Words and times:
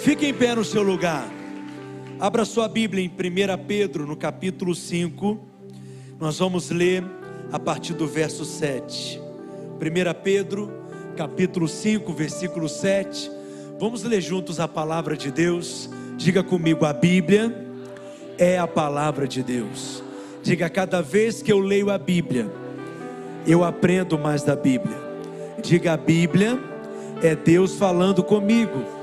Fique 0.00 0.24
em 0.24 0.32
pé 0.32 0.54
no 0.54 0.64
seu 0.64 0.82
lugar. 0.82 1.28
Abra 2.18 2.46
sua 2.46 2.66
Bíblia 2.66 3.04
em 3.04 3.08
1 3.08 3.64
Pedro, 3.66 4.06
no 4.06 4.16
capítulo 4.16 4.74
5. 4.74 5.38
Nós 6.18 6.38
vamos 6.38 6.70
ler 6.70 7.04
a 7.52 7.58
partir 7.58 7.92
do 7.92 8.06
verso 8.06 8.46
7. 8.46 9.20
1 9.78 10.22
Pedro, 10.24 10.72
capítulo 11.18 11.68
5, 11.68 12.14
versículo 12.14 12.66
7. 12.66 13.30
Vamos 13.78 14.02
ler 14.02 14.22
juntos 14.22 14.58
a 14.58 14.66
palavra 14.66 15.18
de 15.18 15.30
Deus. 15.30 15.90
Diga 16.16 16.42
comigo: 16.42 16.86
a 16.86 16.94
Bíblia 16.94 17.54
é 18.38 18.58
a 18.58 18.66
palavra 18.66 19.28
de 19.28 19.42
Deus. 19.42 20.02
Diga, 20.42 20.70
cada 20.70 21.02
vez 21.02 21.42
que 21.42 21.52
eu 21.52 21.58
leio 21.58 21.90
a 21.90 21.98
Bíblia, 21.98 22.50
eu 23.46 23.62
aprendo 23.62 24.18
mais 24.18 24.42
da 24.42 24.56
Bíblia. 24.56 24.96
Diga, 25.62 25.92
a 25.92 25.96
Bíblia 25.98 26.58
é 27.22 27.36
Deus 27.36 27.74
falando 27.74 28.24
comigo. 28.24 28.99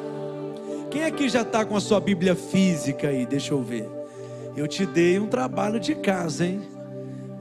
Quem 0.89 1.03
aqui 1.03 1.27
já 1.27 1.41
está 1.41 1.65
com 1.65 1.75
a 1.75 1.81
sua 1.81 1.99
Bíblia 1.99 2.33
física 2.33 3.09
aí? 3.09 3.25
Deixa 3.25 3.53
eu 3.53 3.61
ver. 3.61 3.89
Eu 4.55 4.67
te 4.67 4.85
dei 4.85 5.19
um 5.19 5.27
trabalho 5.27 5.79
de 5.79 5.93
casa, 5.95 6.45
hein? 6.45 6.61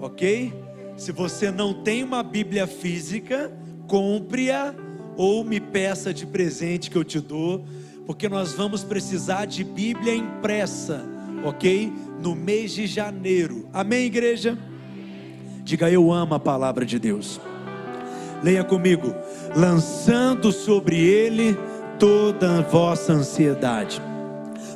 Ok? 0.00 0.52
Se 0.96 1.12
você 1.12 1.50
não 1.50 1.72
tem 1.72 2.02
uma 2.02 2.22
Bíblia 2.22 2.66
física, 2.66 3.52
compre-a 3.86 4.74
ou 5.16 5.44
me 5.44 5.60
peça 5.60 6.12
de 6.12 6.26
presente 6.26 6.90
que 6.90 6.96
eu 6.96 7.04
te 7.04 7.20
dou, 7.20 7.64
porque 8.04 8.28
nós 8.28 8.52
vamos 8.52 8.82
precisar 8.82 9.46
de 9.46 9.62
Bíblia 9.62 10.14
impressa, 10.14 11.04
ok? 11.44 11.92
No 12.20 12.34
mês 12.34 12.72
de 12.72 12.86
janeiro. 12.86 13.68
Amém, 13.72 14.06
igreja? 14.06 14.58
Diga 15.62 15.90
eu 15.90 16.12
amo 16.12 16.34
a 16.34 16.40
palavra 16.40 16.84
de 16.84 16.98
Deus. 16.98 17.40
Leia 18.42 18.64
comigo. 18.64 19.14
Lançando 19.56 20.52
sobre 20.52 20.98
ele 20.98 21.56
toda 21.98 22.58
a 22.58 22.62
vossa 22.62 23.12
ansiedade, 23.12 24.00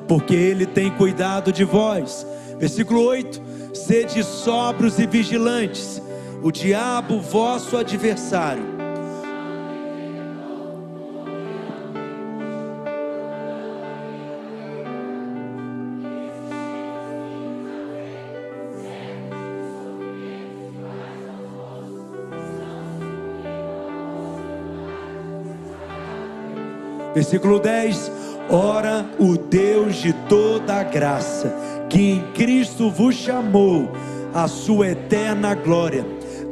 porque 0.07 0.35
Ele 0.35 0.67
tem 0.67 0.91
cuidado 0.91 1.53
de 1.53 1.65
vós. 1.65 2.27
Versículo 2.59 3.03
8: 3.03 3.41
Sede 3.75 4.23
sóbrios 4.23 4.99
e 4.99 5.07
vigilantes, 5.07 6.03
o 6.43 6.51
diabo, 6.51 7.21
vosso 7.21 7.77
adversário, 7.77 8.65
Versículo 27.21 27.61
10: 27.61 28.11
Ora, 28.49 29.05
o 29.19 29.37
Deus 29.37 29.97
de 29.97 30.11
toda 30.27 30.83
graça, 30.83 31.55
que 31.91 32.13
em 32.13 32.23
Cristo 32.33 32.91
vos 32.91 33.15
chamou 33.15 33.93
a 34.33 34.49
sua 34.49 34.89
eterna 34.89 35.55
glória, 35.55 36.03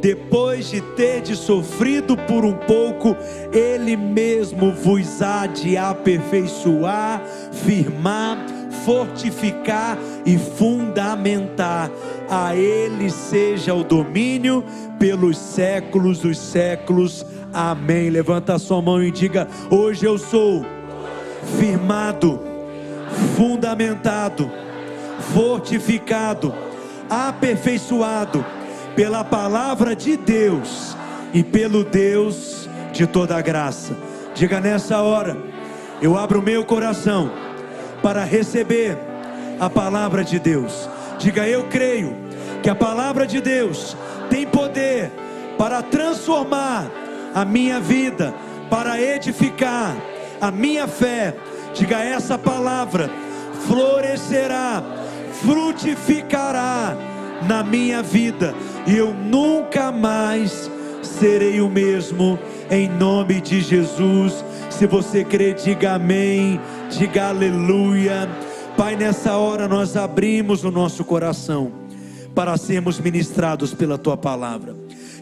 depois 0.03 0.69
de 0.69 0.83
ter 0.95 1.25
sofrido 1.35 2.19
por 2.19 2.45
um 2.45 2.53
pouco, 2.53 3.17
Ele 3.51 3.97
mesmo 3.97 4.71
vos 4.71 5.23
há 5.23 5.47
de 5.47 5.79
aperfeiçoar, 5.79 7.23
firmar, 7.51 8.37
fortificar 8.85 9.97
e 10.27 10.37
fundamentar. 10.37 11.91
A 12.31 12.55
Ele 12.55 13.11
seja 13.11 13.75
o 13.75 13.83
domínio 13.83 14.63
pelos 14.99 15.39
séculos 15.39 16.19
dos 16.19 16.39
séculos. 16.39 17.25
Amém. 17.53 18.11
Levanta 18.11 18.55
a 18.55 18.59
sua 18.59 18.83
mão 18.83 19.03
e 19.03 19.11
diga: 19.11 19.49
Hoje 19.71 20.05
eu 20.05 20.19
sou 20.19 20.65
firmado, 21.59 22.41
fundamentado, 23.37 24.51
fortificado, 25.33 26.55
aperfeiçoado 27.09 28.45
pela 28.95 29.25
palavra 29.25 29.97
de 29.97 30.17
Deus 30.17 30.97
e 31.33 31.43
pelo 31.43 31.85
Deus 31.85 32.69
de 32.93 33.07
toda 33.07 33.41
graça. 33.41 33.97
Diga 34.35 34.61
nessa 34.61 35.01
hora: 35.01 35.37
Eu 36.03 36.17
abro 36.19 36.43
meu 36.43 36.65
coração 36.65 37.31
para 38.03 38.23
receber 38.23 38.99
a 39.59 39.71
palavra 39.71 40.23
de 40.23 40.39
Deus. 40.39 40.89
Diga: 41.19 41.47
Eu 41.47 41.65
creio 41.65 42.17
que 42.63 42.71
a 42.71 42.75
palavra 42.75 43.27
de 43.27 43.41
Deus 43.41 43.97
tem 44.31 44.47
poder 44.47 45.11
para 45.57 45.83
transformar 45.83 46.91
a 47.35 47.45
minha 47.45 47.81
vida, 47.81 48.35
para 48.71 49.01
edificar 49.01 49.97
a 50.41 50.51
minha 50.51 50.87
fé. 50.87 51.35
Diga 51.75 51.99
essa 52.03 52.39
palavra 52.39 53.11
florescerá, 53.67 54.83
frutificará 55.43 56.97
na 57.47 57.63
minha 57.63 58.03
vida 58.03 58.55
e 58.87 58.97
eu 58.97 59.13
nunca 59.13 59.93
mais 59.93 60.71
serei 61.03 61.61
o 61.61 61.69
mesmo 61.69 62.39
em 62.71 62.89
nome 62.89 63.41
de 63.41 63.61
Jesus. 63.61 64.45
Se 64.71 64.87
você 64.87 65.25
crê, 65.25 65.53
diga 65.55 65.95
amém, 65.95 66.61
diga 66.91 67.29
aleluia. 67.29 68.29
Pai, 68.79 68.95
nessa 68.95 69.37
hora 69.37 69.67
nós 69.67 69.97
abrimos 69.97 70.63
o 70.63 70.71
nosso 70.71 71.05
coração 71.05 71.73
para 72.33 72.57
sermos 72.57 73.01
ministrados 73.01 73.75
pela 73.75 73.99
tua 73.99 74.17
palavra 74.17 74.77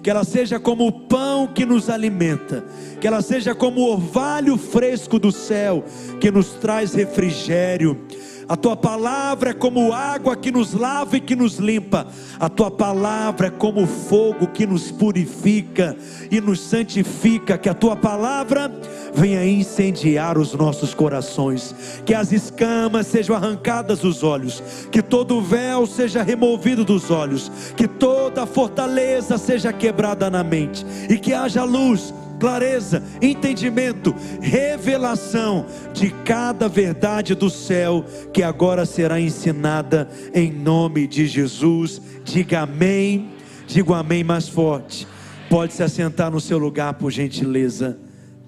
que 0.06 0.11
ela 0.11 0.22
seja 0.22 0.61
como 0.61 0.87
o 0.87 0.93
pão 0.93 1.49
que 1.49 1.67
nos 1.67 1.91
alimenta, 1.91 2.65
que 3.00 3.09
ela 3.09 3.21
seja 3.21 3.56
como 3.56 3.81
o 3.81 3.93
orvalho 3.93 4.56
fresco 4.56 5.19
do 5.19 5.33
céu 5.33 5.83
que 6.21 6.31
nos 6.31 6.50
traz 6.50 6.94
refrigério. 6.94 7.99
A 8.48 8.56
tua 8.56 8.76
palavra 8.76 9.50
é 9.50 9.52
como 9.52 9.92
água 9.92 10.36
que 10.36 10.52
nos 10.52 10.72
lava 10.72 11.16
e 11.16 11.20
que 11.20 11.34
nos 11.34 11.56
limpa. 11.56 12.06
A 12.38 12.48
tua 12.48 12.70
palavra 12.70 13.48
é 13.48 13.50
como 13.50 13.84
fogo 13.86 14.46
que 14.46 14.64
nos 14.64 14.92
purifica 14.92 15.96
e 16.30 16.40
nos 16.40 16.60
santifica. 16.60 17.58
Que 17.58 17.68
a 17.68 17.74
tua 17.74 17.96
palavra 17.96 18.70
venha 19.12 19.44
incendiar 19.44 20.38
os 20.38 20.54
nossos 20.54 20.94
corações. 20.94 21.74
Que 22.04 22.14
as 22.14 22.30
escamas 22.30 23.08
sejam 23.08 23.34
arrancadas 23.34 23.98
dos 23.98 24.22
olhos. 24.22 24.62
Que 24.92 25.02
todo 25.02 25.42
véu 25.42 25.84
seja 25.84 26.22
removido 26.22 26.84
dos 26.84 27.10
olhos. 27.10 27.50
Que 27.76 27.88
toda 27.88 28.46
fortaleza 28.46 29.38
seja 29.38 29.72
quebrada 29.72 30.30
na 30.30 30.44
mente. 30.44 30.86
E 31.10 31.18
que 31.18 31.32
haja 31.32 31.64
luz 31.64 32.14
clareza, 32.38 33.02
entendimento, 33.20 34.14
revelação 34.41 35.66
de 35.92 36.10
cada 36.24 36.69
verdade 36.69 37.34
do 37.34 37.50
céu 37.50 38.04
que 38.32 38.42
agora 38.42 38.86
será 38.86 39.20
ensinada 39.20 40.08
em 40.34 40.52
nome 40.52 41.06
de 41.06 41.26
Jesus. 41.26 42.00
Diga 42.25 42.60
amém, 42.60 43.30
diga 43.66 43.96
amém 43.96 44.22
mais 44.22 44.48
forte. 44.48 45.06
Pode 45.48 45.72
se 45.72 45.82
assentar 45.82 46.30
no 46.30 46.41
seu 46.41 46.58
lugar, 46.58 46.94
por 46.94 47.10
gentileza. 47.10 47.98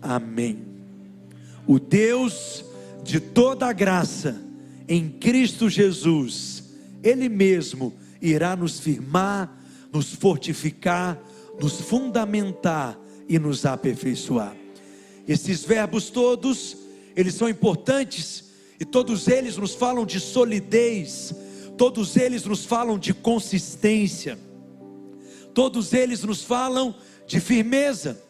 Amém. 0.02 0.58
O 1.66 1.78
Deus 1.78 2.64
de 3.04 3.20
toda 3.20 3.72
graça 3.72 4.36
em 4.88 5.08
Cristo 5.08 5.68
Jesus, 5.68 6.64
Ele 7.02 7.28
mesmo 7.28 7.94
irá 8.20 8.56
nos 8.56 8.80
firmar, 8.80 9.54
nos 9.92 10.14
fortificar, 10.14 11.18
nos 11.60 11.80
fundamentar 11.80 12.98
e 13.28 13.38
nos 13.38 13.66
aperfeiçoar. 13.66 14.56
Esses 15.26 15.62
verbos 15.62 16.08
todos, 16.08 16.76
eles 17.14 17.34
são 17.34 17.48
importantes 17.48 18.44
e 18.80 18.84
todos 18.84 19.28
eles 19.28 19.56
nos 19.56 19.74
falam 19.74 20.06
de 20.06 20.18
solidez, 20.18 21.34
todos 21.76 22.16
eles 22.16 22.44
nos 22.44 22.64
falam 22.64 22.98
de 22.98 23.12
consistência, 23.12 24.38
todos 25.52 25.92
eles 25.92 26.22
nos 26.22 26.42
falam 26.42 26.94
de 27.26 27.40
firmeza. 27.40 28.20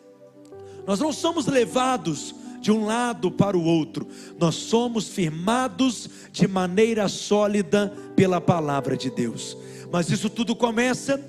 Nós 0.87 0.99
não 0.99 1.13
somos 1.13 1.47
levados 1.47 2.35
de 2.61 2.73
um 2.73 2.85
lado 2.85 3.31
para 3.31 3.57
o 3.57 3.63
outro, 3.63 4.09
nós 4.39 4.57
somos 4.57 5.07
firmados 5.07 6.11
de 6.33 6.49
maneira 6.49 7.09
sólida 7.09 7.95
pela 8.17 8.41
palavra 8.41 8.97
de 8.97 9.11
Deus. 9.11 9.57
Mas 9.93 10.11
isso 10.11 10.29
tudo 10.29 10.57
começa 10.57 11.23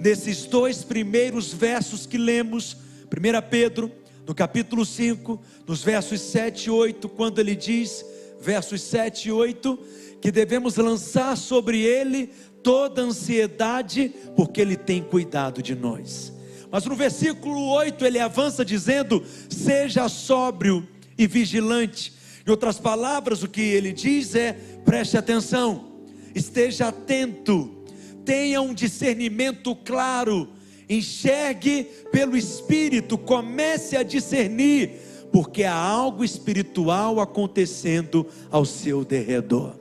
nesses 0.00 0.44
dois 0.46 0.82
primeiros 0.82 1.52
versos 1.52 2.06
que 2.06 2.18
lemos 2.18 2.81
1 3.12 3.50
Pedro, 3.50 3.92
no 4.26 4.34
capítulo 4.34 4.86
5, 4.86 5.38
nos 5.66 5.82
versos 5.82 6.18
7 6.20 6.66
e 6.66 6.70
8, 6.70 7.08
quando 7.10 7.40
ele 7.40 7.54
diz, 7.54 8.04
versos 8.40 8.80
7 8.80 9.28
e 9.28 9.32
8, 9.32 9.78
que 10.20 10.30
devemos 10.30 10.76
lançar 10.76 11.36
sobre 11.36 11.82
ele 11.82 12.30
toda 12.62 13.02
ansiedade, 13.02 14.14
porque 14.34 14.62
ele 14.62 14.76
tem 14.76 15.02
cuidado 15.02 15.62
de 15.62 15.74
nós. 15.74 16.32
Mas 16.70 16.86
no 16.86 16.96
versículo 16.96 17.68
8 17.72 18.02
ele 18.06 18.18
avança 18.18 18.64
dizendo: 18.64 19.22
seja 19.50 20.08
sóbrio 20.08 20.88
e 21.18 21.26
vigilante. 21.26 22.14
Em 22.46 22.50
outras 22.50 22.78
palavras, 22.78 23.42
o 23.42 23.48
que 23.48 23.60
ele 23.60 23.92
diz 23.92 24.34
é: 24.34 24.54
preste 24.84 25.18
atenção, 25.18 25.92
esteja 26.34 26.88
atento, 26.88 27.84
tenha 28.24 28.62
um 28.62 28.72
discernimento 28.72 29.76
claro 29.76 30.48
enxergue 30.88 31.84
pelo 32.10 32.36
Espírito, 32.36 33.16
comece 33.16 33.96
a 33.96 34.02
discernir, 34.02 34.90
porque 35.32 35.64
há 35.64 35.74
algo 35.74 36.24
espiritual 36.24 37.20
acontecendo 37.20 38.26
ao 38.50 38.64
seu 38.64 39.04
derredor. 39.04 39.74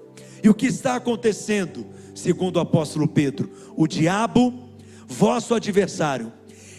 E 0.44 0.50
o 0.50 0.53
que 0.53 0.68
está 0.68 0.95
acontecendo, 0.95 1.86
segundo 2.15 2.57
o 2.57 2.62
apóstolo 2.62 3.07
Pedro? 3.07 3.50
O 3.75 3.88
diabo, 3.88 4.53
vosso 5.07 5.53
adversário, 5.53 6.31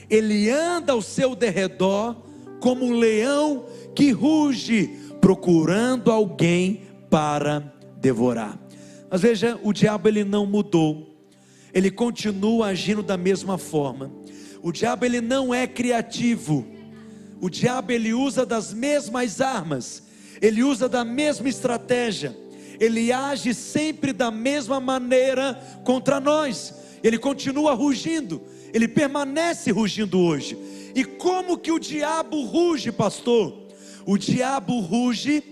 ele 0.09 0.51
anda 0.51 0.93
ao 0.93 1.03
seu 1.03 1.35
derredor 1.35 2.17
como 2.61 2.85
um 2.85 2.99
leão 2.99 3.65
que 3.95 4.11
ruge, 4.11 4.99
procurando 5.21 6.11
alguém 6.11 6.83
para 7.11 7.73
devorar. 8.01 8.59
Mas 9.11 9.21
veja, 9.21 9.59
o 9.63 9.73
diabo 9.73 10.09
ele 10.09 10.25
não 10.25 10.47
mudou. 10.47 11.12
Ele 11.73 11.91
continua 11.91 12.69
agindo 12.69 13.03
da 13.03 13.17
mesma 13.17 13.57
forma. 13.57 14.13
O 14.63 14.71
diabo 14.71 15.05
ele 15.05 15.21
não 15.21 15.53
é 15.53 15.67
criativo. 15.67 16.67
O 17.41 17.49
diabo 17.49 17.93
ele 17.93 18.13
usa 18.13 18.47
das 18.47 18.73
mesmas 18.73 19.41
armas. 19.41 20.03
Ele 20.41 20.63
usa 20.63 20.89
da 20.89 21.05
mesma 21.05 21.49
estratégia. 21.49 22.37
Ele 22.79 23.13
age 23.13 23.55
sempre 23.55 24.13
da 24.13 24.31
mesma 24.31 24.81
maneira 24.81 25.55
contra 25.85 26.21
nós. 26.21 26.75
Ele 27.03 27.19
continua 27.19 27.75
rugindo. 27.75 28.43
Ele 28.73 28.87
permanece 28.87 29.71
rugindo 29.71 30.19
hoje. 30.19 30.57
E 30.95 31.05
como 31.05 31.59
que 31.59 31.73
o 31.73 31.79
diabo 31.79 32.43
ruge, 32.45 32.93
pastor? 32.93 33.57
O 34.07 34.19
diabo 34.19 34.79
ruge 34.81 35.43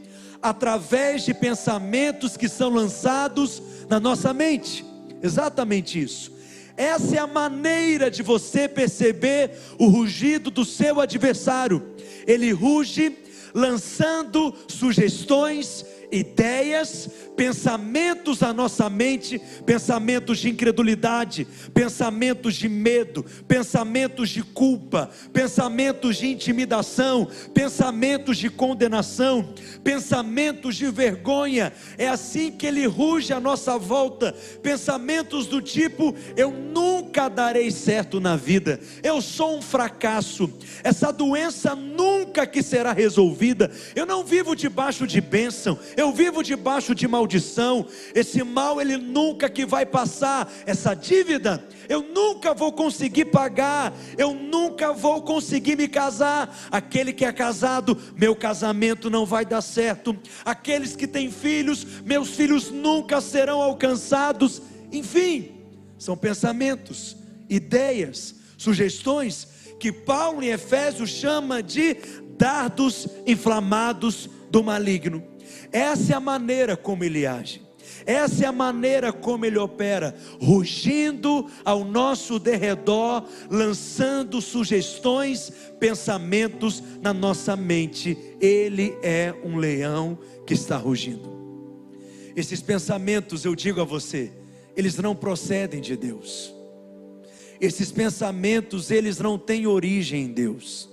através 0.43 1.25
de 1.25 1.35
pensamentos 1.35 2.37
que 2.37 2.49
são 2.49 2.71
lançados 2.71 3.63
na 3.89 4.01
nossa 4.01 4.33
mente. 4.33 4.85
Exatamente 5.23 6.01
isso. 6.01 6.33
Essa 6.77 7.17
é 7.17 7.19
a 7.19 7.27
maneira 7.27 8.11
de 8.11 8.23
você 8.23 8.67
perceber 8.69 9.51
o 9.79 9.87
rugido 9.87 10.51
do 10.51 10.65
seu 10.65 11.01
adversário. 11.01 11.83
Ele 12.27 12.51
ruge 12.53 13.19
lançando 13.53 14.55
sugestões, 14.69 15.85
ideias, 16.13 17.09
pensamentos 17.37 18.43
à 18.43 18.53
nossa 18.53 18.91
mente, 18.91 19.41
pensamentos 19.65 20.39
de 20.39 20.51
incredulidade, 20.51 21.47
pensamentos 21.73 22.55
de 22.55 22.69
medo, 22.69 23.25
pensamentos 23.47 24.29
de 24.29 24.43
culpa, 24.43 25.11
pensamentos 25.33 26.17
de 26.17 26.27
intimidação, 26.29 27.29
pensamentos 27.55 28.37
de 28.37 28.51
condenação, 28.51 29.55
pensamentos 29.83 30.77
de 30.77 30.91
vergonha. 30.91 31.73
É 31.97 32.09
assim 32.09 32.51
que 32.51 32.67
ele 32.67 32.87
ruge 32.87 33.33
à 33.33 33.41
nossa 33.41 33.79
volta. 33.79 34.35
Pensamentos 34.63 35.47
do 35.47 35.63
tipo: 35.63 36.15
eu 36.37 36.51
nunca 36.51 37.29
darei 37.29 37.71
certo 37.71 38.21
na 38.21 38.37
vida, 38.37 38.81
eu 39.03 39.23
sou 39.23 39.57
um 39.57 39.63
fracasso, 39.63 40.51
essa 40.83 41.13
doença 41.13 41.75
nunca 41.75 42.47
que 42.47 42.63
será 42.63 42.93
resolvida, 42.93 43.71
eu 43.95 44.05
não 44.05 44.25
vivo 44.25 44.55
debaixo 44.55 45.07
de 45.07 45.21
bênção, 45.21 45.79
eu 46.01 46.13
vivo 46.13 46.43
debaixo 46.43 46.95
de 46.95 47.07
maldição 47.07 47.87
esse 48.15 48.43
mal 48.43 48.81
ele 48.81 48.97
nunca 48.97 49.49
que 49.49 49.67
vai 49.67 49.85
passar, 49.85 50.51
essa 50.67 50.95
dívida 50.95 51.63
eu 51.91 52.03
nunca 52.03 52.55
vou 52.55 52.73
conseguir 52.73 53.25
pagar, 53.25 53.93
eu 54.17 54.33
nunca 54.33 54.93
vou 54.93 55.23
conseguir 55.23 55.77
me 55.77 55.89
casar. 55.89 56.69
Aquele 56.71 57.13
que 57.13 57.25
é 57.25 57.33
casado, 57.33 57.99
meu 58.17 58.37
casamento 58.37 59.11
não 59.11 59.27
vai 59.27 59.45
dar 59.45 59.61
certo. 59.61 60.17
Aqueles 60.45 60.95
que 60.95 61.09
têm 61.09 61.33
filhos, 61.33 61.85
meus 62.05 62.31
filhos 62.31 62.71
nunca 62.71 63.21
serão 63.21 63.61
alcançados. 63.61 64.63
Enfim, 64.93 65.51
são 65.99 66.17
pensamentos, 66.17 67.17
ideias, 67.49 68.37
sugestões 68.57 69.49
que 69.81 69.91
Paulo 69.91 70.45
em 70.45 70.51
Efésios 70.51 71.11
chama 71.11 71.61
de 71.61 71.97
dardos 72.39 73.09
inflamados 73.27 74.31
do 74.49 74.63
maligno. 74.63 75.25
Essa 75.73 76.13
é 76.13 76.17
a 76.17 76.21
maneira 76.21 76.77
como 76.77 77.05
ele 77.05 77.27
age. 77.27 77.63
Essa 78.07 78.45
é 78.45 78.47
a 78.47 78.53
maneira 78.53 79.13
como 79.13 79.45
ele 79.45 79.59
opera, 79.59 80.15
rugindo 80.41 81.47
ao 81.65 81.85
nosso 81.85 82.39
derredor, 82.39 83.25
lançando 83.51 84.41
sugestões, 84.41 85.53
pensamentos 85.79 86.83
na 87.03 87.13
nossa 87.13 87.57
mente. 87.57 88.17
Ele 88.41 88.97
é 89.03 89.35
um 89.45 89.57
leão 89.57 90.19
que 90.47 90.55
está 90.55 90.77
rugindo. 90.77 91.31
Esses 92.35 92.63
pensamentos, 92.63 93.45
eu 93.45 93.55
digo 93.55 93.81
a 93.81 93.85
você, 93.85 94.33
eles 94.77 94.97
não 94.97 95.15
procedem 95.15 95.81
de 95.81 95.97
Deus. 95.97 96.55
Esses 97.61 97.93
pensamentos, 97.93 98.91
eles 98.91 99.19
não 99.19 99.39
têm 99.39 99.67
origem 99.67 100.25
em 100.25 100.33
Deus. 100.33 100.89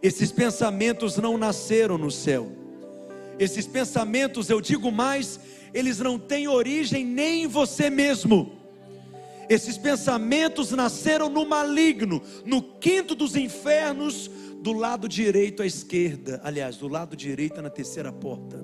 Esses 0.00 0.30
pensamentos 0.30 1.16
não 1.16 1.36
nasceram 1.36 1.98
no 1.98 2.10
céu. 2.10 2.52
Esses 3.38 3.66
pensamentos, 3.66 4.50
eu 4.50 4.60
digo 4.60 4.90
mais, 4.90 5.38
eles 5.72 5.98
não 5.98 6.18
têm 6.18 6.48
origem 6.48 7.04
nem 7.04 7.44
em 7.44 7.46
você 7.46 7.88
mesmo. 7.88 8.52
Esses 9.48 9.78
pensamentos 9.78 10.72
nasceram 10.72 11.28
no 11.30 11.46
maligno, 11.46 12.20
no 12.44 12.62
quinto 12.62 13.14
dos 13.14 13.34
infernos, 13.34 14.30
do 14.60 14.72
lado 14.72 15.08
direito 15.08 15.62
à 15.62 15.66
esquerda, 15.66 16.40
aliás, 16.42 16.76
do 16.76 16.88
lado 16.88 17.16
direito 17.16 17.62
na 17.62 17.70
terceira 17.70 18.12
porta. 18.12 18.62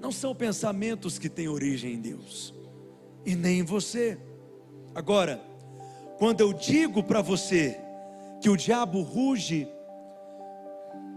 Não 0.00 0.10
são 0.10 0.34
pensamentos 0.34 1.18
que 1.18 1.28
têm 1.28 1.48
origem 1.48 1.94
em 1.94 2.00
Deus, 2.00 2.52
e 3.24 3.36
nem 3.36 3.60
em 3.60 3.62
você. 3.62 4.18
Agora, 4.94 5.40
quando 6.18 6.40
eu 6.40 6.52
digo 6.52 7.02
para 7.02 7.22
você 7.22 7.78
que 8.42 8.50
o 8.50 8.56
diabo 8.56 9.00
ruge 9.00 9.68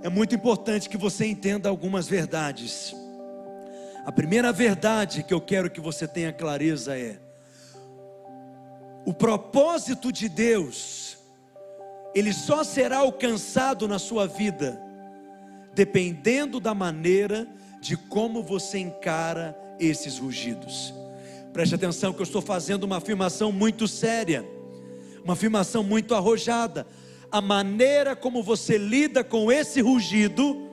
é 0.05 0.09
muito 0.09 0.35
importante 0.35 0.87
que 0.87 0.97
você 0.97 1.25
entenda 1.25 1.67
algumas 1.67 2.07
verdades. 2.07 2.95
A 4.05 4.11
primeira 4.11 4.53
verdade 4.53 5.23
que 5.23 5.33
eu 5.33 5.41
quero 5.41 5.67
que 5.67 5.81
você 5.81 6.07
tenha 6.07 6.31
clareza 6.31 6.95
é: 6.95 7.17
o 9.03 9.11
propósito 9.11 10.11
de 10.11 10.29
Deus, 10.29 11.17
ele 12.13 12.31
só 12.31 12.63
será 12.63 12.99
alcançado 12.99 13.87
na 13.87 13.97
sua 13.97 14.27
vida, 14.27 14.79
dependendo 15.73 16.59
da 16.59 16.75
maneira 16.75 17.47
de 17.81 17.97
como 17.97 18.43
você 18.43 18.77
encara 18.77 19.57
esses 19.79 20.19
rugidos. 20.19 20.93
Preste 21.51 21.73
atenção 21.73 22.13
que 22.13 22.19
eu 22.19 22.25
estou 22.25 22.43
fazendo 22.43 22.83
uma 22.83 22.97
afirmação 22.97 23.51
muito 23.51 23.87
séria, 23.87 24.45
uma 25.23 25.33
afirmação 25.33 25.83
muito 25.83 26.13
arrojada 26.13 26.85
a 27.31 27.41
maneira 27.41 28.15
como 28.15 28.41
você 28.43 28.77
lida 28.77 29.23
com 29.23 29.51
esse 29.51 29.81
rugido, 29.81 30.65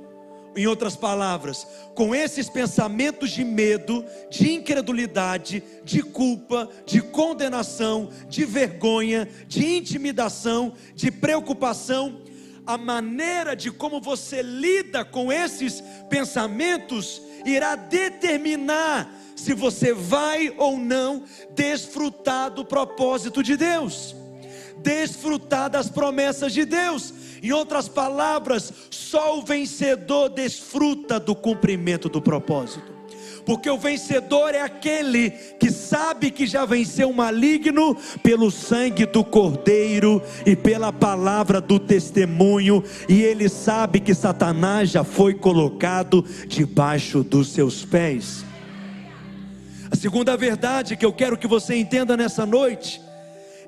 em 0.55 0.67
outras 0.67 0.95
palavras, 0.95 1.67
com 1.95 2.15
esses 2.15 2.49
pensamentos 2.49 3.31
de 3.31 3.45
medo, 3.45 4.05
de 4.31 4.53
incredulidade, 4.53 5.63
de 5.85 6.03
culpa, 6.03 6.69
de 6.85 7.01
condenação, 7.01 8.11
de 8.29 8.45
vergonha, 8.45 9.29
de 9.49 9.67
intimidação, 9.67 10.75
de 10.95 11.11
preocupação, 11.11 12.21
a 12.67 12.77
maneira 12.77 13.57
de 13.57 13.71
como 13.71 14.01
você 14.01 14.43
lida 14.43 15.05
com 15.05 15.33
esses 15.33 15.83
pensamentos 16.09 17.21
irá 17.45 17.75
determinar 17.75 19.13
se 19.35 19.55
você 19.55 19.93
vai 19.93 20.55
ou 20.57 20.79
não 20.79 21.25
desfrutar 21.55 22.51
do 22.51 22.65
propósito 22.65 23.43
de 23.43 23.57
Deus 23.57 24.15
desfrutar 24.83 25.71
das 25.71 25.89
promessas 25.89 26.53
de 26.53 26.65
Deus. 26.65 27.15
Em 27.43 27.53
outras 27.53 27.89
palavras, 27.89 28.73
só 28.91 29.39
o 29.39 29.43
vencedor 29.43 30.29
desfruta 30.29 31.19
do 31.19 31.35
cumprimento 31.35 32.09
do 32.09 32.21
propósito. 32.21 32.93
Porque 33.45 33.69
o 33.69 33.79
vencedor 33.79 34.55
é 34.55 34.61
aquele 34.61 35.31
que 35.31 35.71
sabe 35.71 36.31
que 36.31 36.47
já 36.47 36.65
venceu 36.65 37.11
o 37.11 37.15
maligno 37.15 37.97
pelo 38.23 38.51
sangue 38.53 39.05
do 39.05 39.25
Cordeiro 39.25 40.23
e 40.47 40.55
pela 40.55 40.93
palavra 40.93 41.61
do 41.61 41.81
testemunho, 41.81 42.85
e 43.09 43.21
ele 43.23 43.49
sabe 43.49 43.99
que 43.99 44.15
Satanás 44.15 44.91
já 44.91 45.03
foi 45.03 45.35
colocado 45.35 46.25
debaixo 46.47 47.25
dos 47.25 47.49
seus 47.49 47.85
pés. 47.85 48.45
A 49.91 49.97
segunda 49.97 50.37
verdade 50.37 50.97
que 50.97 51.05
eu 51.05 51.13
quero 51.13 51.37
que 51.37 51.49
você 51.49 51.75
entenda 51.75 52.17
nessa 52.17 52.47
noite 52.47 53.01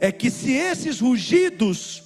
é 0.01 0.11
que 0.13 0.31
se 0.31 0.53
esses 0.53 1.01
rugidos 1.01 2.03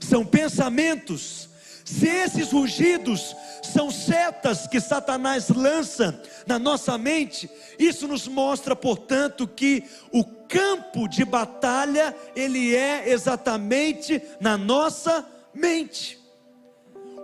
são 0.00 0.24
pensamentos, 0.24 1.48
se 1.84 2.06
esses 2.08 2.50
rugidos 2.50 3.34
são 3.62 3.90
setas 3.90 4.66
que 4.66 4.80
Satanás 4.80 5.48
lança 5.48 6.20
na 6.46 6.58
nossa 6.58 6.98
mente, 6.98 7.48
isso 7.78 8.06
nos 8.08 8.26
mostra, 8.26 8.74
portanto, 8.74 9.46
que 9.46 9.84
o 10.12 10.24
campo 10.24 11.08
de 11.08 11.24
batalha 11.24 12.14
ele 12.34 12.74
é 12.74 13.10
exatamente 13.10 14.20
na 14.40 14.58
nossa 14.58 15.26
mente. 15.54 16.18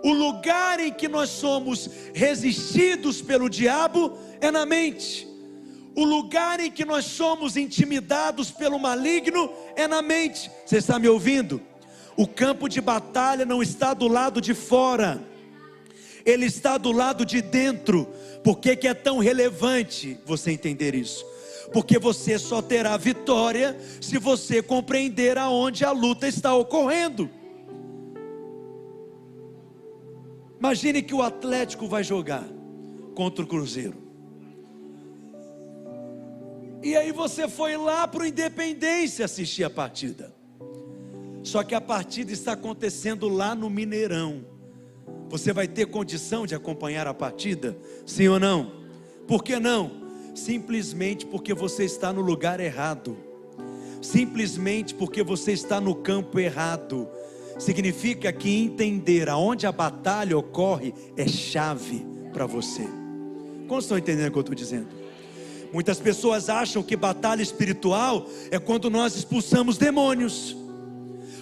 O 0.03 0.13
lugar 0.13 0.79
em 0.79 0.91
que 0.93 1.07
nós 1.07 1.29
somos 1.29 1.89
resistidos 2.13 3.21
pelo 3.21 3.49
diabo 3.49 4.17
é 4.39 4.49
na 4.49 4.65
mente. 4.65 5.28
O 5.99 6.05
lugar 6.05 6.61
em 6.61 6.71
que 6.71 6.85
nós 6.85 7.03
somos 7.03 7.57
intimidados 7.57 8.49
pelo 8.49 8.79
maligno 8.79 9.51
é 9.75 9.85
na 9.85 10.01
mente. 10.01 10.49
Você 10.65 10.77
está 10.77 10.97
me 10.97 11.09
ouvindo? 11.09 11.61
O 12.15 12.25
campo 12.25 12.69
de 12.69 12.79
batalha 12.79 13.43
não 13.43 13.61
está 13.61 13.93
do 13.93 14.07
lado 14.07 14.39
de 14.39 14.53
fora. 14.53 15.21
Ele 16.25 16.45
está 16.45 16.77
do 16.77 16.93
lado 16.93 17.25
de 17.25 17.41
dentro. 17.41 18.05
Por 18.45 18.59
que, 18.59 18.77
que 18.77 18.87
é 18.87 18.93
tão 18.93 19.17
relevante 19.17 20.17
você 20.25 20.51
entender 20.51 20.95
isso? 20.95 21.25
Porque 21.73 21.99
você 21.99 22.39
só 22.39 22.61
terá 22.61 22.95
vitória 22.95 23.77
se 23.99 24.17
você 24.17 24.63
compreender 24.63 25.37
aonde 25.37 25.83
a 25.83 25.91
luta 25.91 26.29
está 26.29 26.55
ocorrendo. 26.55 27.29
Imagine 30.57 31.01
que 31.01 31.13
o 31.13 31.21
Atlético 31.21 31.89
vai 31.89 32.05
jogar 32.05 32.47
contra 33.13 33.43
o 33.43 33.47
Cruzeiro. 33.47 34.08
E 36.81 36.95
aí 36.95 37.11
você 37.11 37.47
foi 37.47 37.75
lá 37.75 38.07
para 38.07 38.23
o 38.23 38.25
Independência 38.25 39.25
assistir 39.25 39.63
a 39.63 39.69
partida. 39.69 40.33
Só 41.43 41.63
que 41.63 41.75
a 41.75 41.81
partida 41.81 42.31
está 42.31 42.53
acontecendo 42.53 43.27
lá 43.27 43.53
no 43.53 43.69
Mineirão. 43.69 44.45
Você 45.29 45.53
vai 45.53 45.67
ter 45.67 45.85
condição 45.87 46.45
de 46.45 46.55
acompanhar 46.55 47.07
a 47.07 47.13
partida? 47.13 47.77
Sim 48.05 48.27
ou 48.29 48.39
não? 48.39 48.71
Por 49.27 49.43
que 49.43 49.59
não? 49.59 49.91
Simplesmente 50.33 51.25
porque 51.25 51.53
você 51.53 51.83
está 51.83 52.13
no 52.13 52.21
lugar 52.21 52.59
errado. 52.59 53.17
Simplesmente 54.01 54.95
porque 54.95 55.21
você 55.21 55.51
está 55.51 55.79
no 55.81 55.95
campo 55.95 56.39
errado. 56.39 57.07
Significa 57.59 58.31
que 58.31 58.49
entender 58.49 59.27
aonde 59.27 59.67
a 59.67 59.71
batalha 59.71 60.37
ocorre 60.37 60.93
é 61.17 61.27
chave 61.27 62.05
para 62.31 62.45
você. 62.45 62.87
Como 63.67 63.79
estão 63.79 63.97
entendendo 63.97 64.29
o 64.29 64.31
que 64.31 64.37
eu 64.37 64.41
estou 64.41 64.55
dizendo? 64.55 64.98
Muitas 65.71 65.99
pessoas 65.99 66.49
acham 66.49 66.81
que 66.81 66.95
batalha 66.95 67.41
espiritual 67.41 68.27
é 68.49 68.57
quando 68.57 68.89
nós 68.89 69.15
expulsamos 69.15 69.77
demônios. 69.77 70.55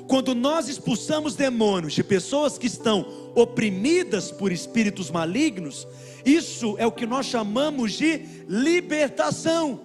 Quando 0.07 0.33
nós 0.33 0.69
expulsamos 0.69 1.35
demônios 1.35 1.93
de 1.93 2.03
pessoas 2.03 2.57
que 2.57 2.67
estão 2.67 3.05
oprimidas 3.35 4.31
por 4.31 4.51
espíritos 4.51 5.11
malignos, 5.11 5.85
isso 6.25 6.75
é 6.77 6.85
o 6.85 6.91
que 6.91 7.05
nós 7.05 7.25
chamamos 7.25 7.93
de 7.93 8.21
libertação. 8.47 9.81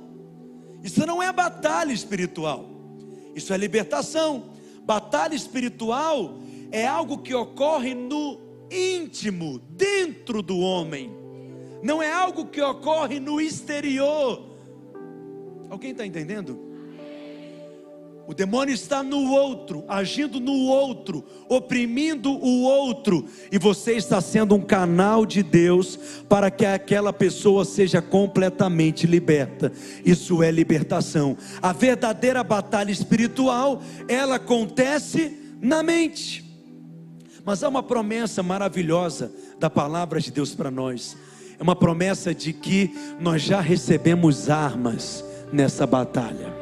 Isso 0.83 1.05
não 1.07 1.23
é 1.23 1.33
batalha 1.33 1.93
espiritual, 1.93 2.69
isso 3.35 3.53
é 3.53 3.57
libertação. 3.57 4.51
Batalha 4.85 5.35
espiritual 5.35 6.39
é 6.71 6.87
algo 6.87 7.19
que 7.19 7.35
ocorre 7.35 7.95
no 7.95 8.41
íntimo, 8.71 9.61
dentro 9.71 10.43
do 10.43 10.59
homem, 10.59 11.11
não 11.83 12.03
é 12.03 12.13
algo 12.13 12.47
que 12.47 12.61
ocorre 12.61 13.19
no 13.19 13.41
exterior. 13.41 14.49
Alguém 15.69 15.91
está 15.91 16.07
entendendo? 16.07 16.73
O 18.27 18.33
demônio 18.33 18.73
está 18.73 19.03
no 19.03 19.33
outro, 19.33 19.85
agindo 19.89 20.39
no 20.39 20.53
outro, 20.67 21.25
oprimindo 21.49 22.31
o 22.31 22.63
outro, 22.63 23.27
e 23.51 23.59
você 23.59 23.95
está 23.95 24.21
sendo 24.21 24.55
um 24.55 24.61
canal 24.61 25.27
de 25.27 25.43
Deus 25.43 25.99
para 26.29 26.51
que 26.51 26.65
aquela 26.65 27.13
pessoa 27.13 27.65
seja 27.65 28.01
completamente 28.01 29.07
liberta. 29.07 29.73
Isso 30.05 30.43
é 30.43 30.53
libertação. 30.53 31.37
A 31.61 31.73
verdadeira 31.73 32.45
batalha 32.45 32.93
espiritual, 32.93 33.83
ela 34.07 34.37
acontece 34.37 35.57
na 35.61 35.83
mente. 35.83 36.45
Mas 37.45 37.65
há 37.65 37.69
uma 37.69 37.83
promessa 37.83 38.41
maravilhosa 38.41 39.33
da 39.59 39.69
palavra 39.69 40.21
de 40.21 40.31
Deus 40.31 40.55
para 40.55 40.71
nós. 40.71 41.17
É 41.63 41.65
uma 41.65 41.77
promessa 41.77 42.35
de 42.35 42.53
que 42.53 42.93
nós 43.21 43.41
já 43.41 43.61
recebemos 43.61 44.51
armas 44.51 45.25
nessa 45.53 45.87
batalha. 45.87 46.53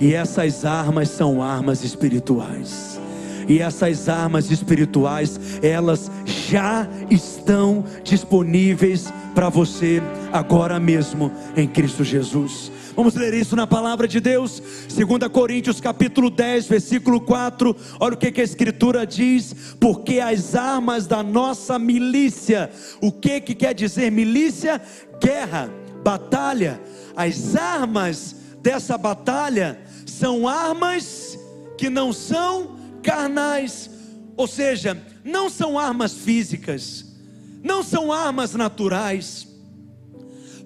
E 0.00 0.14
essas 0.14 0.64
armas 0.64 1.10
são 1.10 1.42
armas 1.42 1.84
espirituais. 1.84 2.98
E 3.46 3.58
essas 3.58 4.08
armas 4.08 4.50
espirituais, 4.50 5.38
elas 5.62 6.10
já 6.24 6.88
estão 7.10 7.84
disponíveis 8.02 9.12
para 9.34 9.50
você 9.50 10.00
agora 10.32 10.80
mesmo 10.80 11.30
em 11.54 11.68
Cristo 11.68 12.02
Jesus. 12.02 12.72
Vamos 12.96 13.14
ler 13.16 13.34
isso 13.34 13.56
na 13.56 13.66
palavra 13.66 14.06
de 14.06 14.20
Deus, 14.20 14.62
2 14.88 15.28
Coríntios 15.32 15.80
capítulo 15.80 16.30
10, 16.30 16.68
versículo 16.68 17.20
4. 17.20 17.74
Olha 17.98 18.14
o 18.14 18.16
que, 18.16 18.30
que 18.30 18.40
a 18.40 18.44
escritura 18.44 19.04
diz: 19.04 19.74
porque 19.80 20.20
as 20.20 20.54
armas 20.54 21.04
da 21.04 21.20
nossa 21.20 21.76
milícia, 21.76 22.70
o 23.00 23.10
que, 23.10 23.40
que 23.40 23.52
quer 23.52 23.74
dizer 23.74 24.12
milícia? 24.12 24.80
Guerra, 25.20 25.68
batalha. 26.04 26.80
As 27.16 27.56
armas 27.56 28.36
dessa 28.62 28.96
batalha 28.96 29.80
são 30.06 30.46
armas 30.46 31.36
que 31.76 31.90
não 31.90 32.12
são 32.12 32.76
carnais, 33.02 33.90
ou 34.36 34.46
seja, 34.46 34.96
não 35.24 35.50
são 35.50 35.76
armas 35.76 36.14
físicas, 36.14 37.04
não 37.60 37.82
são 37.82 38.12
armas 38.12 38.54
naturais. 38.54 39.48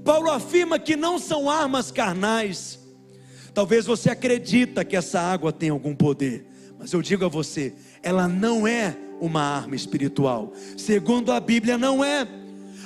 Paulo 0.08 0.30
afirma 0.30 0.78
que 0.78 0.96
não 0.96 1.18
são 1.18 1.50
armas 1.50 1.90
carnais. 1.90 2.80
Talvez 3.52 3.84
você 3.84 4.08
acredita 4.08 4.82
que 4.82 4.96
essa 4.96 5.20
água 5.20 5.52
tem 5.52 5.68
algum 5.68 5.94
poder, 5.94 6.46
mas 6.78 6.94
eu 6.94 7.02
digo 7.02 7.26
a 7.26 7.28
você, 7.28 7.74
ela 8.02 8.26
não 8.26 8.66
é 8.66 8.96
uma 9.20 9.42
arma 9.42 9.76
espiritual. 9.76 10.54
Segundo 10.78 11.30
a 11.30 11.38
Bíblia, 11.38 11.76
não 11.76 12.02
é. 12.02 12.26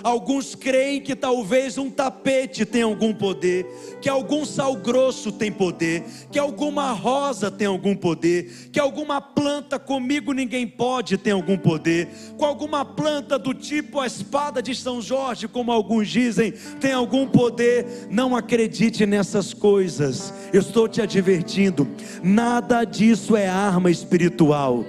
Alguns 0.02 0.54
creem 0.54 1.00
que 1.00 1.14
talvez 1.14 1.78
um 1.78 1.90
tapete 1.90 2.64
tem 2.64 2.82
algum 2.82 3.14
poder, 3.14 3.66
que 4.00 4.08
algum 4.08 4.44
sal 4.44 4.76
grosso 4.76 5.30
tem 5.30 5.52
poder, 5.52 6.04
que 6.30 6.38
alguma 6.38 6.92
rosa 6.92 7.50
tem 7.50 7.66
algum 7.66 7.94
poder, 7.94 8.68
que 8.72 8.80
alguma 8.80 9.20
planta 9.20 9.78
comigo 9.78 10.32
ninguém 10.32 10.66
pode 10.66 11.16
tem 11.16 11.32
algum 11.32 11.56
poder, 11.56 12.08
com 12.36 12.44
alguma 12.44 12.84
planta 12.84 13.38
do 13.38 13.54
tipo 13.54 14.00
a 14.00 14.06
espada 14.06 14.62
de 14.62 14.74
São 14.74 15.00
Jorge, 15.00 15.46
como 15.48 15.70
alguns 15.70 16.08
dizem, 16.08 16.52
tem 16.80 16.92
algum 16.92 17.26
poder. 17.26 18.08
Não 18.10 18.36
acredite 18.36 19.06
nessas 19.06 19.54
coisas. 19.54 20.32
Eu 20.52 20.60
estou 20.60 20.88
te 20.88 21.00
advertindo, 21.00 21.88
nada 22.22 22.84
disso 22.84 23.36
é 23.36 23.48
arma 23.48 23.90
espiritual. 23.90 24.84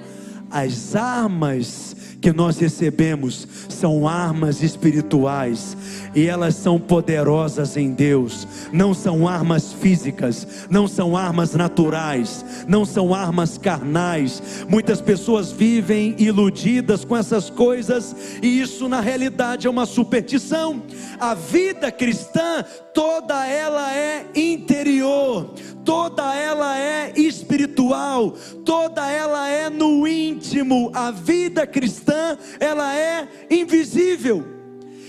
As 0.50 0.96
armas 0.96 1.92
que 2.24 2.32
nós 2.32 2.58
recebemos 2.58 3.46
são 3.68 4.08
armas 4.08 4.63
espirituais 4.63 5.75
e 6.15 6.27
elas 6.27 6.55
são 6.55 6.79
poderosas 6.79 7.75
em 7.77 7.91
Deus, 7.91 8.48
não 8.72 8.93
são 8.93 9.27
armas 9.27 9.74
físicas, 9.74 10.67
não 10.70 10.88
são 10.88 11.17
armas 11.17 11.53
naturais, 11.53 12.46
não 12.67 12.86
são 12.86 13.13
armas 13.13 13.58
carnais. 13.58 14.65
Muitas 14.70 15.01
pessoas 15.01 15.51
vivem 15.51 16.15
iludidas 16.17 17.03
com 17.03 17.15
essas 17.15 17.50
coisas 17.50 18.15
e 18.41 18.62
isso 18.62 18.88
na 18.88 19.00
realidade 19.00 19.67
é 19.67 19.70
uma 19.70 19.86
superstição. 19.86 20.82
A 21.20 21.34
vida 21.34 21.91
cristã, 21.91 22.63
toda 22.93 23.46
ela 23.48 23.93
é 23.96 24.25
interior, 24.36 25.53
toda 25.84 26.36
ela 26.36 26.77
é 26.77 27.13
espiritual, 27.15 28.32
toda 28.65 29.10
ela 29.10 29.50
é 29.50 29.70
no 29.70 30.08
íntimo. 30.08 30.91
A 30.93 31.12
vida 31.12 31.65
cristã, 31.65 32.38
ela 32.60 32.96
é 32.96 33.27
invisível. 33.50 34.62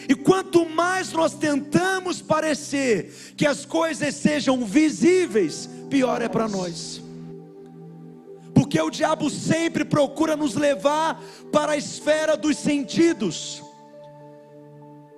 E 0.08 0.14
quanto 0.14 0.68
mais 0.68 1.12
nós 1.12 1.34
tentamos 1.34 2.20
parecer 2.20 3.34
que 3.36 3.46
as 3.46 3.64
coisas 3.64 4.14
sejam 4.14 4.64
visíveis, 4.64 5.68
pior 5.88 6.20
é 6.20 6.28
para 6.28 6.48
nós. 6.48 7.02
Porque 8.54 8.80
o 8.80 8.90
diabo 8.90 9.30
sempre 9.30 9.84
procura 9.84 10.36
nos 10.36 10.54
levar 10.54 11.22
para 11.50 11.72
a 11.72 11.76
esfera 11.76 12.36
dos 12.36 12.56
sentidos. 12.56 13.62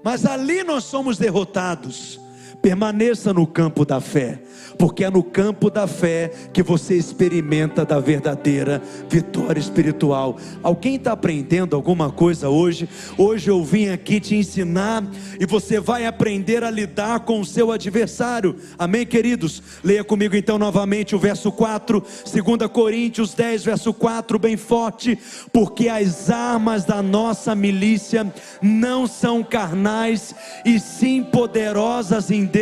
Mas 0.02 0.24
ali 0.24 0.62
nós 0.62 0.84
somos 0.84 1.18
derrotados. 1.18 2.20
Permaneça 2.66 3.32
no 3.32 3.46
campo 3.46 3.84
da 3.84 4.00
fé 4.00 4.40
porque 4.78 5.04
é 5.04 5.10
no 5.10 5.22
campo 5.22 5.70
da 5.70 5.86
fé 5.86 6.30
que 6.52 6.62
você 6.62 6.94
experimenta 6.96 7.84
da 7.84 7.98
verdadeira 7.98 8.82
vitória 9.08 9.60
espiritual. 9.60 10.36
Alguém 10.62 10.96
está 10.96 11.12
aprendendo 11.12 11.74
alguma 11.74 12.10
coisa 12.10 12.48
hoje? 12.48 12.88
Hoje 13.16 13.50
eu 13.50 13.64
vim 13.64 13.88
aqui 13.88 14.20
te 14.20 14.34
ensinar 14.36 15.04
e 15.40 15.46
você 15.46 15.80
vai 15.80 16.06
aprender 16.06 16.62
a 16.64 16.70
lidar 16.70 17.20
com 17.20 17.40
o 17.40 17.44
seu 17.44 17.72
adversário. 17.72 18.56
Amém, 18.78 19.06
queridos? 19.06 19.62
Leia 19.82 20.04
comigo 20.04 20.36
então 20.36 20.58
novamente 20.58 21.14
o 21.14 21.18
verso 21.18 21.50
4, 21.50 22.04
2 22.32 22.70
Coríntios 22.70 23.34
10, 23.34 23.64
verso 23.64 23.94
4, 23.94 24.38
bem 24.38 24.56
forte. 24.56 25.18
Porque 25.52 25.88
as 25.88 26.30
armas 26.30 26.84
da 26.84 27.02
nossa 27.02 27.54
milícia 27.54 28.30
não 28.60 29.06
são 29.06 29.42
carnais, 29.42 30.34
e 30.64 30.78
sim 30.78 31.22
poderosas 31.22 32.30
em 32.30 32.44
Deus 32.44 32.55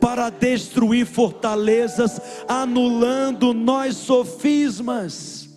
para 0.00 0.30
destruir 0.30 1.06
fortalezas, 1.06 2.20
anulando 2.46 3.52
nós 3.52 3.96
sofismas. 3.96 5.48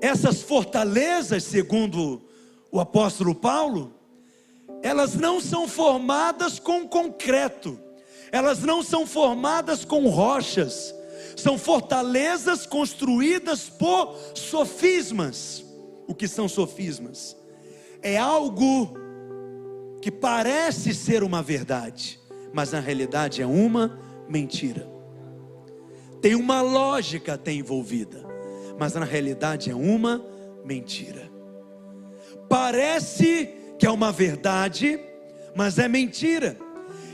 Essas 0.00 0.42
fortalezas, 0.42 1.44
segundo 1.44 2.22
o 2.70 2.78
apóstolo 2.80 3.34
Paulo, 3.34 3.94
elas 4.82 5.14
não 5.14 5.40
são 5.40 5.66
formadas 5.66 6.58
com 6.58 6.86
concreto, 6.86 7.78
elas 8.30 8.60
não 8.62 8.82
são 8.82 9.06
formadas 9.06 9.84
com 9.84 10.08
rochas, 10.08 10.94
são 11.36 11.56
fortalezas 11.56 12.66
construídas 12.66 13.68
por 13.68 14.14
sofismas. 14.34 15.64
o 16.06 16.14
que 16.14 16.28
são 16.28 16.46
sofismas. 16.46 17.34
É 18.02 18.18
algo 18.18 19.03
que 20.04 20.10
parece 20.10 20.92
ser 20.92 21.22
uma 21.22 21.42
verdade, 21.42 22.20
mas 22.52 22.72
na 22.72 22.78
realidade 22.78 23.40
é 23.40 23.46
uma 23.46 23.98
mentira. 24.28 24.86
Tem 26.20 26.34
uma 26.34 26.60
lógica 26.60 27.32
até 27.32 27.54
envolvida, 27.54 28.22
mas 28.78 28.92
na 28.92 29.06
realidade 29.06 29.70
é 29.70 29.74
uma 29.74 30.22
mentira. 30.62 31.32
Parece 32.50 33.48
que 33.78 33.86
é 33.86 33.90
uma 33.90 34.12
verdade, 34.12 35.00
mas 35.56 35.78
é 35.78 35.88
mentira. 35.88 36.58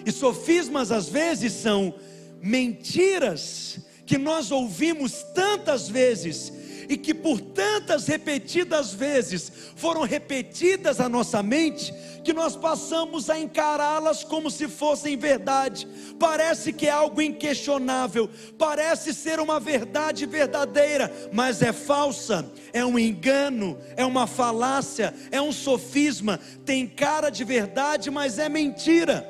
E 0.04 0.10
sofismas 0.10 0.90
às 0.90 1.08
vezes 1.08 1.52
são 1.52 1.94
mentiras 2.42 3.78
que 4.04 4.18
nós 4.18 4.50
ouvimos 4.50 5.22
tantas 5.32 5.88
vezes 5.88 6.52
e 6.90 6.96
que 6.96 7.14
por 7.14 7.40
tantas 7.40 8.08
repetidas 8.08 8.92
vezes 8.92 9.52
foram 9.76 10.02
repetidas 10.02 10.98
à 10.98 11.08
nossa 11.08 11.40
mente, 11.40 11.94
que 12.24 12.32
nós 12.32 12.56
passamos 12.56 13.30
a 13.30 13.38
encará-las 13.38 14.24
como 14.24 14.50
se 14.50 14.66
fossem 14.66 15.16
verdade. 15.16 15.86
Parece 16.18 16.72
que 16.72 16.88
é 16.88 16.90
algo 16.90 17.22
inquestionável, 17.22 18.28
parece 18.58 19.14
ser 19.14 19.38
uma 19.38 19.60
verdade 19.60 20.26
verdadeira, 20.26 21.14
mas 21.32 21.62
é 21.62 21.72
falsa, 21.72 22.44
é 22.72 22.84
um 22.84 22.98
engano, 22.98 23.78
é 23.96 24.04
uma 24.04 24.26
falácia, 24.26 25.14
é 25.30 25.40
um 25.40 25.52
sofisma, 25.52 26.40
tem 26.66 26.88
cara 26.88 27.30
de 27.30 27.44
verdade, 27.44 28.10
mas 28.10 28.36
é 28.36 28.48
mentira. 28.48 29.24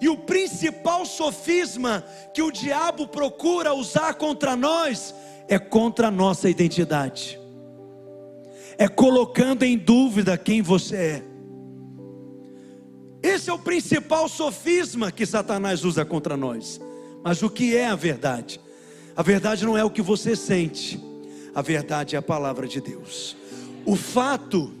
E 0.00 0.08
o 0.08 0.16
principal 0.16 1.04
sofisma 1.04 2.04
que 2.32 2.40
o 2.40 2.52
diabo 2.52 3.08
procura 3.08 3.74
usar 3.74 4.14
contra 4.14 4.54
nós 4.54 5.12
é 5.48 5.58
contra 5.58 6.08
a 6.08 6.10
nossa 6.10 6.48
identidade, 6.48 7.40
é 8.76 8.86
colocando 8.86 9.64
em 9.64 9.76
dúvida 9.76 10.36
quem 10.36 10.60
você 10.62 10.96
é. 10.96 11.22
Esse 13.22 13.50
é 13.50 13.52
o 13.52 13.58
principal 13.58 14.28
sofisma 14.28 15.10
que 15.10 15.26
Satanás 15.26 15.84
usa 15.84 16.04
contra 16.04 16.36
nós. 16.36 16.80
Mas 17.24 17.42
o 17.42 17.50
que 17.50 17.76
é 17.76 17.86
a 17.86 17.96
verdade? 17.96 18.60
A 19.16 19.22
verdade 19.22 19.64
não 19.64 19.76
é 19.76 19.82
o 19.82 19.90
que 19.90 20.00
você 20.00 20.36
sente, 20.36 21.02
a 21.52 21.60
verdade 21.60 22.14
é 22.14 22.18
a 22.18 22.22
palavra 22.22 22.68
de 22.68 22.80
Deus. 22.80 23.36
O 23.84 23.96
fato 23.96 24.72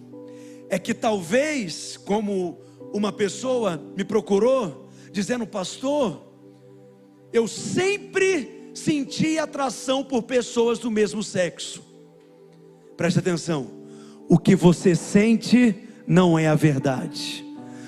é 0.68 0.78
que 0.78 0.94
talvez, 0.94 1.96
como 1.96 2.58
uma 2.92 3.10
pessoa 3.10 3.82
me 3.96 4.04
procurou, 4.04 4.88
dizendo, 5.10 5.46
pastor, 5.46 6.22
eu 7.32 7.48
sempre 7.48 8.57
sentir 8.78 9.38
atração 9.38 10.02
por 10.02 10.22
pessoas 10.22 10.78
do 10.78 10.90
mesmo 10.90 11.22
sexo. 11.22 11.82
Preste 12.96 13.18
atenção. 13.18 13.66
O 14.28 14.38
que 14.38 14.54
você 14.54 14.94
sente 14.94 15.74
não 16.06 16.38
é 16.38 16.46
a 16.46 16.54
verdade. 16.54 17.44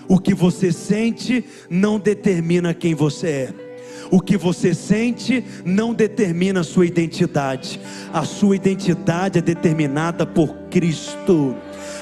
O 0.08 0.18
que 0.18 0.34
você 0.34 0.72
sente 0.72 1.44
não 1.68 1.98
determina 1.98 2.74
quem 2.74 2.94
você 2.94 3.28
é. 3.28 3.54
O 4.10 4.20
que 4.20 4.36
você 4.36 4.74
sente 4.74 5.44
não 5.64 5.94
determina 5.94 6.60
a 6.60 6.64
sua 6.64 6.86
identidade. 6.86 7.80
A 8.12 8.24
sua 8.24 8.56
identidade 8.56 9.38
é 9.38 9.42
determinada 9.42 10.26
por 10.26 10.52
Cristo. 10.68 11.54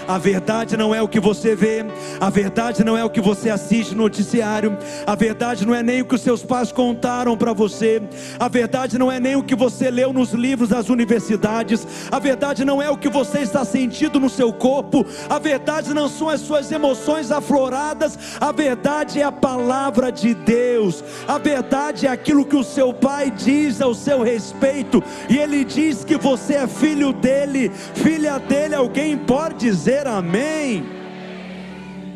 A 0.09 0.17
verdade 0.17 0.75
não 0.75 0.95
é 0.95 1.03
o 1.03 1.07
que 1.07 1.21
você 1.21 1.55
vê, 1.55 1.85
a 2.19 2.31
verdade 2.31 2.83
não 2.83 2.97
é 2.97 3.05
o 3.05 3.11
que 3.11 3.21
você 3.21 3.51
assiste 3.51 3.95
no 3.95 4.05
noticiário, 4.05 4.79
a 5.07 5.15
verdade 5.15 5.67
não 5.67 5.75
é 5.75 5.83
nem 5.83 6.01
o 6.01 6.07
que 6.07 6.15
os 6.15 6.23
seus 6.23 6.43
pais 6.43 6.73
contaram 6.73 7.37
para 7.37 7.53
você, 7.53 8.01
a 8.41 8.49
verdade 8.49 8.97
não 8.97 9.13
é 9.13 9.21
nem 9.21 9.37
o 9.37 9.43
que 9.43 9.55
você 9.55 9.91
leu 9.91 10.11
nos 10.11 10.33
livros 10.33 10.71
das 10.71 10.89
universidades, 10.89 11.87
a 12.11 12.19
verdade 12.19 12.65
não 12.65 12.81
é 12.81 12.89
o 12.89 12.97
que 12.97 13.11
você 13.11 13.41
está 13.41 13.67
sentindo 13.67 14.19
no 14.19 14.31
seu 14.31 14.51
corpo, 14.51 15.05
a 15.29 15.39
verdade 15.39 15.93
não 15.93 16.09
são 16.09 16.31
as 16.31 16.41
suas 16.41 16.73
emoções 16.73 17.31
afloradas, 17.31 18.19
a 18.41 18.51
verdade 18.51 19.21
é 19.21 19.25
a 19.25 19.31
palavra 19.31 20.11
de 20.11 20.33
Deus, 20.33 21.05
a 21.27 21.37
verdade 21.37 22.07
é 22.07 22.11
aquilo 22.11 22.47
que 22.47 22.57
o 22.57 22.65
seu 22.65 22.95
pai 22.95 23.31
diz 23.31 23.83
ao 23.83 23.93
seu 23.93 24.23
respeito, 24.23 25.05
e 25.29 25.37
ele 25.37 25.67
diz 25.67 26.03
que 26.03 26.17
você 26.17 26.55
é 26.55 26.67
filho 26.67 27.13
dele, 27.13 27.71
filha 27.95 28.39
dele, 28.39 28.75
alguém 28.75 29.15
pode 29.15 29.57
dizer 29.57 29.98
dizer 29.99 30.07
amém. 30.07 30.85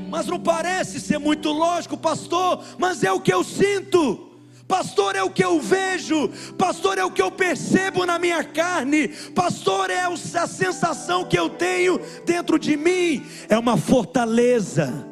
Mas 0.08 0.26
não 0.26 0.38
parece 0.38 1.00
ser 1.00 1.18
muito 1.18 1.50
lógico, 1.50 1.96
pastor, 1.96 2.62
mas 2.78 3.02
é 3.02 3.10
o 3.10 3.20
que 3.20 3.32
eu 3.32 3.42
sinto. 3.42 4.28
Pastor, 4.68 5.16
é 5.16 5.22
o 5.22 5.28
que 5.28 5.44
eu 5.44 5.60
vejo, 5.60 6.30
pastor, 6.56 6.96
é 6.96 7.04
o 7.04 7.10
que 7.10 7.20
eu 7.20 7.30
percebo 7.30 8.06
na 8.06 8.18
minha 8.18 8.42
carne, 8.42 9.08
pastor, 9.34 9.90
é 9.90 10.00
a 10.04 10.46
sensação 10.46 11.26
que 11.26 11.38
eu 11.38 11.50
tenho 11.50 12.00
dentro 12.24 12.58
de 12.58 12.74
mim, 12.74 13.22
é 13.50 13.58
uma 13.58 13.76
fortaleza 13.76 15.06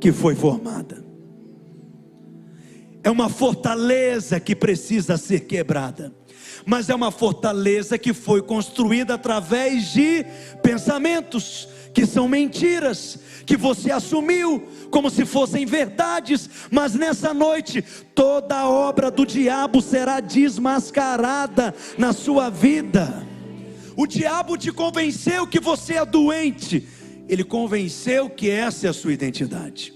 que 0.00 0.10
foi 0.10 0.34
formada, 0.34 1.04
é 3.04 3.10
uma 3.10 3.28
fortaleza 3.28 4.40
que 4.40 4.56
precisa 4.56 5.18
ser 5.18 5.40
quebrada. 5.40 6.14
Mas 6.64 6.88
é 6.88 6.94
uma 6.94 7.10
fortaleza 7.10 7.98
que 7.98 8.14
foi 8.14 8.40
construída 8.40 9.14
através 9.14 9.92
de 9.92 10.24
pensamentos 10.62 11.68
que 11.92 12.06
são 12.06 12.28
mentiras, 12.28 13.18
que 13.44 13.56
você 13.56 13.90
assumiu 13.90 14.68
como 14.90 15.10
se 15.10 15.24
fossem 15.24 15.64
verdades, 15.66 16.48
mas 16.70 16.94
nessa 16.94 17.32
noite 17.32 17.82
toda 18.14 18.56
a 18.56 18.68
obra 18.68 19.10
do 19.10 19.24
diabo 19.26 19.80
será 19.80 20.20
desmascarada 20.20 21.74
na 21.96 22.12
sua 22.12 22.50
vida. 22.50 23.26
O 23.96 24.06
diabo 24.06 24.56
te 24.56 24.70
convenceu 24.70 25.46
que 25.46 25.58
você 25.58 25.94
é 25.94 26.04
doente, 26.04 26.86
ele 27.28 27.42
convenceu 27.42 28.30
que 28.30 28.48
essa 28.48 28.86
é 28.86 28.90
a 28.90 28.92
sua 28.92 29.12
identidade. 29.12 29.92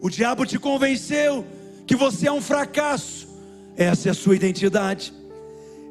O 0.00 0.10
diabo 0.10 0.44
te 0.44 0.58
convenceu 0.58 1.44
que 1.86 1.96
você 1.96 2.28
é 2.28 2.32
um 2.32 2.40
fracasso, 2.40 3.26
essa 3.76 4.08
é 4.08 4.10
a 4.10 4.14
sua 4.14 4.36
identidade. 4.36 5.12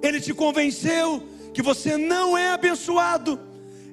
Ele 0.02 0.22
te 0.22 0.34
convenceu 0.34 1.24
que 1.54 1.62
você 1.62 1.98
não 1.98 2.38
é 2.38 2.52
abençoado, 2.52 3.40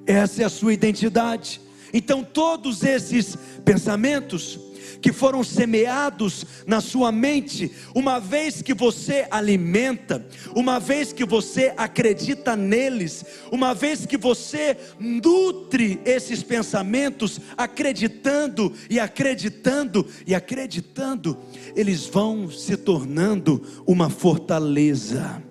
essa 0.05 0.41
é 0.41 0.45
a 0.45 0.49
sua 0.49 0.73
identidade. 0.73 1.61
Então, 1.93 2.23
todos 2.23 2.83
esses 2.83 3.37
pensamentos 3.63 4.59
que 5.03 5.11
foram 5.11 5.43
semeados 5.43 6.45
na 6.65 6.79
sua 6.79 7.11
mente, 7.11 7.69
uma 7.93 8.19
vez 8.19 8.61
que 8.61 8.73
você 8.73 9.27
alimenta, 9.29 10.25
uma 10.55 10.79
vez 10.79 11.11
que 11.11 11.25
você 11.25 11.73
acredita 11.75 12.55
neles, 12.55 13.25
uma 13.51 13.73
vez 13.73 14.05
que 14.05 14.17
você 14.17 14.77
nutre 14.97 15.99
esses 16.05 16.41
pensamentos, 16.41 17.39
acreditando 17.57 18.73
e 18.89 18.97
acreditando 18.97 20.07
e 20.25 20.33
acreditando, 20.33 21.37
eles 21.75 22.05
vão 22.05 22.49
se 22.49 22.77
tornando 22.77 23.61
uma 23.85 24.09
fortaleza. 24.09 25.43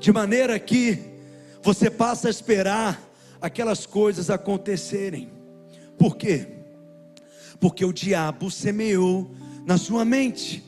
De 0.00 0.12
maneira 0.12 0.58
que 0.58 1.15
você 1.66 1.90
passa 1.90 2.28
a 2.28 2.30
esperar 2.30 3.02
aquelas 3.40 3.86
coisas 3.86 4.30
acontecerem. 4.30 5.28
Por 5.98 6.16
quê? 6.16 6.46
Porque 7.58 7.84
o 7.84 7.92
diabo 7.92 8.52
semeou 8.52 9.34
na 9.66 9.76
sua 9.76 10.04
mente. 10.04 10.62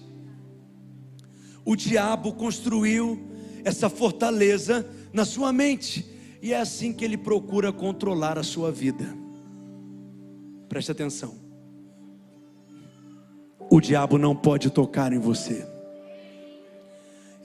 O 1.64 1.76
diabo 1.76 2.32
construiu 2.32 3.30
essa 3.64 3.88
fortaleza 3.88 4.84
na 5.12 5.24
sua 5.24 5.52
mente. 5.52 6.04
E 6.42 6.52
é 6.52 6.58
assim 6.58 6.92
que 6.92 7.04
ele 7.04 7.16
procura 7.16 7.72
controlar 7.72 8.36
a 8.36 8.42
sua 8.42 8.72
vida. 8.72 9.06
Preste 10.68 10.90
atenção. 10.90 11.36
O 13.70 13.80
diabo 13.80 14.18
não 14.18 14.34
pode 14.34 14.68
tocar 14.68 15.12
em 15.12 15.20
você. 15.20 15.64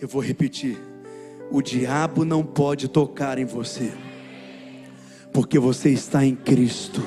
Eu 0.01 0.07
vou 0.07 0.23
repetir 0.23 0.92
o 1.53 1.61
diabo 1.61 2.25
não 2.25 2.43
pode 2.43 2.87
tocar 2.87 3.37
em 3.37 3.45
você, 3.45 3.93
porque 5.31 5.59
você 5.59 5.91
está 5.91 6.25
em 6.25 6.33
Cristo, 6.33 6.99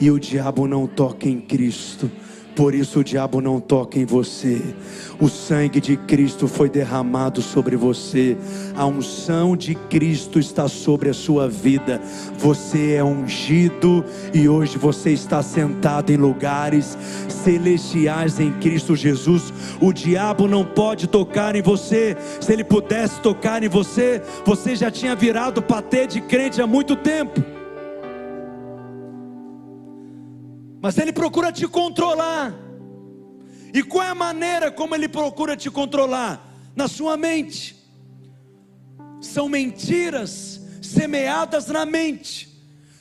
e 0.00 0.10
o 0.10 0.18
diabo 0.18 0.66
não 0.66 0.88
toca 0.88 1.28
em 1.28 1.40
Cristo. 1.40 2.10
Por 2.60 2.74
isso 2.74 3.00
o 3.00 3.04
diabo 3.04 3.40
não 3.40 3.58
toca 3.58 3.98
em 3.98 4.04
você. 4.04 4.60
O 5.18 5.30
sangue 5.30 5.80
de 5.80 5.96
Cristo 5.96 6.46
foi 6.46 6.68
derramado 6.68 7.40
sobre 7.40 7.74
você. 7.74 8.36
A 8.76 8.84
unção 8.84 9.56
de 9.56 9.74
Cristo 9.74 10.38
está 10.38 10.68
sobre 10.68 11.08
a 11.08 11.14
sua 11.14 11.48
vida. 11.48 11.98
Você 12.36 12.96
é 12.96 13.02
ungido 13.02 14.04
e 14.34 14.46
hoje 14.46 14.76
você 14.76 15.10
está 15.10 15.42
sentado 15.42 16.10
em 16.12 16.18
lugares 16.18 16.98
celestiais 17.30 18.38
em 18.38 18.52
Cristo 18.52 18.94
Jesus. 18.94 19.50
O 19.80 19.90
diabo 19.90 20.46
não 20.46 20.62
pode 20.62 21.06
tocar 21.06 21.56
em 21.56 21.62
você. 21.62 22.14
Se 22.42 22.52
ele 22.52 22.62
pudesse 22.62 23.22
tocar 23.22 23.62
em 23.62 23.70
você, 23.70 24.20
você 24.44 24.76
já 24.76 24.90
tinha 24.90 25.16
virado 25.16 25.62
patê 25.62 26.06
de 26.06 26.20
crente 26.20 26.60
há 26.60 26.66
muito 26.66 26.94
tempo. 26.94 27.59
Mas 30.80 30.96
ele 30.98 31.12
procura 31.12 31.52
te 31.52 31.66
controlar. 31.68 32.54
E 33.72 33.82
qual 33.82 34.04
é 34.04 34.08
a 34.08 34.14
maneira 34.14 34.70
como 34.70 34.94
ele 34.94 35.08
procura 35.08 35.56
te 35.56 35.70
controlar? 35.70 36.46
Na 36.74 36.88
sua 36.88 37.16
mente. 37.16 37.76
São 39.20 39.48
mentiras 39.48 40.60
semeadas 40.80 41.66
na 41.66 41.84
mente, 41.84 42.48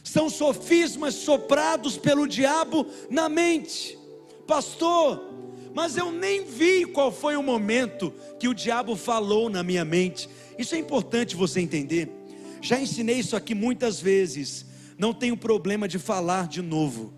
são 0.04 0.30
sofismas 0.30 1.16
soprados 1.16 1.98
pelo 1.98 2.28
diabo 2.28 2.86
na 3.10 3.30
mente. 3.30 3.98
Pastor, 4.46 5.24
mas 5.74 5.98
eu 5.98 6.12
nem 6.12 6.44
vi 6.44 6.86
qual 6.86 7.12
foi 7.12 7.36
o 7.36 7.44
momento 7.44 8.14
que 8.40 8.48
o 8.48 8.54
diabo 8.54 8.96
falou 8.96 9.50
na 9.50 9.64
minha 9.64 9.86
mente. 9.86 10.30
Isso 10.58 10.76
é 10.76 10.78
importante 10.78 11.36
você 11.36 11.62
entender. 11.62 12.12
Já 12.62 12.80
ensinei 12.80 13.20
isso 13.20 13.36
aqui 13.36 13.56
muitas 13.56 14.02
vezes. 14.02 14.66
Não 14.98 15.14
tenho 15.14 15.38
problema 15.38 15.88
de 15.88 15.98
falar 15.98 16.48
de 16.48 16.62
novo. 16.62 17.14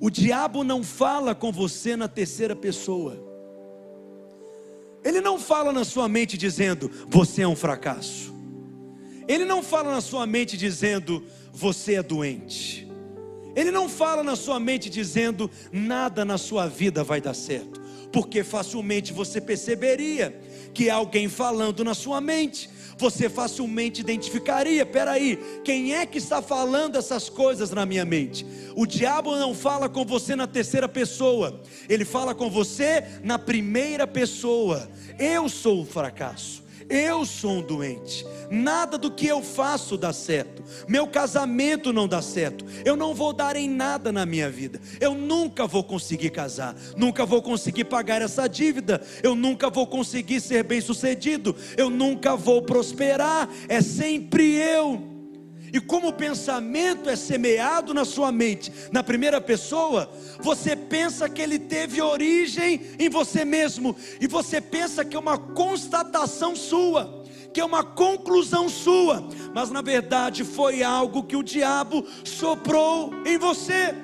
O 0.00 0.10
diabo 0.10 0.62
não 0.62 0.84
fala 0.84 1.34
com 1.34 1.50
você 1.50 1.96
na 1.96 2.06
terceira 2.06 2.54
pessoa. 2.54 3.16
Ele 5.04 5.20
não 5.20 5.38
fala 5.38 5.72
na 5.72 5.84
sua 5.84 6.08
mente 6.08 6.36
dizendo, 6.36 6.90
você 7.08 7.42
é 7.42 7.48
um 7.48 7.56
fracasso. 7.56 8.32
Ele 9.26 9.44
não 9.44 9.62
fala 9.62 9.92
na 9.92 10.00
sua 10.00 10.26
mente 10.26 10.56
dizendo, 10.56 11.22
você 11.52 11.94
é 11.94 12.02
doente. 12.02 12.88
Ele 13.56 13.70
não 13.70 13.88
fala 13.88 14.22
na 14.22 14.36
sua 14.36 14.60
mente 14.60 14.88
dizendo, 14.88 15.50
nada 15.72 16.24
na 16.24 16.38
sua 16.38 16.68
vida 16.68 17.02
vai 17.02 17.20
dar 17.20 17.34
certo. 17.34 17.80
Porque 18.12 18.44
facilmente 18.44 19.12
você 19.12 19.40
perceberia 19.40 20.40
que 20.72 20.88
alguém 20.88 21.28
falando 21.28 21.84
na 21.84 21.94
sua 21.94 22.20
mente 22.20 22.70
você 22.98 23.28
facilmente 23.28 24.00
identificaria: 24.00 24.84
peraí, 24.84 25.38
quem 25.64 25.94
é 25.94 26.04
que 26.04 26.18
está 26.18 26.42
falando 26.42 26.96
essas 26.96 27.28
coisas 27.28 27.70
na 27.70 27.86
minha 27.86 28.04
mente? 28.04 28.44
O 28.74 28.84
diabo 28.84 29.36
não 29.36 29.54
fala 29.54 29.88
com 29.88 30.04
você 30.04 30.34
na 30.34 30.46
terceira 30.46 30.88
pessoa, 30.88 31.62
ele 31.88 32.04
fala 32.04 32.34
com 32.34 32.50
você 32.50 33.04
na 33.22 33.38
primeira 33.38 34.06
pessoa. 34.06 34.90
Eu 35.18 35.48
sou 35.48 35.82
o 35.82 35.86
fracasso. 35.86 36.67
Eu 36.88 37.26
sou 37.26 37.58
um 37.58 37.62
doente. 37.62 38.26
Nada 38.50 38.96
do 38.96 39.10
que 39.10 39.26
eu 39.26 39.42
faço 39.42 39.96
dá 39.96 40.12
certo. 40.12 40.62
Meu 40.86 41.06
casamento 41.06 41.92
não 41.92 42.08
dá 42.08 42.22
certo. 42.22 42.64
Eu 42.84 42.96
não 42.96 43.14
vou 43.14 43.32
dar 43.32 43.56
em 43.56 43.68
nada 43.68 44.10
na 44.10 44.24
minha 44.24 44.50
vida. 44.50 44.80
Eu 45.00 45.14
nunca 45.14 45.66
vou 45.66 45.84
conseguir 45.84 46.30
casar. 46.30 46.74
Nunca 46.96 47.26
vou 47.26 47.42
conseguir 47.42 47.84
pagar 47.84 48.22
essa 48.22 48.48
dívida. 48.48 49.02
Eu 49.22 49.34
nunca 49.34 49.68
vou 49.68 49.86
conseguir 49.86 50.40
ser 50.40 50.64
bem-sucedido. 50.64 51.54
Eu 51.76 51.90
nunca 51.90 52.36
vou 52.36 52.62
prosperar. 52.62 53.48
É 53.68 53.82
sempre 53.82 54.54
eu. 54.54 55.17
E 55.72 55.80
como 55.80 56.08
o 56.08 56.12
pensamento 56.12 57.10
é 57.10 57.16
semeado 57.16 57.92
na 57.92 58.04
sua 58.04 58.32
mente, 58.32 58.72
na 58.90 59.02
primeira 59.02 59.40
pessoa, 59.40 60.10
você 60.40 60.74
pensa 60.74 61.28
que 61.28 61.42
ele 61.42 61.58
teve 61.58 62.00
origem 62.00 62.80
em 62.98 63.08
você 63.08 63.44
mesmo, 63.44 63.94
e 64.20 64.26
você 64.26 64.60
pensa 64.60 65.04
que 65.04 65.16
é 65.16 65.18
uma 65.18 65.38
constatação 65.38 66.56
sua, 66.56 67.24
que 67.52 67.60
é 67.60 67.64
uma 67.64 67.84
conclusão 67.84 68.68
sua, 68.68 69.28
mas 69.54 69.70
na 69.70 69.82
verdade 69.82 70.44
foi 70.44 70.82
algo 70.82 71.24
que 71.24 71.36
o 71.36 71.42
diabo 71.42 72.06
soprou 72.24 73.12
em 73.26 73.36
você. 73.38 73.94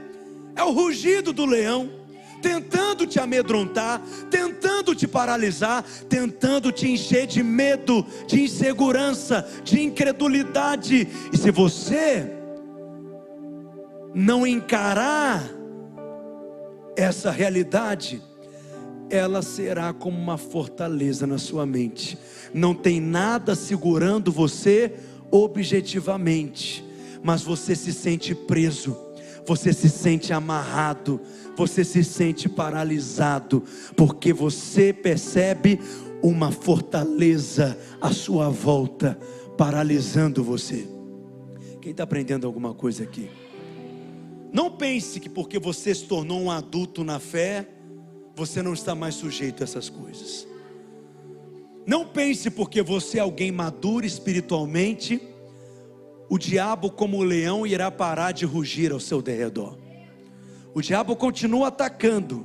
É 0.57 0.63
o 0.63 0.71
rugido 0.71 1.33
do 1.33 1.45
leão 1.45 2.04
tentando 2.45 3.07
te 3.07 3.19
amedrontar, 3.19 4.03
tentando 4.31 4.95
te 4.95 5.09
paralisar, 5.09 5.83
tentando 6.11 6.71
te 6.71 6.87
encher 6.87 7.27
de 7.27 7.43
medo, 7.43 8.05
de 8.27 8.43
insegurança, 8.43 9.49
de 9.65 9.81
incredulidade. 9.81 11.09
E 11.33 11.39
se 11.39 11.51
você 11.51 12.31
não 14.15 14.47
encarar 14.47 15.43
essa 16.95 17.31
realidade, 17.31 18.21
ela 19.09 19.41
será 19.41 19.95
como 19.95 20.19
uma 20.19 20.37
fortaleza 20.37 21.27
na 21.27 21.39
sua 21.39 21.65
mente. 21.65 22.19
Não 22.53 22.75
tem 22.75 23.01
nada 23.01 23.55
segurando 23.55 24.31
você 24.31 24.93
objetivamente, 25.31 26.85
mas 27.23 27.41
você 27.41 27.75
se 27.75 27.91
sente 27.91 28.35
preso, 28.35 28.95
você 29.47 29.73
se 29.73 29.89
sente 29.89 30.33
amarrado, 30.33 31.21
você 31.57 31.85
se 31.85 32.03
sente 32.03 32.49
paralisado, 32.49 33.63
porque 33.97 34.33
você 34.33 34.93
percebe 34.93 35.81
uma 36.23 36.51
fortaleza 36.51 37.79
à 38.01 38.13
sua 38.13 38.49
volta, 38.49 39.19
paralisando 39.59 40.43
você. 40.43 40.89
Quem 41.81 41.91
está 41.91 42.05
aprendendo 42.05 42.47
alguma 42.47 42.73
coisa 42.73 43.03
aqui? 43.03 43.29
Não 44.53 44.71
pense 44.71 45.21
que 45.21 45.29
porque 45.29 45.59
você 45.59 45.95
se 45.95 46.05
tornou 46.05 46.41
um 46.41 46.51
adulto 46.51 47.05
na 47.05 47.19
fé, 47.19 47.69
você 48.35 48.63
não 48.63 48.73
está 48.73 48.95
mais 48.95 49.15
sujeito 49.17 49.63
a 49.63 49.65
essas 49.65 49.91
coisas. 49.91 50.47
Não 51.87 52.07
pense 52.07 52.51
porque 52.51 52.83
você 52.83 53.19
é 53.19 53.21
alguém 53.21 53.53
maduro 53.53 54.07
espiritualmente, 54.07 55.21
o 56.29 56.39
diabo, 56.39 56.91
como 56.91 57.19
o 57.19 57.23
leão, 57.23 57.67
irá 57.67 57.91
parar 57.91 58.33
de 58.33 58.45
rugir 58.45 58.93
ao 58.93 59.01
seu 59.01 59.21
derredor. 59.21 59.79
O 60.75 60.81
diabo 60.81 61.15
continua 61.15 61.69
atacando, 61.69 62.45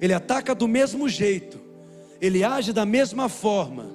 ele 0.00 0.12
ataca 0.12 0.54
do 0.54 0.68
mesmo 0.68 1.08
jeito, 1.08 1.60
ele 2.20 2.44
age 2.44 2.72
da 2.72 2.86
mesma 2.86 3.28
forma. 3.28 3.90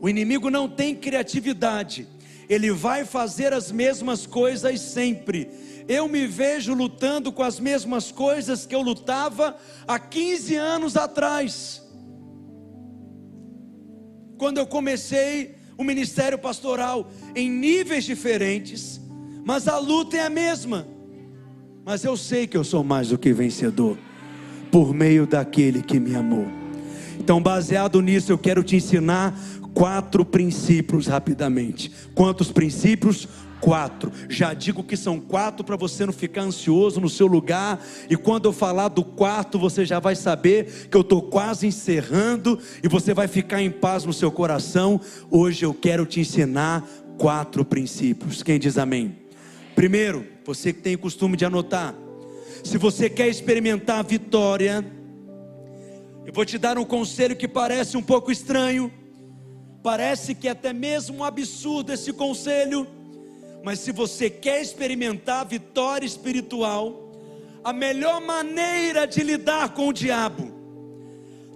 O 0.00 0.08
inimigo 0.08 0.50
não 0.50 0.68
tem 0.68 0.94
criatividade, 0.94 2.08
ele 2.48 2.70
vai 2.70 3.04
fazer 3.04 3.52
as 3.52 3.70
mesmas 3.70 4.26
coisas 4.26 4.80
sempre. 4.80 5.50
Eu 5.86 6.08
me 6.08 6.26
vejo 6.26 6.74
lutando 6.74 7.32
com 7.32 7.42
as 7.42 7.60
mesmas 7.60 8.10
coisas 8.10 8.66
que 8.66 8.74
eu 8.74 8.82
lutava 8.82 9.56
há 9.86 9.98
15 9.98 10.54
anos 10.54 10.96
atrás. 10.96 11.82
Quando 14.36 14.58
eu 14.58 14.66
comecei 14.66 15.57
o 15.78 15.84
ministério 15.84 16.38
pastoral 16.38 17.10
em 17.34 17.48
níveis 17.48 18.04
diferentes, 18.04 19.00
mas 19.46 19.66
a 19.66 19.78
luta 19.78 20.18
é 20.18 20.26
a 20.26 20.30
mesma 20.30 20.98
mas 21.88 22.04
eu 22.04 22.18
sei 22.18 22.46
que 22.46 22.54
eu 22.54 22.62
sou 22.62 22.84
mais 22.84 23.08
do 23.08 23.16
que 23.16 23.32
vencedor, 23.32 23.96
por 24.70 24.92
meio 24.92 25.26
daquele 25.26 25.80
que 25.80 25.98
me 25.98 26.14
amou. 26.14 26.46
Então, 27.18 27.40
baseado 27.40 28.02
nisso, 28.02 28.30
eu 28.30 28.36
quero 28.36 28.62
te 28.62 28.76
ensinar 28.76 29.34
quatro 29.72 30.22
princípios 30.22 31.06
rapidamente. 31.06 31.90
Quantos 32.14 32.52
princípios? 32.52 33.26
Quatro. 33.60 34.12
Já 34.28 34.54
digo 34.54 34.84
que 34.84 34.96
são 34.96 35.20
quatro 35.20 35.64
para 35.64 35.76
você 35.76 36.06
não 36.06 36.12
ficar 36.12 36.42
ansioso 36.42 37.00
no 37.00 37.08
seu 37.08 37.26
lugar. 37.26 37.84
E 38.08 38.16
quando 38.16 38.46
eu 38.46 38.52
falar 38.52 38.88
do 38.88 39.04
quarto, 39.04 39.58
você 39.58 39.84
já 39.84 39.98
vai 39.98 40.14
saber 40.14 40.88
que 40.90 40.96
eu 40.96 41.00
estou 41.00 41.22
quase 41.22 41.66
encerrando 41.66 42.58
e 42.82 42.88
você 42.88 43.12
vai 43.12 43.26
ficar 43.26 43.60
em 43.60 43.70
paz 43.70 44.04
no 44.04 44.12
seu 44.12 44.30
coração. 44.30 45.00
Hoje 45.30 45.64
eu 45.64 45.74
quero 45.74 46.06
te 46.06 46.20
ensinar 46.20 46.86
quatro 47.18 47.64
princípios. 47.64 48.42
Quem 48.42 48.58
diz 48.58 48.78
amém? 48.78 49.16
Primeiro, 49.74 50.26
você 50.44 50.72
que 50.72 50.80
tem 50.80 50.94
o 50.94 50.98
costume 50.98 51.36
de 51.36 51.44
anotar, 51.44 51.94
se 52.64 52.78
você 52.78 53.08
quer 53.08 53.28
experimentar 53.28 54.00
a 54.00 54.02
vitória, 54.02 54.84
eu 56.26 56.32
vou 56.32 56.44
te 56.44 56.58
dar 56.58 56.76
um 56.78 56.84
conselho 56.84 57.36
que 57.36 57.46
parece 57.46 57.96
um 57.96 58.02
pouco 58.02 58.30
estranho, 58.30 58.92
parece 59.82 60.34
que 60.34 60.48
é 60.48 60.50
até 60.50 60.72
mesmo 60.72 61.18
um 61.18 61.24
absurdo 61.24 61.92
esse 61.92 62.12
conselho, 62.12 62.86
mas 63.62 63.80
se 63.80 63.92
você 63.92 64.30
quer 64.30 64.62
experimentar 64.62 65.46
vitória 65.46 66.06
espiritual, 66.06 67.12
a 67.62 67.72
melhor 67.72 68.20
maneira 68.20 69.06
de 69.06 69.22
lidar 69.22 69.74
com 69.74 69.88
o 69.88 69.92
diabo, 69.92 70.52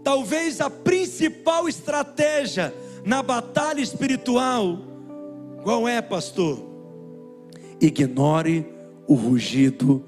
talvez 0.02 0.60
a 0.60 0.68
principal 0.68 1.68
estratégia 1.68 2.74
na 3.04 3.22
batalha 3.22 3.80
espiritual, 3.80 4.78
qual 5.62 5.86
é, 5.86 6.02
pastor? 6.02 6.72
ignore 7.82 8.64
o 9.08 9.14
rugido 9.14 10.04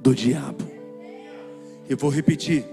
do 0.00 0.14
diabo. 0.14 0.64
Eu 1.88 1.96
vou 1.96 2.10
repetir: 2.10 2.64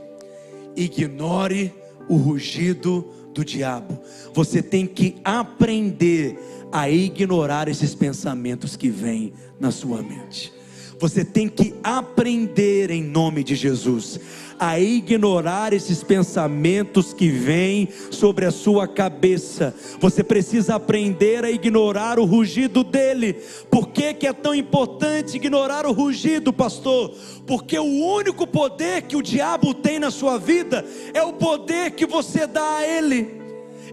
ignore 0.76 1.74
o 2.08 2.16
rugido 2.16 3.06
do 3.34 3.44
diabo. 3.44 4.00
Você 4.34 4.64
tem 4.64 4.88
que 4.88 5.18
aprender 5.24 6.40
a 6.72 6.90
ignorar 6.90 7.68
esses 7.68 7.96
pensamentos 7.96 8.76
que 8.76 8.90
vêm 8.90 9.34
na 9.60 9.72
sua 9.72 10.02
mente. 10.02 10.54
Você 11.00 11.26
tem 11.26 11.50
que 11.50 11.74
aprender 11.84 12.90
em 12.90 13.04
nome 13.04 13.44
de 13.44 13.56
Jesus 13.56 14.20
a 14.58 14.80
ignorar 14.80 15.74
esses 15.74 16.02
pensamentos 16.04 17.14
que 17.14 17.30
vêm 17.30 17.90
sobre 18.10 18.46
a 18.46 18.52
sua 18.52 18.88
cabeça. 18.88 19.76
Você 20.00 20.24
precisa 20.24 20.76
aprender 20.76 21.44
a 21.44 21.52
ignorar 21.52 22.20
o 22.20 22.26
rugido 22.26 22.84
dele. 22.84 23.34
Por 23.70 23.90
que, 23.90 24.14
que 24.14 24.28
é 24.28 24.34
tão 24.34 24.56
importante 24.56 25.36
ignorar 25.36 25.86
o 25.86 25.92
rugido, 25.92 26.54
pastor? 26.54 27.14
Porque 27.46 27.78
o 27.78 27.84
único 27.84 28.48
poder 28.48 29.04
que 29.04 29.18
o 29.18 29.22
diabo 29.22 29.74
tem 29.74 30.00
na 30.00 30.12
sua 30.12 30.38
vida 30.38 30.86
é 31.14 31.22
o 31.22 31.34
poder 31.34 31.92
que 31.92 32.06
você 32.06 32.48
dá 32.48 32.78
a 32.78 32.88
ele. 32.88 33.45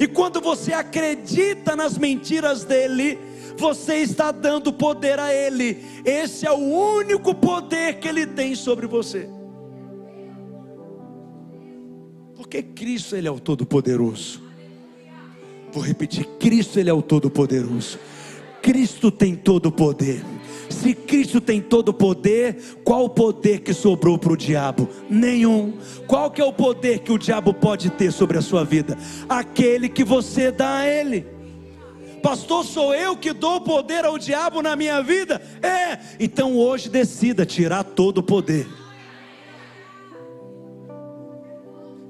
E 0.02 0.08
quando 0.08 0.40
você 0.40 0.72
acredita 0.72 1.76
nas 1.76 1.96
mentiras 1.96 2.64
dele, 2.64 3.16
você 3.56 3.98
está 3.98 4.32
dando 4.32 4.72
poder 4.72 5.20
a 5.20 5.32
Ele. 5.32 5.78
Esse 6.04 6.44
é 6.44 6.50
o 6.50 6.56
único 6.56 7.32
poder 7.32 8.00
que 8.00 8.08
Ele 8.08 8.26
tem 8.26 8.56
sobre 8.56 8.88
você. 8.88 9.28
Porque 12.34 12.64
Cristo 12.64 13.14
ele 13.14 13.28
é 13.28 13.30
o 13.30 13.38
todo-poderoso. 13.38 14.42
Vou 15.70 15.84
repetir, 15.84 16.26
Cristo 16.40 16.80
ele 16.80 16.90
é 16.90 16.92
o 16.92 17.00
todo-poderoso. 17.00 17.96
Cristo 18.60 19.08
tem 19.08 19.36
todo 19.36 19.66
o 19.66 19.72
poder. 19.72 20.24
Se 20.82 20.94
Cristo 20.94 21.40
tem 21.40 21.60
todo 21.60 21.90
o 21.90 21.94
poder, 21.94 22.56
qual 22.82 23.04
o 23.04 23.08
poder 23.08 23.60
que 23.60 23.72
sobrou 23.72 24.18
para 24.18 24.32
o 24.32 24.36
diabo? 24.36 24.88
Nenhum. 25.08 25.74
Qual 26.08 26.28
que 26.28 26.40
é 26.40 26.44
o 26.44 26.52
poder 26.52 26.98
que 26.98 27.12
o 27.12 27.18
diabo 27.18 27.54
pode 27.54 27.88
ter 27.88 28.10
sobre 28.10 28.36
a 28.36 28.42
sua 28.42 28.64
vida? 28.64 28.98
Aquele 29.28 29.88
que 29.88 30.02
você 30.02 30.50
dá 30.50 30.78
a 30.78 30.88
ele. 30.88 31.24
Pastor, 32.20 32.64
sou 32.64 32.92
eu 32.92 33.16
que 33.16 33.32
dou 33.32 33.60
poder 33.60 34.04
ao 34.04 34.18
diabo 34.18 34.60
na 34.60 34.74
minha 34.74 35.00
vida? 35.00 35.40
É. 35.62 36.00
Então 36.18 36.56
hoje 36.56 36.88
decida 36.88 37.46
tirar 37.46 37.84
todo 37.84 38.18
o 38.18 38.22
poder. 38.24 38.66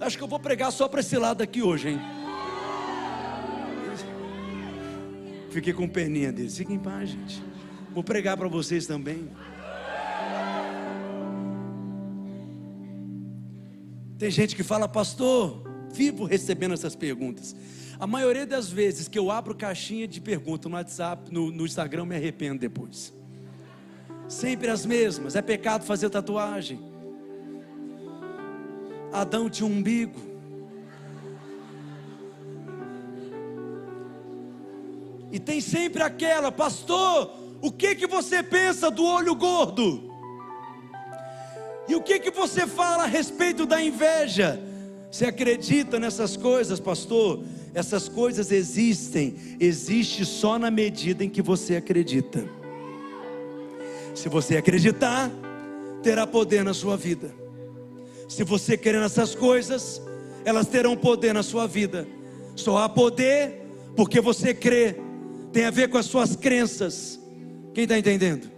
Acho 0.01 0.17
que 0.17 0.25
eu 0.25 0.29
vou 0.29 0.41
pregar 0.41 0.73
só 0.73 0.89
para 0.89 1.01
esse 1.01 1.19
lado 1.19 1.43
aqui 1.43 1.61
hoje, 1.61 1.91
hein? 1.91 2.01
Fiquei 5.51 5.75
com 5.75 5.87
peninha 5.87 6.33
deles. 6.33 6.57
Fiquem 6.57 6.77
em 6.77 6.79
paz, 6.79 7.11
gente. 7.11 7.52
Vou 7.93 8.03
pregar 8.03 8.37
para 8.37 8.49
vocês 8.49 8.87
também. 8.87 9.29
Tem 14.19 14.31
gente 14.31 14.57
que 14.57 14.63
fala, 14.63 14.89
pastor, 14.89 15.63
vivo 15.93 16.25
recebendo 16.25 16.73
essas 16.73 16.97
perguntas. 16.97 17.55
A 18.01 18.07
maioria 18.07 18.47
das 18.47 18.71
vezes 18.71 19.09
que 19.09 19.19
eu 19.19 19.31
abro 19.31 19.55
caixinha 19.55 20.09
de 20.09 20.21
perguntas 20.21 20.71
no 20.71 20.77
WhatsApp, 20.77 21.33
no, 21.33 21.51
no 21.51 21.67
Instagram, 21.67 22.07
me 22.07 22.17
arrependo 22.17 22.61
depois. 22.61 23.13
Sempre 24.27 24.71
as 24.71 24.87
mesmas. 24.87 25.37
É 25.37 25.43
pecado 25.43 25.85
fazer 25.85 26.09
tatuagem. 26.09 26.81
Adão 29.13 29.51
tinha 29.51 29.67
um 29.69 29.73
umbigo. 29.73 30.19
E 35.31 35.39
tem 35.39 35.61
sempre 35.61 36.03
aquela, 36.03 36.51
pastor, 36.51 37.42
o 37.63 37.73
que 37.73 37.95
que 37.95 38.07
você 38.07 38.43
pensa 38.43 38.91
do 38.91 39.05
olho 39.05 39.35
gordo? 39.35 40.11
E 41.89 41.95
o 41.95 42.03
que 42.03 42.19
que 42.19 42.31
você 42.31 42.67
fala 42.67 43.05
a 43.05 43.07
respeito 43.07 43.65
da 43.65 43.83
inveja? 43.83 44.61
Você 45.11 45.27
acredita 45.27 45.99
nessas 45.99 46.37
coisas, 46.37 46.79
pastor? 46.81 47.43
Essas 47.73 48.09
coisas 48.09 48.53
existem, 48.53 49.57
existe 49.59 50.27
só 50.27 50.59
na 50.59 50.71
medida 50.71 51.25
em 51.25 51.31
que 51.31 51.41
você 51.41 51.77
acredita. 51.77 52.45
Se 54.15 54.29
você 54.29 54.59
acreditar, 54.59 55.31
terá 56.03 56.27
poder 56.27 56.63
na 56.65 56.75
sua 56.75 56.97
vida. 56.97 57.35
Se 58.29 58.45
você 58.45 58.77
querer 58.77 59.01
nessas 59.01 59.35
coisas, 59.35 60.03
elas 60.45 60.67
terão 60.67 60.97
poder 60.97 61.33
na 61.33 61.43
sua 61.43 61.67
vida. 61.67 62.07
Só 62.57 62.79
há 62.79 62.89
poder 62.89 63.63
porque 63.95 64.21
você 64.21 64.53
crê 64.53 64.97
tem 65.53 65.67
a 65.67 65.71
ver 65.71 65.89
com 65.89 65.99
as 65.99 66.07
suas 66.07 66.35
crenças. 66.35 67.21
Quem 67.75 67.85
está 67.85 67.99
entendendo? 67.99 68.51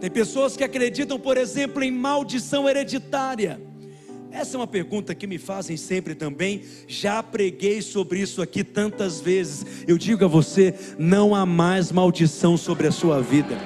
Tem 0.00 0.10
pessoas 0.10 0.56
que 0.56 0.64
acreditam, 0.64 1.18
por 1.18 1.36
exemplo, 1.36 1.82
em 1.82 1.90
maldição 1.90 2.68
hereditária. 2.68 3.60
Essa 4.30 4.56
é 4.56 4.58
uma 4.58 4.66
pergunta 4.66 5.14
que 5.14 5.26
me 5.26 5.38
fazem 5.38 5.78
sempre 5.78 6.14
também. 6.14 6.62
Já 6.86 7.22
preguei 7.22 7.80
sobre 7.80 8.20
isso 8.20 8.42
aqui 8.42 8.62
tantas 8.62 9.20
vezes. 9.20 9.84
Eu 9.88 9.96
digo 9.96 10.24
a 10.24 10.28
você: 10.28 10.74
não 10.98 11.34
há 11.34 11.46
mais 11.46 11.90
maldição 11.90 12.56
sobre 12.56 12.86
a 12.86 12.92
sua 12.92 13.22
vida. 13.22 13.56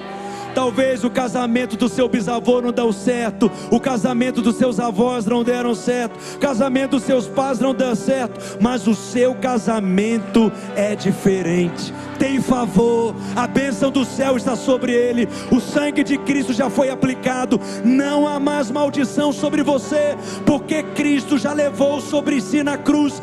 Talvez 0.54 1.04
o 1.04 1.10
casamento 1.10 1.76
do 1.76 1.88
seu 1.88 2.08
bisavô 2.08 2.60
não 2.60 2.72
deu 2.72 2.92
certo, 2.92 3.50
o 3.70 3.80
casamento 3.80 4.42
dos 4.42 4.56
seus 4.56 4.80
avós 4.80 5.24
não 5.26 5.42
deram 5.42 5.74
certo, 5.74 6.18
o 6.34 6.38
casamento 6.38 6.92
dos 6.92 7.04
seus 7.04 7.26
pais 7.26 7.58
não 7.58 7.74
deu 7.74 7.94
certo, 7.94 8.58
mas 8.60 8.86
o 8.86 8.94
seu 8.94 9.34
casamento 9.34 10.52
é 10.76 10.94
diferente. 10.94 11.92
Tem 12.18 12.40
favor, 12.40 13.14
a 13.34 13.46
bênção 13.46 13.90
do 13.90 14.04
céu 14.04 14.36
está 14.36 14.54
sobre 14.54 14.92
ele, 14.92 15.28
o 15.50 15.58
sangue 15.58 16.04
de 16.04 16.18
Cristo 16.18 16.52
já 16.52 16.68
foi 16.68 16.90
aplicado, 16.90 17.58
não 17.84 18.28
há 18.28 18.38
mais 18.38 18.70
maldição 18.70 19.32
sobre 19.32 19.62
você, 19.62 20.16
porque 20.44 20.82
Cristo 20.82 21.38
já 21.38 21.52
levou 21.52 22.00
sobre 22.00 22.40
si 22.40 22.62
na 22.62 22.76
cruz, 22.76 23.22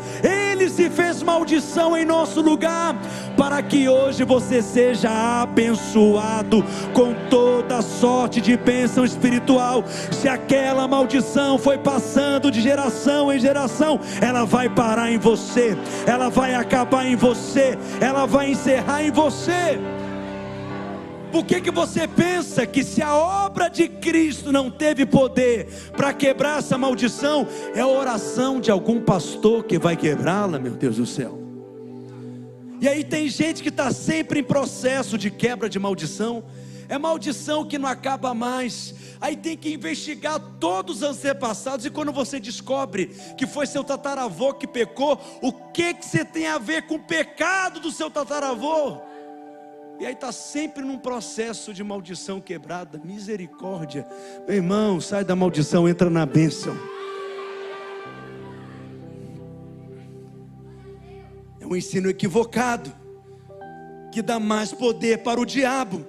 ele 0.58 0.68
se 0.68 0.90
fez 0.90 1.22
maldição 1.22 1.96
em 1.96 2.04
nosso 2.04 2.40
lugar, 2.40 2.96
para 3.36 3.62
que 3.62 3.88
hoje 3.88 4.24
você 4.24 4.60
seja 4.60 5.42
abençoado 5.42 6.64
com 6.92 7.14
toda 7.30 7.80
sorte 7.80 8.40
de 8.40 8.56
bênção 8.56 9.04
espiritual. 9.04 9.84
Se 10.10 10.28
aquela 10.28 10.88
maldição 10.88 11.58
foi 11.58 11.78
passando 11.78 12.50
de 12.50 12.60
geração 12.60 13.32
em 13.32 13.38
geração, 13.38 14.00
ela 14.20 14.44
vai 14.44 14.68
parar 14.68 15.12
em 15.12 15.18
você, 15.18 15.78
ela 16.06 16.28
vai 16.28 16.54
acabar 16.54 17.06
em 17.06 17.14
você, 17.14 17.78
ela 18.00 18.26
vai 18.26 18.50
encerrar 18.50 19.04
em 19.04 19.12
você. 19.12 19.78
Por 21.30 21.44
que, 21.44 21.60
que 21.60 21.70
você 21.70 22.08
pensa 22.08 22.66
que 22.66 22.82
se 22.82 23.02
a 23.02 23.14
obra 23.14 23.68
de 23.68 23.88
Cristo 23.88 24.50
não 24.50 24.70
teve 24.70 25.04
poder 25.04 25.66
para 25.96 26.12
quebrar 26.12 26.58
essa 26.58 26.78
maldição, 26.78 27.46
é 27.74 27.80
a 27.80 27.86
oração 27.86 28.60
de 28.60 28.70
algum 28.70 29.00
pastor 29.00 29.64
que 29.64 29.78
vai 29.78 29.96
quebrá-la, 29.96 30.58
meu 30.58 30.72
Deus 30.72 30.96
do 30.96 31.06
céu? 31.06 31.38
E 32.80 32.88
aí 32.88 33.02
tem 33.02 33.28
gente 33.28 33.62
que 33.62 33.68
está 33.68 33.90
sempre 33.92 34.40
em 34.40 34.44
processo 34.44 35.18
de 35.18 35.30
quebra 35.30 35.68
de 35.68 35.78
maldição, 35.78 36.44
é 36.88 36.96
maldição 36.96 37.64
que 37.64 37.76
não 37.76 37.88
acaba 37.88 38.32
mais. 38.32 38.94
Aí 39.20 39.36
tem 39.36 39.56
que 39.56 39.72
investigar 39.72 40.40
todos 40.58 41.02
os 41.02 41.02
antepassados, 41.02 41.84
e 41.84 41.90
quando 41.90 42.12
você 42.12 42.40
descobre 42.40 43.06
que 43.36 43.46
foi 43.46 43.66
seu 43.66 43.84
tataravô 43.84 44.54
que 44.54 44.66
pecou, 44.66 45.20
o 45.42 45.52
que, 45.52 45.92
que 45.92 46.06
você 46.06 46.24
tem 46.24 46.46
a 46.46 46.56
ver 46.56 46.82
com 46.82 46.94
o 46.94 47.02
pecado 47.02 47.80
do 47.80 47.90
seu 47.90 48.10
tataravô? 48.10 49.07
E 49.98 50.06
aí 50.06 50.12
está 50.12 50.30
sempre 50.30 50.84
num 50.84 50.98
processo 50.98 51.74
de 51.74 51.82
maldição 51.82 52.40
quebrada, 52.40 53.00
misericórdia. 53.04 54.06
Meu 54.46 54.56
irmão, 54.56 55.00
sai 55.00 55.24
da 55.24 55.34
maldição, 55.34 55.88
entra 55.88 56.08
na 56.08 56.24
bênção. 56.24 56.76
É 61.60 61.66
um 61.66 61.74
ensino 61.74 62.08
equivocado, 62.08 62.92
que 64.12 64.22
dá 64.22 64.38
mais 64.38 64.72
poder 64.72 65.18
para 65.18 65.40
o 65.40 65.44
diabo 65.44 66.06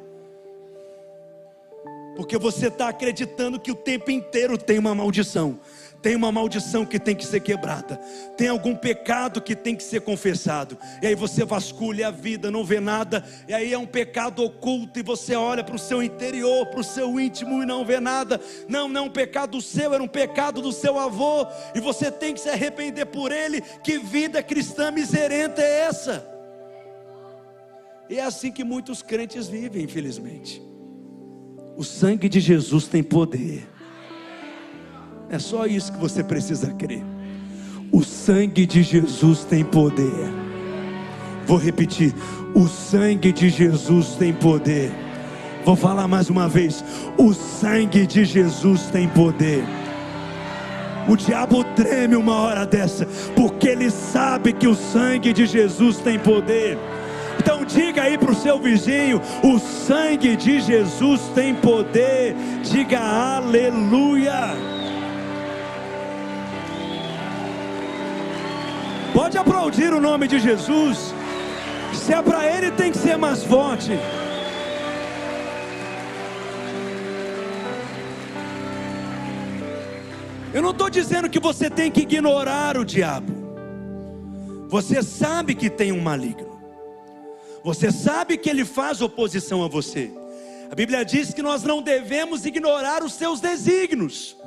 porque 2.19 2.37
você 2.37 2.67
está 2.67 2.89
acreditando 2.89 3.57
que 3.57 3.71
o 3.71 3.75
tempo 3.75 4.11
inteiro 4.11 4.57
tem 4.57 4.77
uma 4.77 4.93
maldição. 4.93 5.57
Tem 6.01 6.15
uma 6.15 6.31
maldição 6.31 6.85
que 6.85 6.97
tem 6.97 7.13
que 7.13 7.25
ser 7.25 7.41
quebrada. 7.41 7.97
Tem 8.37 8.47
algum 8.47 8.75
pecado 8.75 9.41
que 9.41 9.55
tem 9.55 9.75
que 9.75 9.83
ser 9.83 10.01
confessado. 10.01 10.77
E 11.01 11.07
aí 11.07 11.15
você 11.15 11.43
vasculha 11.43 12.07
a 12.07 12.11
vida, 12.11 12.49
não 12.49 12.63
vê 12.63 12.79
nada. 12.79 13.23
E 13.47 13.53
aí 13.53 13.73
é 13.73 13.77
um 13.77 13.85
pecado 13.85 14.43
oculto. 14.43 14.99
E 14.99 15.03
você 15.03 15.35
olha 15.35 15.63
para 15.63 15.75
o 15.75 15.79
seu 15.79 16.01
interior, 16.01 16.65
para 16.67 16.79
o 16.79 16.83
seu 16.83 17.19
íntimo 17.19 17.61
e 17.61 17.65
não 17.65 17.83
vê 17.83 17.99
nada. 17.99 18.39
Não, 18.67 18.87
não 18.87 19.01
é 19.01 19.03
um 19.05 19.09
pecado 19.09 19.61
seu, 19.61 19.93
era 19.93 20.01
um 20.01 20.07
pecado 20.07 20.61
do 20.61 20.71
seu 20.71 20.97
avô. 20.97 21.45
E 21.75 21.81
você 21.81 22.09
tem 22.09 22.33
que 22.33 22.39
se 22.39 22.49
arrepender 22.49 23.05
por 23.05 23.31
ele. 23.31 23.61
Que 23.83 23.97
vida 23.97 24.41
cristã 24.41 24.91
miserenta 24.91 25.61
é 25.61 25.81
essa? 25.81 26.25
E 28.09 28.17
é 28.17 28.23
assim 28.23 28.51
que 28.51 28.63
muitos 28.63 29.01
crentes 29.01 29.47
vivem, 29.47 29.83
infelizmente. 29.83 30.61
O 31.75 31.83
sangue 31.83 32.27
de 32.27 32.39
Jesus 32.39 32.87
tem 32.87 33.03
poder. 33.03 33.67
É 35.29 35.37
só 35.37 35.67
isso 35.67 35.91
que 35.91 35.99
você 35.99 36.23
precisa 36.23 36.73
crer. 36.73 37.03
O 37.91 38.03
sangue 38.03 38.65
de 38.65 38.81
Jesus 38.81 39.43
tem 39.43 39.63
poder. 39.63 40.31
Vou 41.45 41.57
repetir: 41.57 42.15
o 42.55 42.67
sangue 42.67 43.31
de 43.31 43.49
Jesus 43.49 44.15
tem 44.15 44.33
poder. 44.33 44.91
Vou 45.63 45.75
falar 45.75 46.07
mais 46.07 46.29
uma 46.31 46.47
vez: 46.47 46.83
o 47.15 47.31
sangue 47.33 48.07
de 48.07 48.25
Jesus 48.25 48.87
tem 48.91 49.07
poder. 49.07 49.63
O 51.07 51.15
diabo 51.15 51.63
treme 51.75 52.15
uma 52.15 52.35
hora 52.35 52.65
dessa, 52.65 53.07
porque 53.35 53.67
ele 53.67 53.91
sabe 53.91 54.53
que 54.53 54.67
o 54.67 54.75
sangue 54.75 55.31
de 55.31 55.45
Jesus 55.45 55.97
tem 55.97 56.17
poder. 56.17 56.77
Então 57.39 57.63
diga 57.65 58.01
aí 58.03 58.17
para 58.17 58.31
o 58.31 58.35
seu 58.35 58.59
vizinho: 58.59 59.21
o 59.43 59.59
sangue 59.59 60.35
de 60.35 60.59
Jesus 60.59 61.21
tem 61.35 61.53
poder. 61.53 62.35
Diga 62.63 62.99
aleluia. 62.99 64.78
Pode 69.19 69.37
aplaudir 69.37 69.91
o 69.91 69.99
nome 69.99 70.29
de 70.29 70.39
Jesus. 70.39 71.13
Se 71.93 72.13
é 72.13 72.21
para 72.21 72.41
ele, 72.49 72.71
tem 72.71 72.89
que 72.89 72.97
ser 72.97 73.17
mais 73.17 73.43
forte. 73.43 73.91
Eu 80.53 80.61
não 80.61 80.71
estou 80.71 80.89
dizendo 80.89 81.29
que 81.29 81.37
você 81.37 81.69
tem 81.69 81.91
que 81.91 82.03
ignorar 82.03 82.77
o 82.77 82.85
diabo. 82.85 83.33
Você 84.69 85.03
sabe 85.03 85.53
que 85.53 85.69
tem 85.69 85.91
um 85.91 85.99
maligno. 85.99 86.57
Você 87.61 87.91
sabe 87.91 88.37
que 88.37 88.49
ele 88.49 88.63
faz 88.63 89.01
oposição 89.01 89.65
a 89.65 89.67
você. 89.67 90.09
A 90.71 90.75
Bíblia 90.75 91.03
diz 91.03 91.33
que 91.33 91.41
nós 91.41 91.61
não 91.61 91.81
devemos 91.81 92.45
ignorar 92.45 93.03
os 93.03 93.15
seus 93.15 93.41
desígnios. 93.41 94.37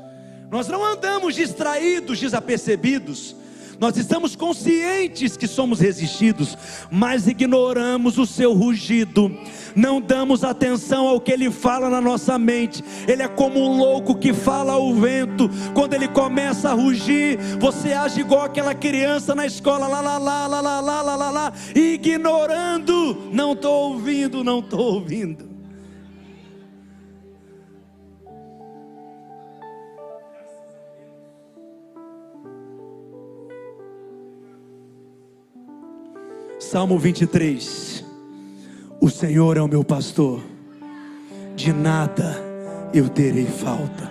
Nós 0.50 0.66
não 0.66 0.82
andamos 0.82 1.34
distraídos, 1.34 2.18
desapercebidos. 2.18 3.41
Nós 3.78 3.96
estamos 3.96 4.36
conscientes 4.36 5.36
que 5.36 5.46
somos 5.46 5.80
resistidos, 5.80 6.56
mas 6.90 7.26
ignoramos 7.26 8.18
o 8.18 8.26
seu 8.26 8.52
rugido. 8.52 9.36
Não 9.74 10.00
damos 10.00 10.44
atenção 10.44 11.08
ao 11.08 11.20
que 11.20 11.32
ele 11.32 11.50
fala 11.50 11.88
na 11.88 12.00
nossa 12.00 12.38
mente. 12.38 12.84
Ele 13.08 13.22
é 13.22 13.28
como 13.28 13.58
um 13.58 13.76
louco 13.78 14.14
que 14.14 14.32
fala 14.32 14.74
ao 14.74 14.94
vento. 14.94 15.50
Quando 15.74 15.94
ele 15.94 16.08
começa 16.08 16.70
a 16.70 16.74
rugir, 16.74 17.38
você 17.58 17.92
age 17.92 18.20
igual 18.20 18.42
aquela 18.42 18.74
criança 18.74 19.34
na 19.34 19.46
escola, 19.46 19.86
lá, 19.86 20.00
lá, 20.00 20.18
lá, 20.18 20.46
lá, 20.46 20.60
lá, 20.60 20.80
lá, 20.80 21.16
lá, 21.16 21.30
lá, 21.30 21.52
ignorando. 21.74 23.30
Não 23.32 23.52
estou 23.52 23.92
ouvindo, 23.92 24.44
não 24.44 24.60
estou 24.60 24.94
ouvindo. 24.94 25.51
Salmo 36.72 36.98
23. 36.98 38.02
O 38.98 39.10
Senhor 39.10 39.58
é 39.58 39.60
o 39.60 39.68
meu 39.68 39.84
pastor, 39.84 40.40
de 41.54 41.70
nada 41.70 42.42
eu 42.94 43.10
terei 43.10 43.44
falta. 43.44 44.10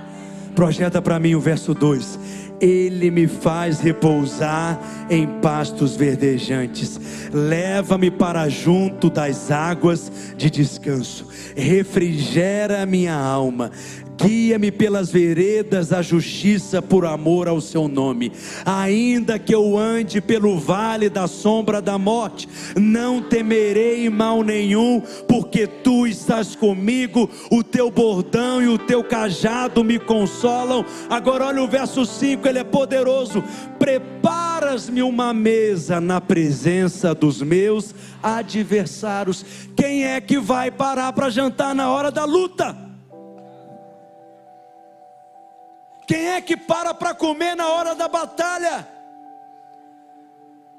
Projeta 0.54 1.02
para 1.02 1.19
mim 1.19 1.34
o 1.34 1.39
verso 1.39 1.74
2: 1.74 2.19
Ele 2.62 3.10
me 3.10 3.26
faz 3.26 3.80
repousar 3.80 4.80
em 5.10 5.26
pastos 5.41 5.95
verdejantes, 5.95 7.02
leva-me 7.34 8.12
para 8.12 8.47
junto 8.47 9.10
das 9.10 9.50
águas 9.50 10.12
de 10.38 10.52
descanso, 10.52 11.30
refrigera 11.56 12.86
minha 12.86 13.15
alma 13.15 13.71
guia-me 14.21 14.71
pelas 14.71 15.12
veredas 15.12 15.89
da 15.89 16.01
justiça 16.01 16.81
por 16.81 17.05
amor 17.05 17.47
ao 17.47 17.60
seu 17.60 17.88
nome. 17.88 18.31
Ainda 18.65 19.39
que 19.39 19.53
eu 19.53 19.77
ande 19.77 20.21
pelo 20.21 20.60
vale 20.60 21.10
da 21.10 21.27
sombra 21.27 21.81
da 21.81 21.97
morte, 21.97 22.47
não 22.75 23.21
temerei 23.21 24.10
mal 24.10 24.43
nenhum, 24.43 25.01
porque 25.27 25.65
tu 25.65 26.05
estás 26.05 26.55
comigo, 26.55 27.29
o 27.49 27.63
teu 27.63 27.89
bordão 27.89 28.62
e 28.62 28.67
o 28.67 28.77
teu 28.77 29.03
cajado 29.03 29.84
me 29.84 29.97
consolam. 29.97 30.86
Agora 31.10 31.47
olha 31.47 31.63
o 31.63 31.67
verso 31.67 32.05
5, 32.05 32.47
ele 32.47 32.60
é 32.60 32.63
poderoso. 32.63 33.43
Preparas-me 33.79 35.01
uma 35.01 35.34
mesa 35.34 35.99
na 35.99 36.21
presença 36.21 37.15
dos 37.15 37.41
meus 37.41 37.95
adversários. 38.21 39.43
Quem 39.75 40.05
é 40.05 40.21
que 40.21 40.38
vai 40.38 40.69
parar 40.69 41.12
para 41.13 41.29
jantar 41.29 41.73
na 41.73 41.89
hora 41.89 42.12
da 42.12 42.25
luta? 42.25 42.90
Quem 46.12 46.28
é 46.28 46.41
que 46.41 46.58
para 46.58 46.93
para 46.93 47.15
comer 47.15 47.56
na 47.56 47.69
hora 47.69 47.95
da 47.95 48.06
batalha? 48.06 48.86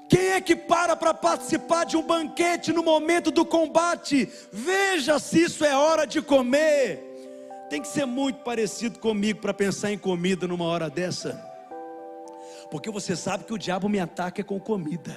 Quem 0.07 0.27
é 0.27 0.39
que 0.39 0.55
para 0.55 0.95
para 0.95 1.11
participar 1.11 1.85
de 1.85 1.97
um 1.97 2.03
banquete 2.03 2.71
no 2.71 2.83
momento 2.83 3.31
do 3.31 3.43
combate? 3.43 4.29
Veja 4.51 5.17
se 5.17 5.41
isso 5.41 5.65
é 5.65 5.75
hora 5.75 6.05
de 6.05 6.21
comer. 6.21 6.99
Tem 7.67 7.81
que 7.81 7.87
ser 7.87 8.05
muito 8.05 8.43
parecido 8.43 8.99
comigo 8.99 9.41
para 9.41 9.55
pensar 9.55 9.91
em 9.91 9.97
comida 9.97 10.47
numa 10.47 10.65
hora 10.65 10.87
dessa. 10.87 11.43
Porque 12.69 12.91
você 12.91 13.15
sabe 13.15 13.43
que 13.43 13.53
o 13.55 13.57
diabo 13.57 13.89
me 13.89 13.99
ataca 13.99 14.43
com 14.43 14.59
comida. 14.59 15.15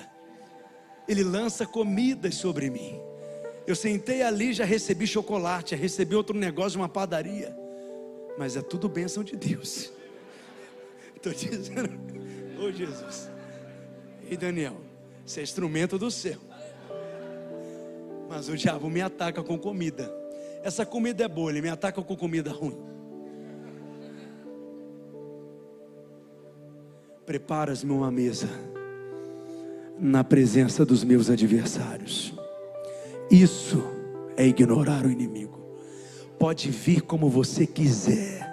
Ele 1.07 1.25
lança 1.25 1.67
comidas 1.67 2.37
sobre 2.37 2.71
mim. 2.71 2.99
Eu 3.67 3.77
sentei 3.77 4.23
ali, 4.23 4.55
já 4.55 4.65
recebi 4.65 5.07
chocolate, 5.07 5.73
já 5.73 5.77
recebi 5.77 6.17
outro 6.17 6.35
negócio 6.35 6.71
de 6.71 6.79
uma 6.79 6.89
padaria. 6.89 7.55
Mas 8.39 8.57
é 8.57 8.63
tudo 8.63 8.89
bênção 8.89 9.23
de 9.23 9.37
Deus. 9.37 9.95
Estou 11.17 11.33
dizendo, 11.33 11.91
oh, 12.61 12.71
Jesus. 12.71 13.31
E 14.31 14.37
Daniel, 14.37 14.77
você 15.25 15.41
é 15.41 15.43
instrumento 15.43 15.99
do 15.99 16.11
céu. 16.11 16.39
Mas 18.29 18.49
o 18.49 18.57
diabo 18.57 18.89
me 18.91 19.01
ataca 19.01 19.43
com 19.43 19.59
comida. 19.59 20.13
Essa 20.63 20.85
comida 20.85 21.25
é 21.25 21.29
boa, 21.29 21.51
ele 21.51 21.63
me 21.63 21.69
ataca 21.69 22.03
com 22.03 22.17
comida 22.17 22.51
ruim. 22.51 22.77
Preparas-me 27.25 27.91
uma 27.91 28.11
mesa 28.11 28.49
na 29.99 30.23
presença 30.23 30.85
dos 30.85 31.03
meus 31.03 31.31
adversários. 31.31 32.35
Isso 33.31 33.83
é 34.37 34.47
ignorar 34.47 35.05
o 35.05 35.11
inimigo. 35.11 35.59
Pode 36.39 36.71
vir 36.71 37.01
como 37.01 37.29
você 37.29 37.67
quiser 37.67 38.46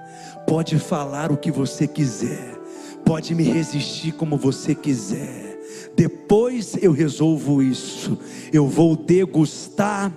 Pode 0.47 0.77
falar 0.79 1.31
o 1.31 1.37
que 1.37 1.51
você 1.51 1.87
quiser, 1.87 2.55
pode 3.05 3.33
me 3.33 3.43
resistir 3.43 4.11
como 4.13 4.37
você 4.37 4.75
quiser. 4.75 5.59
Depois 5.95 6.75
eu 6.81 6.91
resolvo 6.91 7.61
isso. 7.61 8.17
Eu 8.51 8.67
vou 8.67 8.95
degustar, 8.95 10.11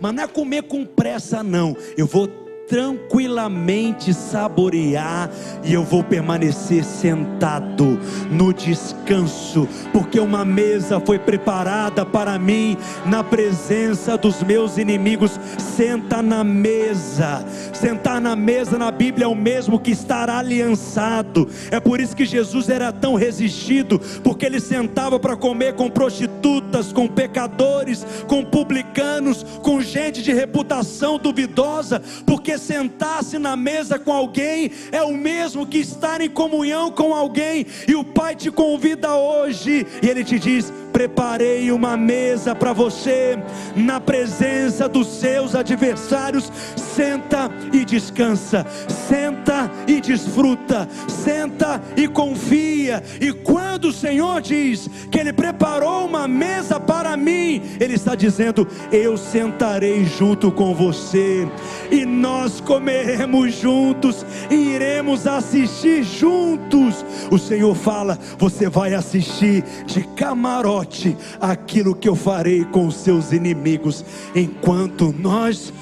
mas 0.00 0.14
não 0.14 0.22
é 0.24 0.26
comer 0.26 0.62
com 0.64 0.84
pressa, 0.84 1.42
não. 1.42 1.76
Eu 1.96 2.06
vou 2.06 2.41
tranquilamente 2.72 4.14
saborear 4.14 5.28
e 5.62 5.74
eu 5.74 5.84
vou 5.84 6.02
permanecer 6.02 6.82
sentado 6.82 8.00
no 8.30 8.50
descanso, 8.50 9.68
porque 9.92 10.18
uma 10.18 10.42
mesa 10.42 10.98
foi 10.98 11.18
preparada 11.18 12.06
para 12.06 12.38
mim 12.38 12.78
na 13.04 13.22
presença 13.22 14.16
dos 14.16 14.42
meus 14.42 14.78
inimigos. 14.78 15.38
Senta 15.58 16.22
na 16.22 16.42
mesa, 16.42 17.44
sentar 17.74 18.22
na 18.22 18.34
mesa 18.34 18.78
na 18.78 18.90
Bíblia 18.90 19.26
é 19.26 19.28
o 19.28 19.34
mesmo 19.34 19.78
que 19.78 19.90
estar 19.90 20.30
aliançado. 20.30 21.46
É 21.70 21.78
por 21.78 22.00
isso 22.00 22.16
que 22.16 22.24
Jesus 22.24 22.70
era 22.70 22.90
tão 22.90 23.16
resistido, 23.16 24.00
porque 24.24 24.46
ele 24.46 24.60
sentava 24.60 25.20
para 25.20 25.36
comer 25.36 25.74
com 25.74 25.90
prostitutas, 25.90 26.61
com 26.92 27.06
pecadores, 27.06 28.06
com 28.26 28.44
publicanos, 28.44 29.44
com 29.62 29.80
gente 29.80 30.22
de 30.22 30.32
reputação 30.32 31.18
duvidosa, 31.18 32.00
porque 32.24 32.56
sentar-se 32.56 33.38
na 33.38 33.56
mesa 33.56 33.98
com 33.98 34.12
alguém 34.12 34.70
é 34.90 35.02
o 35.02 35.12
mesmo 35.12 35.66
que 35.66 35.78
estar 35.78 36.20
em 36.20 36.30
comunhão 36.30 36.90
com 36.90 37.14
alguém, 37.14 37.66
e 37.86 37.94
o 37.94 38.04
Pai 38.04 38.34
te 38.34 38.50
convida 38.50 39.14
hoje, 39.14 39.86
e 40.02 40.08
Ele 40.08 40.24
te 40.24 40.38
diz: 40.38 40.72
Preparei 40.92 41.72
uma 41.72 41.96
mesa 41.96 42.54
para 42.54 42.72
você, 42.72 43.38
na 43.74 44.00
presença 44.00 44.88
dos 44.88 45.08
seus 45.08 45.54
adversários. 45.54 46.50
Senta 46.94 47.50
e 47.72 47.84
descansa, 47.84 48.66
senta 49.08 49.70
e 49.86 50.00
desfruta, 50.00 50.86
senta 51.08 51.80
e 51.96 52.06
confia. 52.06 53.02
E 53.20 53.32
quando 53.32 53.86
o 53.86 53.92
Senhor 53.92 54.40
diz 54.42 54.90
que 55.10 55.18
Ele 55.18 55.32
preparou 55.32 56.06
uma 56.06 56.28
mesa 56.28 56.78
para 56.78 57.16
mim, 57.16 57.62
Ele 57.80 57.94
está 57.94 58.14
dizendo: 58.14 58.68
Eu 58.90 59.16
sentarei 59.16 60.04
junto 60.04 60.52
com 60.52 60.74
você, 60.74 61.48
e 61.90 62.04
nós 62.04 62.60
comeremos 62.60 63.54
juntos, 63.54 64.26
e 64.50 64.54
iremos 64.54 65.26
assistir 65.26 66.02
juntos. 66.02 67.04
O 67.30 67.38
Senhor 67.38 67.74
fala: 67.74 68.18
Você 68.38 68.68
vai 68.68 68.92
assistir 68.92 69.64
de 69.86 70.02
camarote 70.08 71.16
aquilo 71.40 71.94
que 71.94 72.08
eu 72.08 72.14
farei 72.14 72.64
com 72.66 72.86
os 72.86 72.96
seus 72.96 73.32
inimigos 73.32 74.04
enquanto 74.34 75.14
nós 75.18 75.72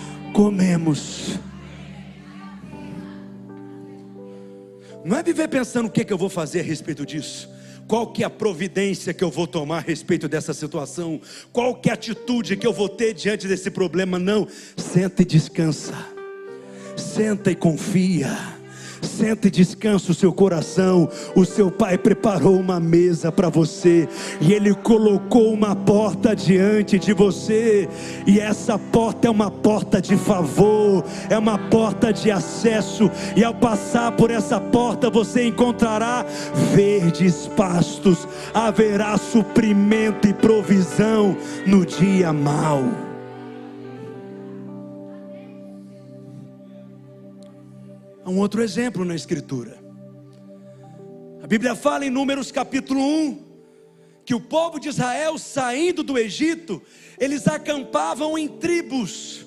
comemos. 0.40 1.38
Não 5.04 5.18
é 5.18 5.22
viver 5.22 5.48
pensando 5.48 5.86
o 5.86 5.90
que, 5.90 6.00
é 6.00 6.04
que 6.04 6.12
eu 6.12 6.16
vou 6.16 6.30
fazer 6.30 6.60
a 6.60 6.62
respeito 6.62 7.04
disso. 7.04 7.46
Qual 7.86 8.10
que 8.10 8.22
é 8.22 8.26
a 8.26 8.30
providência 8.30 9.12
que 9.12 9.22
eu 9.22 9.30
vou 9.30 9.46
tomar 9.46 9.78
a 9.78 9.80
respeito 9.80 10.28
dessa 10.28 10.54
situação? 10.54 11.20
Qual 11.52 11.74
que 11.74 11.90
é 11.90 11.92
a 11.92 11.94
atitude 11.94 12.56
que 12.56 12.66
eu 12.66 12.72
vou 12.72 12.88
ter 12.88 13.12
diante 13.12 13.46
desse 13.46 13.70
problema? 13.70 14.18
Não, 14.18 14.48
senta 14.78 15.20
e 15.20 15.26
descansa. 15.26 15.94
Senta 16.96 17.50
e 17.50 17.54
confia 17.54 18.59
Senta 19.02 19.48
e 19.48 19.50
descansa 19.50 20.12
o 20.12 20.14
seu 20.14 20.32
coração. 20.32 21.08
O 21.34 21.44
seu 21.44 21.70
pai 21.70 21.96
preparou 21.96 22.58
uma 22.58 22.78
mesa 22.78 23.32
para 23.32 23.48
você 23.48 24.08
e 24.40 24.52
ele 24.52 24.74
colocou 24.74 25.52
uma 25.52 25.74
porta 25.74 26.34
diante 26.34 26.98
de 26.98 27.12
você. 27.12 27.88
E 28.26 28.38
essa 28.38 28.78
porta 28.78 29.28
é 29.28 29.30
uma 29.30 29.50
porta 29.50 30.00
de 30.00 30.16
favor, 30.16 31.04
é 31.28 31.38
uma 31.38 31.58
porta 31.58 32.12
de 32.12 32.30
acesso. 32.30 33.10
E 33.36 33.44
ao 33.44 33.54
passar 33.54 34.12
por 34.12 34.30
essa 34.30 34.60
porta, 34.60 35.10
você 35.10 35.46
encontrará 35.46 36.24
verdes 36.74 37.46
pastos, 37.56 38.26
haverá 38.54 39.16
suprimento 39.16 40.28
e 40.28 40.34
provisão 40.34 41.36
no 41.66 41.84
dia 41.84 42.32
mau. 42.32 43.09
Um 48.30 48.38
outro 48.38 48.62
exemplo 48.62 49.04
na 49.04 49.14
Escritura. 49.14 49.78
A 51.42 51.46
Bíblia 51.46 51.74
fala 51.74 52.06
em 52.06 52.10
Números 52.10 52.52
capítulo 52.52 53.00
1 53.00 53.50
que 54.24 54.34
o 54.34 54.40
povo 54.40 54.78
de 54.78 54.88
Israel 54.88 55.36
saindo 55.38 56.04
do 56.04 56.16
Egito, 56.16 56.80
eles 57.18 57.48
acampavam 57.48 58.38
em 58.38 58.46
tribos. 58.46 59.44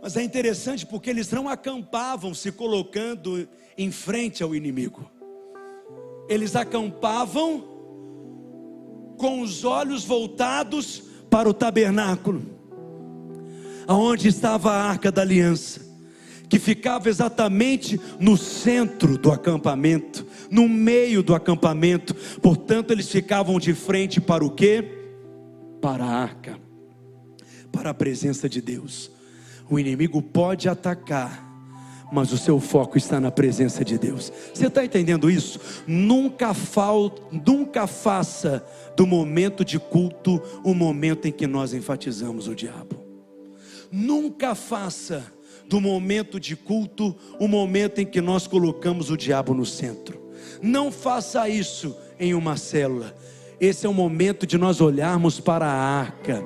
Mas 0.00 0.16
é 0.16 0.22
interessante 0.22 0.86
porque 0.86 1.10
eles 1.10 1.30
não 1.30 1.48
acampavam 1.48 2.32
se 2.32 2.50
colocando 2.50 3.46
em 3.76 3.90
frente 3.90 4.42
ao 4.42 4.54
inimigo. 4.54 5.10
eles 6.28 6.56
acampavam 6.56 7.68
com 9.18 9.42
os 9.42 9.64
olhos 9.64 10.04
voltados 10.04 11.02
para 11.28 11.48
o 11.48 11.54
tabernáculo, 11.54 12.51
aonde 13.86 14.28
estava 14.28 14.72
a 14.72 14.82
arca 14.82 15.10
da 15.10 15.22
aliança, 15.22 15.80
que 16.48 16.58
ficava 16.58 17.08
exatamente 17.08 18.00
no 18.18 18.36
centro 18.36 19.16
do 19.16 19.30
acampamento, 19.30 20.26
no 20.50 20.68
meio 20.68 21.22
do 21.22 21.34
acampamento. 21.34 22.14
Portanto, 22.40 22.90
eles 22.90 23.08
ficavam 23.08 23.58
de 23.58 23.74
frente 23.74 24.20
para 24.20 24.44
o 24.44 24.50
quê? 24.50 24.84
Para 25.80 26.04
a 26.04 26.22
arca, 26.22 26.58
para 27.70 27.90
a 27.90 27.94
presença 27.94 28.48
de 28.48 28.60
Deus. 28.60 29.10
O 29.70 29.78
inimigo 29.78 30.20
pode 30.20 30.68
atacar 30.68 31.52
mas 32.12 32.30
o 32.30 32.36
seu 32.36 32.60
foco 32.60 32.98
está 32.98 33.18
na 33.18 33.30
presença 33.30 33.82
de 33.82 33.98
Deus. 33.98 34.30
Você 34.52 34.66
está 34.66 34.84
entendendo 34.84 35.30
isso? 35.30 35.58
Nunca, 35.86 36.52
fal, 36.52 37.10
nunca 37.32 37.86
faça 37.86 38.62
do 38.94 39.06
momento 39.06 39.64
de 39.64 39.78
culto 39.78 40.40
o 40.62 40.74
momento 40.74 41.26
em 41.26 41.32
que 41.32 41.46
nós 41.46 41.72
enfatizamos 41.72 42.48
o 42.48 42.54
diabo. 42.54 43.01
Nunca 43.92 44.54
faça 44.54 45.30
do 45.68 45.78
momento 45.80 46.40
de 46.40 46.56
culto 46.56 47.14
o 47.38 47.46
momento 47.46 48.00
em 48.00 48.06
que 48.06 48.22
nós 48.22 48.46
colocamos 48.46 49.10
o 49.10 49.16
diabo 49.16 49.52
no 49.52 49.66
centro. 49.66 50.18
Não 50.62 50.90
faça 50.90 51.48
isso 51.48 51.94
em 52.18 52.32
uma 52.34 52.56
célula. 52.56 53.14
Esse 53.60 53.86
é 53.86 53.88
o 53.88 53.94
momento 53.94 54.46
de 54.46 54.56
nós 54.56 54.80
olharmos 54.80 55.38
para 55.38 55.66
a 55.66 55.72
arca 55.72 56.42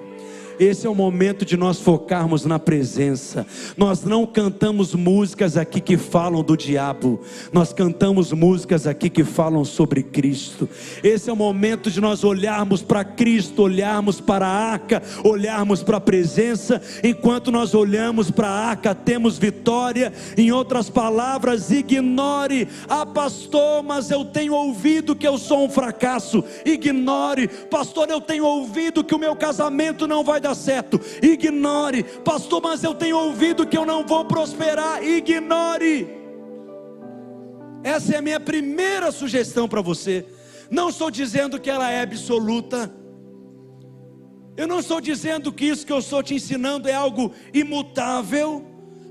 esse 0.58 0.86
é 0.86 0.90
o 0.90 0.94
momento 0.94 1.44
de 1.44 1.56
nós 1.56 1.80
focarmos 1.80 2.44
na 2.44 2.58
presença. 2.58 3.46
Nós 3.76 4.04
não 4.04 4.26
cantamos 4.26 4.94
músicas 4.94 5.56
aqui 5.56 5.80
que 5.80 5.96
falam 5.96 6.42
do 6.42 6.56
diabo, 6.56 7.20
nós 7.52 7.72
cantamos 7.72 8.32
músicas 8.32 8.86
aqui 8.86 9.10
que 9.10 9.24
falam 9.24 9.64
sobre 9.64 10.02
Cristo. 10.02 10.68
Esse 11.02 11.30
é 11.30 11.32
o 11.32 11.36
momento 11.36 11.90
de 11.90 12.00
nós 12.00 12.24
olharmos 12.24 12.82
para 12.82 13.04
Cristo, 13.04 13.62
olharmos 13.62 14.20
para 14.20 14.46
a 14.46 14.50
arca, 14.50 15.02
olharmos 15.24 15.82
para 15.82 15.98
a 15.98 16.00
presença. 16.00 16.80
Enquanto 17.02 17.50
nós 17.52 17.74
olhamos 17.74 18.30
para 18.30 18.48
a 18.48 18.68
arca, 18.68 18.94
temos 18.94 19.38
vitória. 19.38 20.12
Em 20.36 20.52
outras 20.52 20.88
palavras, 20.88 21.70
ignore, 21.70 22.68
ah, 22.88 23.04
pastor, 23.04 23.82
mas 23.82 24.10
eu 24.10 24.24
tenho 24.24 24.54
ouvido 24.54 25.16
que 25.16 25.26
eu 25.26 25.38
sou 25.38 25.64
um 25.64 25.68
fracasso. 25.68 26.42
Ignore, 26.64 27.48
pastor, 27.70 28.08
eu 28.10 28.20
tenho 28.20 28.44
ouvido 28.44 29.04
que 29.04 29.14
o 29.14 29.18
meu 29.18 29.36
casamento 29.36 30.06
não 30.06 30.24
vai 30.24 30.40
dar 30.40 30.45
certo. 30.54 31.00
Ignore, 31.22 32.02
pastor, 32.24 32.60
mas 32.62 32.82
eu 32.84 32.94
tenho 32.94 33.18
ouvido 33.18 33.66
que 33.66 33.76
eu 33.76 33.86
não 33.86 34.06
vou 34.06 34.24
prosperar. 34.24 35.02
Ignore. 35.02 36.08
Essa 37.82 38.14
é 38.14 38.18
a 38.18 38.22
minha 38.22 38.40
primeira 38.40 39.12
sugestão 39.12 39.68
para 39.68 39.80
você. 39.80 40.24
Não 40.70 40.88
estou 40.88 41.10
dizendo 41.10 41.60
que 41.60 41.70
ela 41.70 41.90
é 41.90 42.02
absoluta. 42.02 42.92
Eu 44.56 44.66
não 44.66 44.80
estou 44.80 45.00
dizendo 45.00 45.52
que 45.52 45.66
isso 45.66 45.86
que 45.86 45.92
eu 45.92 45.98
estou 45.98 46.22
te 46.22 46.34
ensinando 46.34 46.88
é 46.88 46.94
algo 46.94 47.32
imutável, 47.52 48.64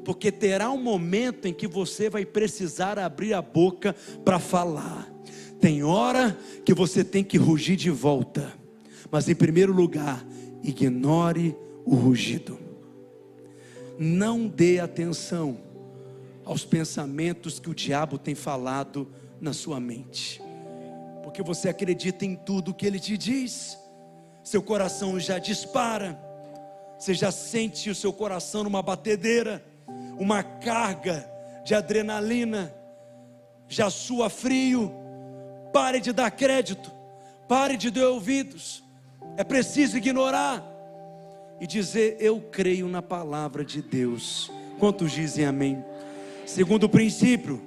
porque 0.03 0.31
terá 0.31 0.71
um 0.71 0.81
momento 0.81 1.47
em 1.47 1.53
que 1.53 1.67
você 1.67 2.09
vai 2.09 2.25
precisar 2.25 2.97
abrir 2.97 3.33
a 3.33 3.41
boca 3.41 3.95
para 4.23 4.39
falar. 4.39 5.07
Tem 5.59 5.83
hora 5.83 6.37
que 6.65 6.73
você 6.73 7.03
tem 7.03 7.23
que 7.23 7.37
rugir 7.37 7.75
de 7.75 7.89
volta. 7.89 8.53
Mas 9.09 9.29
em 9.29 9.35
primeiro 9.35 9.71
lugar, 9.71 10.25
ignore 10.65 11.55
o 11.85 11.95
rugido. 11.95 12.59
Não 13.99 14.47
dê 14.47 14.79
atenção 14.79 15.59
aos 16.43 16.65
pensamentos 16.65 17.59
que 17.59 17.69
o 17.69 17.75
diabo 17.75 18.17
tem 18.17 18.35
falado 18.35 19.07
na 19.39 19.53
sua 19.53 19.79
mente, 19.79 20.41
porque 21.23 21.43
você 21.43 21.69
acredita 21.69 22.25
em 22.25 22.35
tudo 22.35 22.73
que 22.73 22.85
ele 22.85 22.99
te 22.99 23.17
diz, 23.17 23.77
seu 24.43 24.61
coração 24.61 25.19
já 25.19 25.37
dispara, 25.37 26.19
você 26.97 27.13
já 27.13 27.31
sente 27.31 27.89
o 27.89 27.95
seu 27.95 28.11
coração 28.11 28.63
numa 28.63 28.81
batedeira, 28.81 29.63
uma 30.17 30.41
carga 30.43 31.29
de 31.63 31.75
adrenalina, 31.75 32.73
já 33.67 33.89
sua 33.89 34.29
frio. 34.29 34.91
Pare 35.73 35.99
de 35.99 36.13
dar 36.13 36.31
crédito, 36.31 36.89
pare 37.49 37.75
de 37.75 37.91
dar 37.91 38.07
ouvidos 38.07 38.84
é 39.37 39.43
preciso 39.43 39.97
ignorar 39.97 40.63
e 41.59 41.67
dizer: 41.67 42.17
Eu 42.19 42.41
creio 42.41 42.87
na 42.87 43.01
palavra 43.01 43.63
de 43.63 43.81
Deus. 43.81 44.51
Quantos 44.79 45.11
dizem 45.11 45.45
amém? 45.45 45.83
Segundo 46.45 46.89
princípio, 46.89 47.61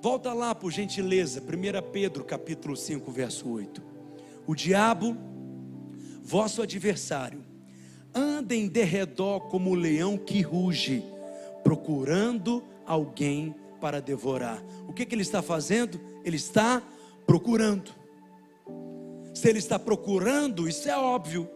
volta 0.00 0.32
lá 0.32 0.54
por 0.54 0.70
gentileza, 0.70 1.40
1 1.40 1.90
Pedro 1.90 2.24
capítulo 2.24 2.76
5, 2.76 3.10
verso 3.10 3.48
8. 3.48 3.82
O 4.46 4.54
diabo, 4.54 5.16
vosso 6.22 6.62
adversário, 6.62 7.44
anda 8.14 8.54
em 8.54 8.68
derredor 8.68 9.40
como 9.48 9.70
o 9.70 9.74
leão 9.74 10.16
que 10.16 10.40
ruge, 10.40 11.02
procurando 11.64 12.62
alguém 12.86 13.54
para 13.80 14.00
devorar. 14.00 14.62
O 14.88 14.92
que, 14.92 15.04
que 15.04 15.14
ele 15.14 15.22
está 15.22 15.42
fazendo? 15.42 16.00
Ele 16.24 16.36
está 16.36 16.82
procurando. 17.26 17.90
Se 19.36 19.50
ele 19.50 19.58
está 19.58 19.78
procurando, 19.78 20.66
isso 20.66 20.88
é 20.88 20.96
óbvio, 20.96 21.46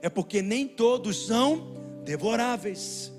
é 0.00 0.08
porque 0.08 0.40
nem 0.40 0.64
todos 0.64 1.26
são 1.26 1.74
devoráveis. 2.04 3.12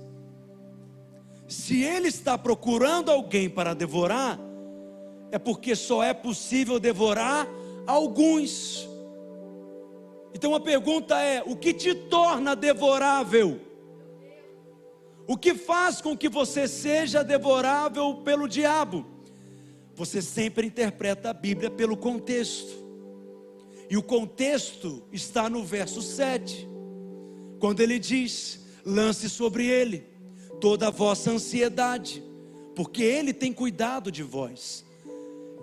Se 1.45 1.84
ele 1.84 2.08
está 2.08 2.38
procurando 2.38 3.12
alguém 3.12 3.49
para 3.49 3.74
devorar, 3.74 4.39
é 5.30 5.38
porque 5.38 5.76
só 5.76 6.01
é 6.01 6.14
possível 6.14 6.80
devorar 6.80 7.45
alguns. 7.86 8.88
Então 10.34 10.55
a 10.55 10.60
pergunta 10.62 11.20
é: 11.20 11.43
o 11.45 11.58
que 11.58 11.74
te 11.74 11.93
torna 11.93 12.55
devorável? 12.55 13.60
O 15.28 15.36
que 15.36 15.53
faz 15.53 15.99
com 15.99 16.16
que 16.16 16.30
você 16.30 16.66
seja 16.66 17.26
devorável 17.26 18.22
pelo 18.24 18.47
diabo? 18.47 19.05
Você 19.95 20.22
sempre 20.22 20.66
interpreta 20.66 21.32
a 21.32 21.34
Bíblia 21.34 21.70
pelo 21.70 21.97
contexto. 21.97 22.86
E 23.89 23.95
o 23.95 24.03
contexto 24.03 25.03
está 25.11 25.49
no 25.49 25.63
verso 25.63 26.01
7, 26.01 26.67
quando 27.59 27.79
ele 27.79 27.97
diz: 27.97 28.59
lance 28.85 29.29
sobre 29.29 29.65
ele 29.65 30.03
toda 30.59 30.88
a 30.88 30.91
vossa 30.91 31.31
ansiedade, 31.31 32.23
porque 32.75 33.01
ele 33.01 33.33
tem 33.33 33.53
cuidado 33.53 34.11
de 34.11 34.23
vós. 34.23 34.85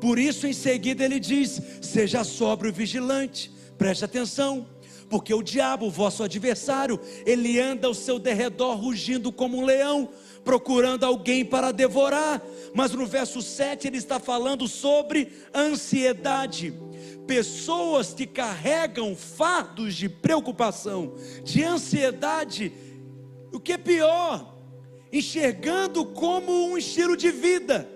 Por 0.01 0.19
isso, 0.19 0.47
em 0.47 0.53
seguida, 0.53 1.05
ele 1.05 1.21
diz: 1.21 1.61
seja 1.83 2.25
sóbrio 2.25 2.71
e 2.71 2.73
vigilante, 2.73 3.53
preste 3.77 4.05
atenção, 4.05 4.67
porque 5.11 5.35
o 5.35 5.43
diabo, 5.43 5.91
vosso 5.91 6.23
adversário, 6.23 6.99
ele 7.27 7.61
anda 7.61 7.87
ao 7.87 7.95
seu 7.95 8.19
derredor 8.19 8.77
rugindo 8.77 9.31
como 9.31 9.59
um 9.59 9.65
leão, 9.65 10.09
procurando 10.43 11.05
alguém 11.05 11.45
para 11.45 11.73
devorar. 11.73 12.43
Mas 12.75 12.93
no 12.93 13.07
verso 13.07 13.43
7 13.43 13.87
ele 13.87 13.99
está 13.99 14.19
falando 14.19 14.67
sobre 14.67 15.31
ansiedade 15.55 16.73
pessoas 17.27 18.13
que 18.13 18.27
carregam 18.27 19.15
fardos 19.17 19.95
de 19.95 20.09
preocupação, 20.09 21.15
de 21.43 21.63
ansiedade, 21.63 22.73
o 23.53 23.61
que 23.61 23.73
é 23.73 23.79
pior, 23.79 24.55
enxergando 25.13 26.05
como 26.07 26.71
um 26.71 26.77
estilo 26.77 27.17
de 27.17 27.31
vida, 27.31 27.89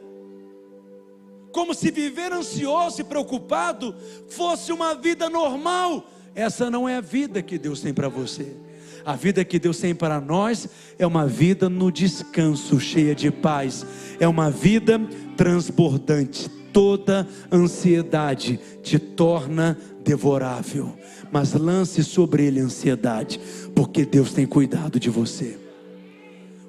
como 1.53 1.75
se 1.75 1.91
viver 1.91 2.33
ansioso 2.33 3.01
e 3.01 3.05
preocupado 3.05 3.95
fosse 4.29 4.73
uma 4.73 4.95
vida 4.95 5.29
normal. 5.29 6.09
Essa 6.35 6.71
não 6.71 6.89
é 6.89 6.97
a 6.97 7.01
vida 7.01 7.43
que 7.43 7.59
Deus 7.59 7.81
tem 7.81 7.93
para 7.93 8.09
você. 8.09 8.57
A 9.05 9.15
vida 9.15 9.45
que 9.45 9.59
Deus 9.59 9.79
tem 9.79 9.95
para 9.95 10.21
nós 10.21 10.69
é 10.99 11.07
uma 11.07 11.27
vida 11.27 11.69
no 11.69 11.91
descanso, 11.91 12.79
cheia 12.79 13.15
de 13.15 13.31
paz, 13.31 13.85
é 14.21 14.29
uma 14.29 14.51
vida 14.51 15.01
transbordante, 15.37 16.51
toda 16.79 17.27
ansiedade 17.51 18.57
te 18.85 19.01
torna 19.01 19.77
devorável, 20.05 20.97
mas 21.29 21.53
lance 21.53 22.05
sobre 22.05 22.47
ele 22.47 22.61
ansiedade, 22.61 23.41
porque 23.75 24.05
Deus 24.05 24.33
tem 24.33 24.47
cuidado 24.47 25.01
de 25.01 25.11
você. 25.11 25.59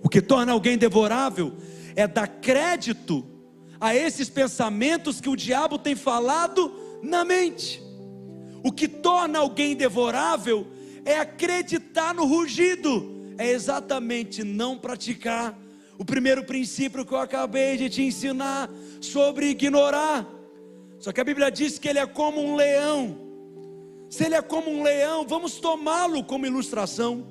O 0.01 0.09
que 0.09 0.19
torna 0.19 0.51
alguém 0.51 0.79
devorável 0.79 1.53
é 1.95 2.07
dar 2.07 2.25
crédito 2.25 3.23
a 3.79 3.95
esses 3.95 4.31
pensamentos 4.31 5.21
que 5.21 5.29
o 5.29 5.35
diabo 5.35 5.77
tem 5.77 5.95
falado 5.95 6.73
na 7.03 7.23
mente. 7.23 7.79
O 8.63 8.71
que 8.71 8.87
torna 8.87 9.37
alguém 9.37 9.75
devorável 9.75 10.65
é 11.05 11.19
acreditar 11.19 12.15
no 12.15 12.25
rugido, 12.25 13.31
é 13.37 13.51
exatamente 13.51 14.43
não 14.43 14.75
praticar 14.75 15.55
o 15.99 16.05
primeiro 16.05 16.45
princípio 16.45 17.05
que 17.05 17.11
eu 17.11 17.17
acabei 17.17 17.75
de 17.75 17.89
te 17.89 18.01
ensinar 18.01 18.71
sobre 19.01 19.47
ignorar. 19.47 20.25
Só 20.97 21.11
que 21.11 21.19
a 21.19 21.25
Bíblia 21.25 21.51
diz 21.51 21.77
que 21.77 21.89
ele 21.89 21.99
é 21.99 22.07
como 22.07 22.41
um 22.41 22.55
leão. 22.55 23.17
Se 24.09 24.23
ele 24.23 24.33
é 24.33 24.41
como 24.41 24.71
um 24.71 24.81
leão, 24.81 25.27
vamos 25.27 25.59
tomá-lo 25.59 26.23
como 26.23 26.45
ilustração. 26.45 27.27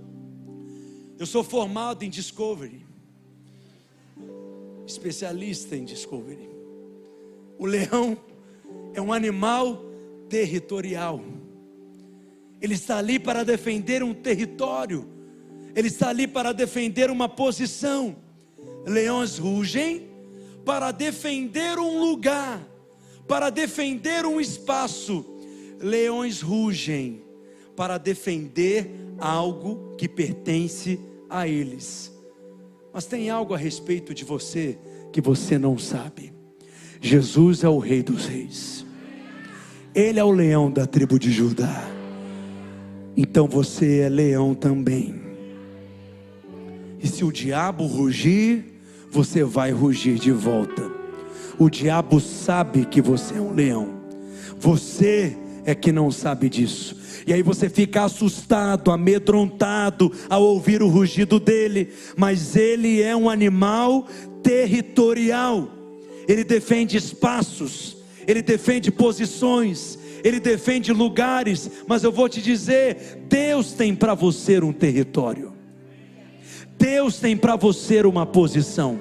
Eu 1.18 1.24
sou 1.24 1.42
formado 1.42 2.02
em 2.04 2.10
Discovery, 2.10 2.86
especialista 4.86 5.74
em 5.74 5.86
Discovery. 5.86 6.50
O 7.58 7.64
leão 7.64 8.18
é 8.92 9.00
um 9.00 9.14
animal 9.14 9.82
territorial. 10.28 11.24
Ele 12.60 12.74
está 12.74 12.98
ali 12.98 13.18
para 13.18 13.44
defender 13.44 14.02
um 14.02 14.12
território. 14.12 15.08
Ele 15.74 15.88
está 15.88 16.10
ali 16.10 16.28
para 16.28 16.52
defender 16.52 17.10
uma 17.10 17.30
posição. 17.30 18.27
Leões 18.88 19.38
rugem 19.38 20.08
para 20.64 20.90
defender 20.90 21.78
um 21.78 22.00
lugar, 22.00 22.60
para 23.26 23.50
defender 23.50 24.24
um 24.24 24.40
espaço. 24.40 25.24
Leões 25.80 26.40
rugem 26.40 27.22
para 27.76 27.98
defender 27.98 28.90
algo 29.18 29.94
que 29.96 30.08
pertence 30.08 30.98
a 31.28 31.46
eles. 31.46 32.12
Mas 32.92 33.06
tem 33.06 33.30
algo 33.30 33.54
a 33.54 33.58
respeito 33.58 34.14
de 34.14 34.24
você 34.24 34.78
que 35.12 35.20
você 35.20 35.58
não 35.58 35.78
sabe. 35.78 36.32
Jesus 37.00 37.62
é 37.62 37.68
o 37.68 37.78
Rei 37.78 38.02
dos 38.02 38.26
Reis. 38.26 38.84
Ele 39.94 40.18
é 40.18 40.24
o 40.24 40.30
leão 40.30 40.70
da 40.70 40.86
tribo 40.86 41.18
de 41.18 41.30
Judá. 41.30 41.88
Então 43.16 43.46
você 43.46 44.00
é 44.00 44.08
leão 44.08 44.54
também. 44.54 45.20
E 47.00 47.06
se 47.06 47.24
o 47.24 47.30
diabo 47.30 47.86
rugir, 47.86 48.77
você 49.10 49.42
vai 49.44 49.70
rugir 49.70 50.18
de 50.18 50.32
volta. 50.32 50.90
O 51.58 51.68
diabo 51.68 52.20
sabe 52.20 52.84
que 52.84 53.00
você 53.00 53.34
é 53.34 53.40
um 53.40 53.52
leão. 53.52 53.98
Você 54.58 55.36
é 55.64 55.74
que 55.74 55.92
não 55.92 56.10
sabe 56.10 56.48
disso. 56.48 56.96
E 57.26 57.32
aí 57.32 57.42
você 57.42 57.68
fica 57.68 58.04
assustado, 58.04 58.90
amedrontado 58.90 60.10
ao 60.30 60.42
ouvir 60.42 60.82
o 60.82 60.88
rugido 60.88 61.38
dele, 61.38 61.90
mas 62.16 62.56
ele 62.56 63.02
é 63.02 63.14
um 63.14 63.28
animal 63.28 64.06
territorial. 64.42 65.68
Ele 66.26 66.44
defende 66.44 66.96
espaços, 66.96 67.98
ele 68.26 68.40
defende 68.40 68.90
posições, 68.90 69.98
ele 70.24 70.40
defende 70.40 70.92
lugares, 70.92 71.70
mas 71.86 72.02
eu 72.02 72.12
vou 72.12 72.28
te 72.28 72.40
dizer, 72.40 73.24
Deus 73.28 73.72
tem 73.72 73.94
para 73.94 74.14
você 74.14 74.58
um 74.60 74.72
território. 74.72 75.57
Deus 76.78 77.18
tem 77.18 77.36
para 77.36 77.56
você 77.56 78.00
uma 78.02 78.24
posição. 78.24 78.98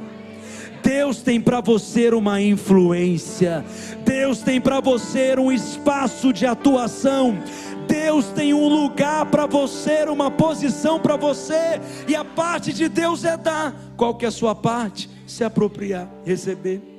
Deus 0.83 1.21
tem 1.21 1.39
para 1.39 1.61
você 1.61 2.09
uma 2.09 2.41
influência, 2.41 3.63
Deus 4.05 4.39
tem 4.39 4.61
para 4.61 4.79
você 4.79 5.37
um 5.37 5.51
espaço 5.51 6.31
de 6.31 6.45
atuação, 6.45 7.37
Deus 7.87 8.27
tem 8.27 8.53
um 8.53 8.67
lugar 8.69 9.25
para 9.25 9.45
você, 9.45 10.05
uma 10.05 10.31
posição 10.31 10.97
para 10.97 11.17
você, 11.17 11.81
e 12.07 12.15
a 12.15 12.23
parte 12.23 12.71
de 12.71 12.87
Deus 12.87 13.25
é 13.25 13.35
dar. 13.35 13.75
Qual 13.97 14.15
que 14.15 14.23
é 14.23 14.29
a 14.29 14.31
sua 14.31 14.55
parte? 14.55 15.09
Se 15.25 15.43
apropriar, 15.43 16.09
receber. 16.25 16.96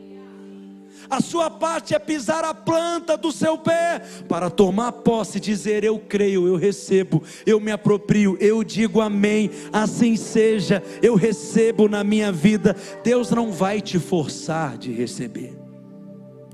A 1.11 1.23
sua 1.23 1.49
parte 1.49 1.95
é 1.95 1.99
pisar 1.99 2.45
a 2.45 2.53
planta 2.53 3.17
do 3.17 3.33
seu 3.33 3.57
pé 3.57 4.03
para 4.29 4.51
tomar 4.51 4.93
posse, 4.93 5.41
dizer: 5.41 5.83
Eu 5.83 5.99
creio, 5.99 6.47
eu 6.47 6.57
recebo, 6.57 7.23
eu 7.47 7.59
me 7.59 7.73
aproprio, 7.73 8.37
eu 8.41 8.63
digo 8.63 9.01
amém, 9.01 9.51
assim 9.73 10.17
seja, 10.17 10.83
eu 11.03 11.15
recebo 11.15 11.89
na 11.89 12.05
minha 12.05 12.31
vida. 12.31 12.77
Deus 13.03 13.31
não 13.31 13.51
vai 13.51 13.81
te 13.81 13.99
forçar 13.99 14.77
de 14.77 14.93
receber, 14.93 15.59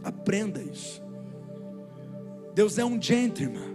aprenda 0.04 0.62
isso. 0.62 1.02
Deus 2.54 2.78
é 2.78 2.84
um 2.84 3.00
gentleman, 3.02 3.74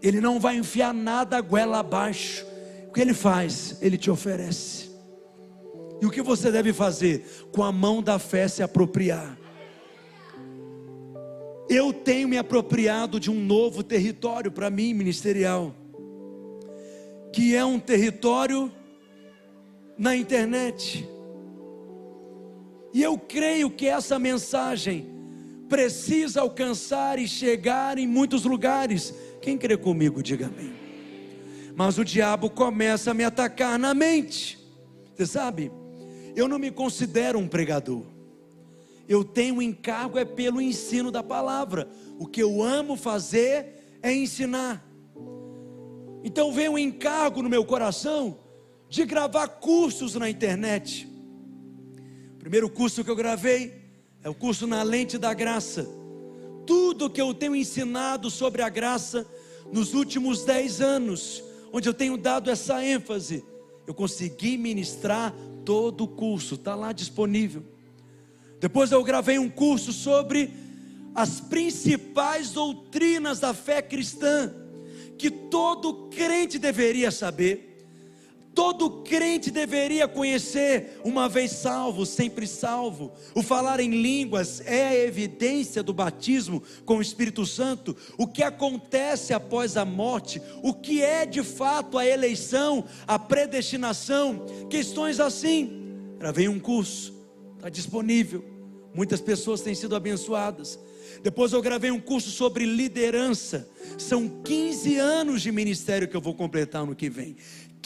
Ele 0.00 0.20
não 0.20 0.38
vai 0.38 0.56
enfiar 0.56 0.94
nada 0.94 1.38
a 1.38 1.40
goela 1.40 1.80
abaixo, 1.80 2.46
o 2.88 2.92
que 2.92 3.00
Ele 3.00 3.14
faz? 3.14 3.78
Ele 3.82 3.98
te 3.98 4.10
oferece. 4.12 4.95
E 6.00 6.06
o 6.06 6.10
que 6.10 6.22
você 6.22 6.50
deve 6.50 6.72
fazer? 6.72 7.24
Com 7.52 7.62
a 7.62 7.72
mão 7.72 8.02
da 8.02 8.18
fé 8.18 8.46
se 8.48 8.62
apropriar. 8.62 9.38
Eu 11.68 11.92
tenho 11.92 12.28
me 12.28 12.38
apropriado 12.38 13.18
de 13.18 13.30
um 13.30 13.44
novo 13.44 13.82
território 13.82 14.52
para 14.52 14.70
mim, 14.70 14.94
ministerial, 14.94 15.74
que 17.32 17.56
é 17.56 17.64
um 17.64 17.78
território 17.78 18.70
na 19.98 20.14
internet. 20.14 21.08
E 22.92 23.02
eu 23.02 23.18
creio 23.18 23.68
que 23.68 23.86
essa 23.86 24.18
mensagem 24.18 25.06
precisa 25.68 26.40
alcançar 26.40 27.18
e 27.18 27.26
chegar 27.26 27.98
em 27.98 28.06
muitos 28.06 28.44
lugares. 28.44 29.12
Quem 29.42 29.58
crê 29.58 29.76
comigo, 29.76 30.22
diga 30.22 30.46
amém. 30.46 30.72
Mas 31.74 31.98
o 31.98 32.04
diabo 32.04 32.48
começa 32.48 33.10
a 33.10 33.14
me 33.14 33.24
atacar 33.24 33.78
na 33.78 33.92
mente. 33.92 34.58
Você 35.14 35.26
sabe? 35.26 35.70
Eu 36.36 36.46
não 36.46 36.58
me 36.58 36.70
considero 36.70 37.38
um 37.38 37.48
pregador. 37.48 38.02
Eu 39.08 39.24
tenho 39.24 39.56
um 39.56 39.62
encargo 39.62 40.18
é 40.18 40.24
pelo 40.24 40.60
ensino 40.60 41.10
da 41.10 41.22
palavra. 41.22 41.88
O 42.18 42.26
que 42.26 42.42
eu 42.42 42.62
amo 42.62 42.94
fazer 42.94 43.98
é 44.02 44.12
ensinar. 44.12 44.86
Então 46.22 46.52
veio 46.52 46.72
um 46.72 46.78
encargo 46.78 47.42
no 47.42 47.48
meu 47.48 47.64
coração 47.64 48.38
de 48.88 49.06
gravar 49.06 49.48
cursos 49.48 50.14
na 50.14 50.28
internet. 50.28 51.08
O 52.34 52.38
primeiro 52.38 52.68
curso 52.68 53.02
que 53.02 53.10
eu 53.10 53.16
gravei 53.16 53.86
é 54.22 54.28
o 54.28 54.34
curso 54.34 54.66
na 54.66 54.82
lente 54.82 55.16
da 55.16 55.32
graça. 55.32 55.88
Tudo 56.66 57.08
que 57.08 57.20
eu 57.20 57.32
tenho 57.32 57.56
ensinado 57.56 58.30
sobre 58.30 58.60
a 58.60 58.68
graça 58.68 59.26
nos 59.72 59.94
últimos 59.94 60.44
dez 60.44 60.80
anos, 60.80 61.42
onde 61.72 61.88
eu 61.88 61.94
tenho 61.94 62.16
dado 62.16 62.50
essa 62.50 62.84
ênfase, 62.84 63.44
eu 63.86 63.94
consegui 63.94 64.58
ministrar 64.58 65.32
todo 65.66 66.04
o 66.04 66.08
curso, 66.08 66.54
está 66.54 66.76
lá 66.76 66.92
disponível. 66.92 67.64
Depois 68.60 68.92
eu 68.92 69.02
gravei 69.02 69.36
um 69.36 69.50
curso 69.50 69.92
sobre 69.92 70.50
as 71.12 71.40
principais 71.40 72.52
doutrinas 72.52 73.40
da 73.40 73.52
fé 73.52 73.82
cristã, 73.82 74.54
que 75.18 75.28
todo 75.28 76.08
crente 76.08 76.56
deveria 76.56 77.10
saber. 77.10 77.65
Todo 78.56 79.02
crente 79.02 79.50
deveria 79.50 80.08
conhecer, 80.08 80.98
uma 81.04 81.28
vez 81.28 81.52
salvo, 81.52 82.06
sempre 82.06 82.46
salvo. 82.46 83.12
O 83.34 83.42
falar 83.42 83.80
em 83.80 83.90
línguas 83.90 84.62
é 84.64 84.88
a 84.88 84.94
evidência 84.94 85.82
do 85.82 85.92
batismo 85.92 86.62
com 86.86 86.96
o 86.96 87.02
Espírito 87.02 87.44
Santo. 87.44 87.94
O 88.16 88.26
que 88.26 88.42
acontece 88.42 89.34
após 89.34 89.76
a 89.76 89.84
morte, 89.84 90.40
o 90.62 90.72
que 90.72 91.02
é 91.02 91.26
de 91.26 91.42
fato 91.42 91.98
a 91.98 92.06
eleição, 92.06 92.86
a 93.06 93.18
predestinação, 93.18 94.46
questões 94.70 95.20
assim. 95.20 96.16
Gravei 96.18 96.48
um 96.48 96.58
curso, 96.58 97.14
está 97.58 97.68
disponível. 97.68 98.42
Muitas 98.94 99.20
pessoas 99.20 99.60
têm 99.60 99.74
sido 99.74 99.94
abençoadas. 99.94 100.78
Depois 101.22 101.52
eu 101.52 101.60
gravei 101.60 101.90
um 101.90 102.00
curso 102.00 102.30
sobre 102.30 102.64
liderança. 102.64 103.68
São 103.98 104.28
15 104.42 104.96
anos 104.96 105.42
de 105.42 105.52
ministério 105.52 106.08
que 106.08 106.16
eu 106.16 106.20
vou 106.20 106.34
completar 106.34 106.86
no 106.86 106.94
que 106.94 107.10
vem. 107.10 107.36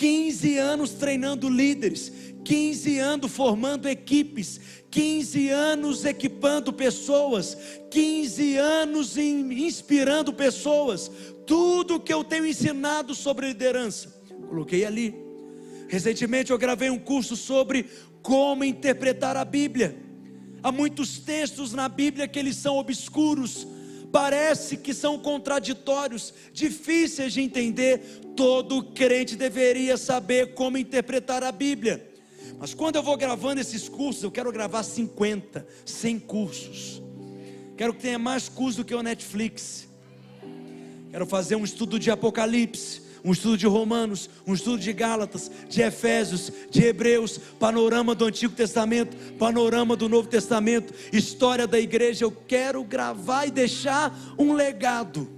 15 0.01 0.57
anos 0.57 0.93
treinando 0.93 1.51
líderes, 1.51 2.11
15 2.43 2.99
anos 2.99 3.31
formando 3.31 3.87
equipes, 3.87 4.59
15 4.91 5.51
anos 5.51 6.07
equipando 6.07 6.73
pessoas, 6.73 7.55
15 7.91 8.57
anos 8.57 9.19
inspirando 9.19 10.33
pessoas. 10.33 11.11
Tudo 11.47 12.01
que 12.01 12.15
eu 12.15 12.25
tenho 12.25 12.47
ensinado 12.47 13.15
sobre 13.15 13.49
liderança, 13.49 14.09
coloquei 14.49 14.87
ali. 14.87 15.15
Recentemente 15.87 16.51
eu 16.51 16.57
gravei 16.57 16.89
um 16.89 16.99
curso 16.99 17.37
sobre 17.37 17.85
como 18.23 18.65
interpretar 18.65 19.37
a 19.37 19.45
Bíblia. 19.45 19.95
Há 20.63 20.73
muitos 20.73 21.19
textos 21.19 21.75
na 21.75 21.91
Bíblia 21.91 22.27
que 22.27 22.39
eles 22.39 22.57
são 22.57 22.79
obscuros, 22.79 23.67
parece 24.13 24.77
que 24.77 24.93
são 24.93 25.19
contraditórios, 25.19 26.35
difíceis 26.53 27.33
de 27.33 27.41
entender. 27.41 28.21
Todo 28.37 28.83
crente 28.93 29.37
deveria 29.37 29.97
saber 29.97 30.55
como 30.55 30.79
interpretar 30.79 31.43
a 31.43 31.53
Bíblia. 31.53 32.09
Mas 32.59 32.75
quando 32.75 32.97
eu 32.97 33.03
vou 33.03 33.17
gravando 33.17 33.61
esses 33.61 33.89
cursos, 33.89 34.23
eu 34.23 34.31
quero 34.31 34.53
gravar 34.53 34.83
50, 34.83 35.67
100 35.85 36.19
cursos. 36.21 37.03
Quero 37.77 37.95
que 37.95 38.03
tenha 38.03 38.19
mais 38.19 38.49
cursos 38.49 38.77
do 38.77 38.85
que 38.85 38.95
o 38.95 39.03
Netflix. 39.03 39.89
Quero 41.11 41.27
fazer 41.27 41.57
um 41.57 41.65
estudo 41.65 41.99
de 41.99 42.11
Apocalipse, 42.11 43.00
um 43.25 43.33
estudo 43.33 43.57
de 43.57 43.67
Romanos, 43.67 44.29
um 44.47 44.55
estudo 44.55 44.79
de 44.79 44.93
Gálatas, 44.93 45.51
de 45.69 45.83
Efésios, 45.83 46.51
de 46.71 46.85
Hebreus, 46.85 47.39
panorama 47.59 48.15
do 48.15 48.25
Antigo 48.25 48.55
Testamento, 48.55 49.17
panorama 49.39 49.97
do 49.97 50.09
Novo 50.09 50.29
Testamento, 50.29 50.93
história 51.13 51.67
da 51.67 51.79
igreja. 51.79 52.25
Eu 52.25 52.33
quero 52.33 52.83
gravar 52.85 53.47
e 53.47 53.51
deixar 53.51 54.17
um 54.39 54.53
legado. 54.53 55.29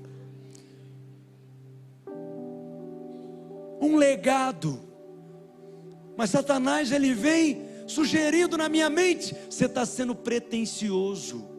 Um 3.80 3.96
legado. 3.96 4.80
Mas 6.16 6.30
Satanás 6.30 6.92
ele 6.92 7.14
vem 7.14 7.62
sugerindo 7.86 8.56
na 8.56 8.68
minha 8.68 8.88
mente: 8.88 9.34
você 9.50 9.66
está 9.66 9.84
sendo 9.84 10.14
pretensioso. 10.14 11.50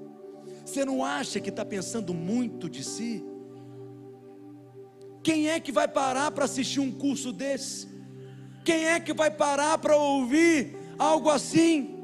Você 0.66 0.86
não 0.86 1.04
acha 1.04 1.40
que 1.40 1.50
está 1.50 1.66
pensando 1.66 2.14
muito 2.14 2.70
de 2.70 2.84
si? 2.84 3.33
Quem 5.24 5.50
é 5.50 5.60
que 5.60 5.72
vai 5.72 5.88
parar 5.88 6.30
para 6.32 6.44
assistir 6.44 6.82
um 6.82 6.92
curso 6.92 7.32
desse? 7.32 7.88
Quem 8.66 8.88
é 8.88 9.00
que 9.00 9.14
vai 9.14 9.32
parar 9.32 9.78
para 9.78 9.96
ouvir 9.96 10.76
algo 11.00 11.30
assim? 11.30 11.96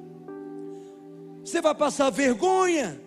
Você 1.44 1.62
vai 1.62 1.76
passar 1.76 2.10
vergonha, 2.10 3.00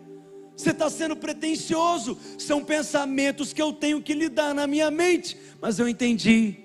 Você 0.54 0.70
está 0.70 0.90
sendo 0.90 1.16
pretensioso. 1.16 2.16
São 2.38 2.62
pensamentos 2.62 3.54
que 3.54 3.62
eu 3.62 3.72
tenho 3.72 4.02
que 4.02 4.12
lidar 4.12 4.54
na 4.54 4.66
minha 4.66 4.90
mente. 4.90 5.36
Mas 5.60 5.78
eu 5.78 5.88
entendi. 5.88 6.56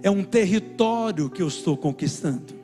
É 0.00 0.10
um 0.10 0.22
território 0.22 1.28
que 1.28 1.42
eu 1.42 1.48
estou 1.48 1.76
conquistando. 1.76 2.54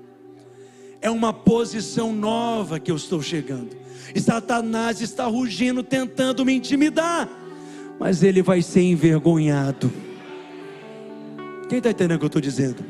É 1.01 1.11
uma 1.11 1.33
posição 1.33 2.13
nova 2.13 2.79
que 2.79 2.91
eu 2.91 2.97
estou 2.97 3.21
chegando. 3.21 3.77
E 4.15 4.21
Satanás 4.21 5.01
está 5.01 5.27
rugindo, 5.27 5.83
tentando 5.83 6.45
me 6.45 6.55
intimidar. 6.55 7.29
Mas 7.99 8.23
ele 8.23 8.41
vai 8.41 8.63
ser 8.63 8.83
envergonhado. 8.83 9.93
Quem 11.69 11.79
está 11.79 11.91
entendendo 11.91 12.17
o 12.17 12.19
que 12.19 12.25
eu 12.25 12.29
estou 12.29 12.41
dizendo? 12.41 12.83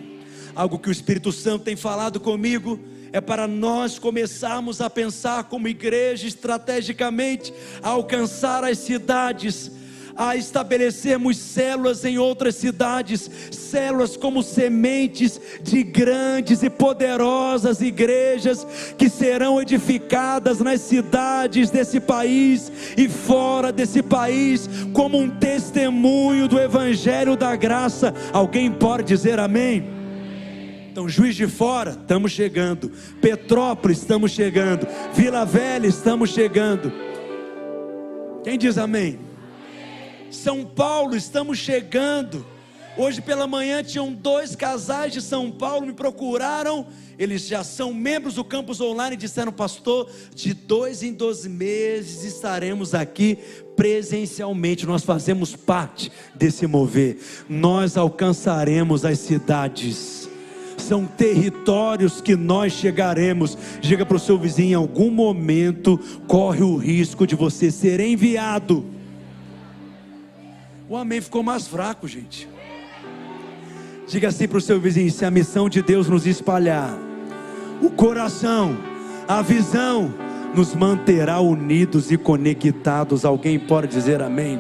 Algo 0.55 0.79
que 0.79 0.89
o 0.89 0.93
Espírito 0.93 1.33
Santo 1.33 1.65
tem 1.65 1.75
falado 1.75 2.21
comigo 2.21 2.79
é 3.13 3.21
para 3.21 3.49
nós 3.49 3.99
começarmos 3.99 4.81
a 4.81 4.89
pensar 4.89 5.45
como 5.45 5.67
igreja 5.67 6.29
estrategicamente, 6.29 7.53
a 7.83 7.89
alcançar 7.89 8.63
as 8.63 8.79
cidades, 8.79 9.73
a 10.19 10.35
estabelecermos 10.35 11.37
células 11.37 12.05
em 12.05 12.19
outras 12.19 12.57
cidades, 12.57 13.31
células 13.53 14.17
como 14.17 14.43
sementes 14.43 15.41
de 15.63 15.85
grandes 15.85 16.65
e 16.65 16.69
poderosas 16.69 17.81
igrejas 17.81 18.67
que 18.99 19.09
serão 19.09 19.63
edificadas 19.63 20.59
nas 20.59 20.81
cidades 20.81 21.71
desse 21.71 22.01
país 22.01 22.73
e 22.97 23.09
fora 23.09 23.71
desse 23.71 24.03
país, 24.03 24.69
como 24.93 25.17
um 25.17 25.31
testemunho 25.31 26.49
do 26.49 26.59
Evangelho 26.59 27.37
da 27.37 27.55
Graça. 27.55 28.13
Alguém 28.33 28.73
pode 28.73 29.05
dizer 29.05 29.39
amém? 29.39 29.85
Então, 30.91 31.09
Juiz 31.09 31.37
de 31.37 31.47
Fora, 31.47 31.91
estamos 31.91 32.33
chegando. 32.33 32.91
Petrópolis, 33.21 33.99
estamos 33.99 34.33
chegando. 34.33 34.85
Vila 35.15 35.45
Velha, 35.45 35.87
estamos 35.87 36.31
chegando. 36.31 36.93
Quem 38.43 38.59
diz 38.59 38.77
amém? 38.77 39.28
São 40.31 40.65
Paulo, 40.65 41.17
estamos 41.17 41.59
chegando. 41.59 42.45
Hoje 42.97 43.23
pela 43.23 43.47
manhã 43.47 43.83
tinham 43.83 44.13
dois 44.13 44.57
casais 44.57 45.13
de 45.13 45.23
São 45.23 45.51
Paulo 45.51 45.87
me 45.87 45.93
procuraram. 45.93 46.87
Eles 47.17 47.47
já 47.47 47.63
são 47.63 47.95
membros 47.95 48.35
do 48.35 48.45
campus 48.45 48.81
online 48.81 49.15
e 49.15 49.19
disseram, 49.19 49.53
pastor, 49.53 50.11
de 50.35 50.53
dois 50.53 51.03
em 51.03 51.13
dois 51.13 51.47
meses 51.47 52.25
estaremos 52.25 52.95
aqui 52.95 53.39
presencialmente. 53.77 54.85
Nós 54.85 55.05
fazemos 55.05 55.55
parte 55.55 56.11
desse 56.35 56.67
mover. 56.67 57.19
Nós 57.49 57.97
alcançaremos 57.97 59.05
as 59.05 59.19
cidades 59.21 60.29
são 60.77 61.05
territórios 61.05 62.21
que 62.23 62.35
nós 62.35 62.73
chegaremos. 62.73 63.59
Diga 63.81 64.07
para 64.07 64.17
o 64.17 64.21
seu 64.21 64.39
vizinho: 64.39 64.71
em 64.71 64.75
algum 64.75 65.11
momento 65.11 66.01
corre 66.27 66.63
o 66.63 66.77
risco 66.77 67.27
de 67.27 67.35
você 67.35 67.71
ser 67.71 68.01
enviado. 68.01 68.98
O 70.89 70.97
amém 70.97 71.21
ficou 71.21 71.43
mais 71.43 71.69
fraco, 71.69 72.09
gente. 72.09 72.49
Diga 74.07 74.29
assim 74.29 74.49
para 74.49 74.57
o 74.57 74.61
seu 74.61 74.81
vizinho: 74.81 75.11
se 75.11 75.25
a 75.25 75.31
missão 75.31 75.69
de 75.69 75.83
Deus 75.83 76.09
nos 76.09 76.27
espalhar, 76.27 76.97
o 77.83 77.91
coração, 77.91 78.75
a 79.29 79.43
visão, 79.43 80.13
nos 80.55 80.75
manterá 80.75 81.41
unidos 81.41 82.11
e 82.11 82.17
conectados. 82.17 83.27
Alguém 83.27 83.59
pode 83.59 83.89
dizer 83.89 84.23
amém? 84.23 84.59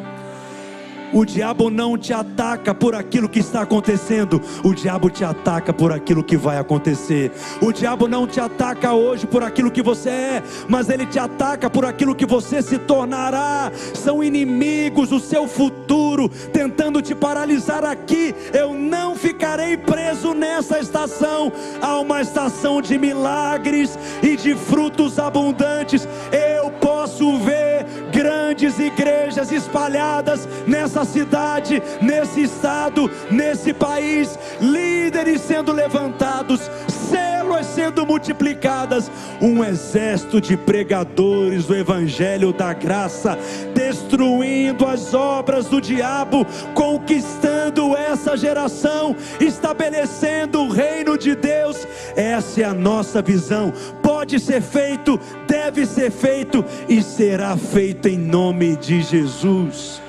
O 1.13 1.25
diabo 1.25 1.71
não 1.71 1.97
te 1.97 2.13
ataca 2.13 2.75
por 2.75 2.95
aquilo 2.95 3.29
que 3.29 3.39
está 3.39 3.63
acontecendo, 3.63 4.41
o 4.63 4.75
diabo 4.75 5.09
te 5.09 5.25
ataca 5.25 5.73
por 5.73 5.91
aquilo 5.91 6.23
que 6.23 6.37
vai 6.37 6.59
acontecer. 6.59 7.33
O 7.63 7.73
diabo 7.73 8.07
não 8.07 8.27
te 8.27 8.41
ataca 8.41 8.93
hoje 8.93 9.27
por 9.27 9.43
aquilo 9.43 9.71
que 9.71 9.83
você 9.83 10.11
é, 10.11 10.43
mas 10.69 10.91
ele 10.91 11.07
te 11.07 11.19
ataca 11.19 11.71
por 11.71 11.85
aquilo 11.85 12.15
que 12.15 12.27
você 12.27 12.61
se 12.61 12.79
tornará. 12.79 13.73
São 13.95 14.23
inimigos 14.23 15.09
do 15.09 15.19
seu 15.19 15.49
futuro, 15.49 16.29
tentando 16.53 17.01
te 17.01 17.15
paralisar 17.15 17.85
aqui. 17.85 18.35
Eu 18.53 18.75
não 18.75 19.17
ficarei 19.17 19.77
preso 19.77 20.35
nessa 20.35 20.79
estação. 20.79 21.51
Há 21.81 21.99
uma 21.99 22.21
estação 22.21 22.83
de 22.83 22.99
milagres 22.99 23.99
e 24.23 24.37
de 24.37 24.55
frutos 24.55 25.19
abundantes. 25.19 26.07
Eu 26.31 26.71
posso 26.73 27.39
ver 27.39 27.87
grandes 28.19 28.81
igrejas 28.81 29.53
espalhadas 29.53 30.49
nessa 30.66 31.05
cidade, 31.05 31.81
nesse 32.03 32.43
estado, 32.43 33.09
nesse 33.31 33.73
país, 33.73 34.37
líderes 34.61 35.41
sendo 35.41 35.71
levantados, 35.71 36.69
células 37.09 37.64
sendo 37.66 38.05
multiplicadas, 38.05 39.09
um 39.41 39.62
exército 39.62 40.41
de 40.41 40.57
pregadores 40.57 41.66
do 41.66 41.77
evangelho 41.77 42.53
da 42.53 42.73
graça, 42.73 43.39
destruindo 43.73 44.85
as 44.85 45.14
obras 45.14 45.66
do 45.66 45.81
diabo, 45.81 46.45
conquistando 46.75 47.97
essa 47.97 48.37
geração, 48.37 49.14
estabelecendo 49.39 50.62
o 50.62 50.69
reino 50.69 51.16
de 51.16 51.37
Deus. 51.37 51.87
Essa 52.16 52.62
é 52.62 52.64
a 52.64 52.75
nossa 52.75 53.23
visão. 53.23 53.73
Pode 54.19 54.41
ser 54.41 54.61
feito, 54.61 55.16
deve 55.47 55.87
ser 55.87 56.11
feito 56.11 56.64
e 56.89 57.01
será 57.01 57.57
feito 57.57 58.09
em 58.09 58.19
nome 58.19 58.75
de 58.75 59.01
Jesus. 59.01 60.03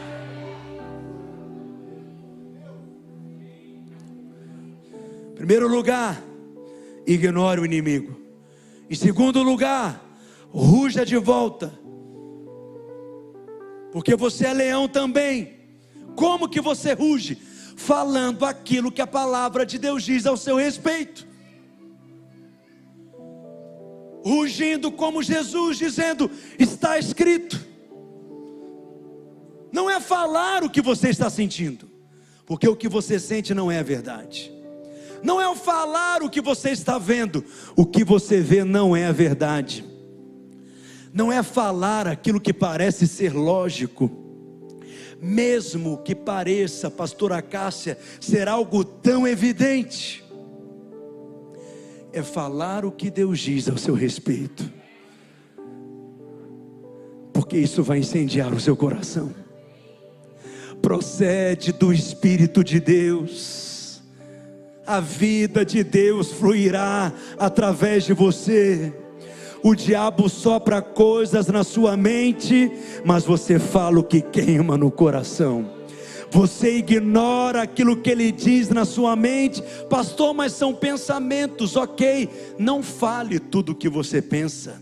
Primeiro 5.36 5.68
lugar, 5.68 6.20
ignore 7.06 7.62
o 7.62 7.66
inimigo. 7.66 8.20
Em 8.90 8.96
segundo 8.96 9.44
lugar, 9.44 10.04
ruja 10.52 11.06
de 11.06 11.18
volta. 11.18 11.72
Porque 13.92 14.16
você 14.16 14.48
é 14.48 14.54
leão 14.56 14.88
também. 14.88 15.54
Como 16.16 16.50
que 16.50 16.60
você 16.60 16.94
ruge? 16.94 17.36
Falando 17.76 18.44
aquilo 18.44 18.92
que 18.92 19.04
a 19.04 19.08
palavra 19.08 19.68
de 19.68 19.78
Deus 19.78 20.02
diz 20.02 20.26
ao 20.26 20.36
seu 20.36 20.56
respeito. 20.56 21.29
Rugindo 24.24 24.92
como 24.92 25.24
Jesus, 25.24 25.78
dizendo: 25.78 26.30
está 26.58 26.98
escrito. 26.98 27.68
Não 29.72 29.90
é 29.90 30.00
falar 30.00 30.64
o 30.64 30.70
que 30.70 30.82
você 30.82 31.10
está 31.10 31.30
sentindo, 31.30 31.90
porque 32.46 32.68
o 32.68 32.76
que 32.76 32.90
você 32.90 33.20
sente 33.20 33.54
não 33.54 33.72
é 33.72 33.84
verdade. 33.84 34.52
Não 35.22 35.40
é 35.40 35.48
o 35.48 35.56
falar 35.56 36.24
o 36.24 36.30
que 36.30 36.42
você 36.42 36.70
está 36.70 36.98
vendo, 36.98 37.44
o 37.76 37.86
que 37.86 38.04
você 38.04 38.40
vê 38.42 38.64
não 38.64 38.96
é 38.96 39.06
a 39.08 39.12
verdade, 39.12 39.84
não 41.14 41.32
é 41.32 41.44
falar 41.44 42.08
aquilo 42.08 42.40
que 42.40 42.54
parece 42.54 43.08
ser 43.08 43.34
lógico, 43.34 44.10
mesmo 45.22 45.98
que 45.98 46.16
pareça, 46.16 46.90
pastora 46.90 47.42
Cássia, 47.42 47.98
ser 48.22 48.48
algo 48.48 48.84
tão 48.86 49.28
evidente, 49.28 50.24
é 52.12 52.24
falar 52.24 52.86
o 52.86 52.92
que 52.92 53.10
Deus 53.10 53.40
diz 53.40 53.70
ao 53.70 53.78
seu 53.78 53.94
respeito, 53.94 54.64
porque 57.34 57.58
isso 57.58 57.84
vai 57.84 58.00
incendiar 58.00 58.54
o 58.54 58.60
seu 58.60 58.76
coração, 58.76 59.34
procede 60.82 61.72
do 61.72 61.94
Espírito 61.94 62.64
de 62.64 62.80
Deus 62.80 63.70
a 64.90 65.00
vida 65.00 65.64
de 65.64 65.84
Deus 65.84 66.32
fluirá 66.32 67.14
através 67.38 68.06
de 68.06 68.12
você. 68.14 68.92
O 69.62 69.76
diabo 69.76 70.28
sopra 70.28 70.82
coisas 70.82 71.46
na 71.46 71.64
sua 71.64 71.96
mente, 71.96 72.72
mas 73.06 73.24
você 73.24 73.60
fala 73.60 74.00
o 74.00 74.04
que 74.04 74.20
queima 74.20 74.80
no 74.80 74.90
coração. 74.90 75.79
Você 76.32 76.78
ignora 76.78 77.64
aquilo 77.64 77.98
que 77.98 78.10
ele 78.10 78.32
diz 78.32 78.70
na 78.70 78.86
sua 78.86 79.16
mente, 79.16 79.64
pastor, 79.90 80.34
mas 80.34 80.54
são 80.54 80.74
pensamentos, 80.74 81.76
ok. 81.76 82.30
Não 82.58 82.84
fale 82.84 83.40
tudo 83.40 83.72
o 83.72 83.76
que 83.76 83.90
você 83.90 84.22
pensa. 84.22 84.82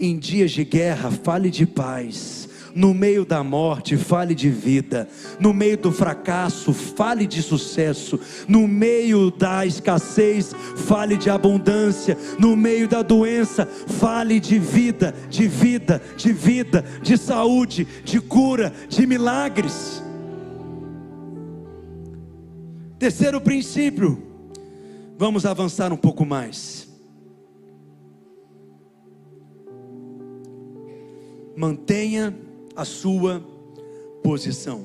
Em 0.00 0.18
dias 0.18 0.50
de 0.50 0.64
guerra, 0.64 1.10
fale 1.10 1.50
de 1.50 1.64
paz 1.64 2.48
no 2.74 2.94
meio 2.94 3.24
da 3.24 3.42
morte, 3.42 3.96
fale 3.96 4.34
de 4.34 4.48
vida. 4.48 5.08
No 5.38 5.52
meio 5.52 5.76
do 5.76 5.92
fracasso, 5.92 6.72
fale 6.72 7.26
de 7.26 7.42
sucesso. 7.42 8.18
No 8.48 8.66
meio 8.66 9.30
da 9.30 9.64
escassez, 9.66 10.54
fale 10.76 11.16
de 11.16 11.30
abundância. 11.30 12.16
No 12.38 12.56
meio 12.56 12.88
da 12.88 13.02
doença, 13.02 13.66
fale 13.66 14.40
de 14.40 14.58
vida, 14.58 15.14
de 15.28 15.46
vida, 15.46 16.02
de 16.16 16.32
vida, 16.32 16.84
de 17.02 17.16
saúde, 17.16 17.86
de 18.04 18.20
cura, 18.20 18.72
de 18.88 19.06
milagres. 19.06 20.02
Terceiro 23.02 23.40
princípio, 23.40 24.16
vamos 25.18 25.44
avançar 25.44 25.92
um 25.92 25.96
pouco 25.96 26.24
mais. 26.24 26.86
Mantenha 31.56 32.32
a 32.76 32.84
sua 32.84 33.44
posição. 34.22 34.84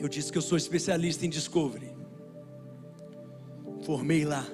Eu 0.00 0.08
disse 0.08 0.32
que 0.32 0.38
eu 0.38 0.42
sou 0.42 0.58
especialista 0.58 1.24
em 1.24 1.28
Discovery. 1.28 1.92
Formei 3.84 4.24
lá. 4.24 4.44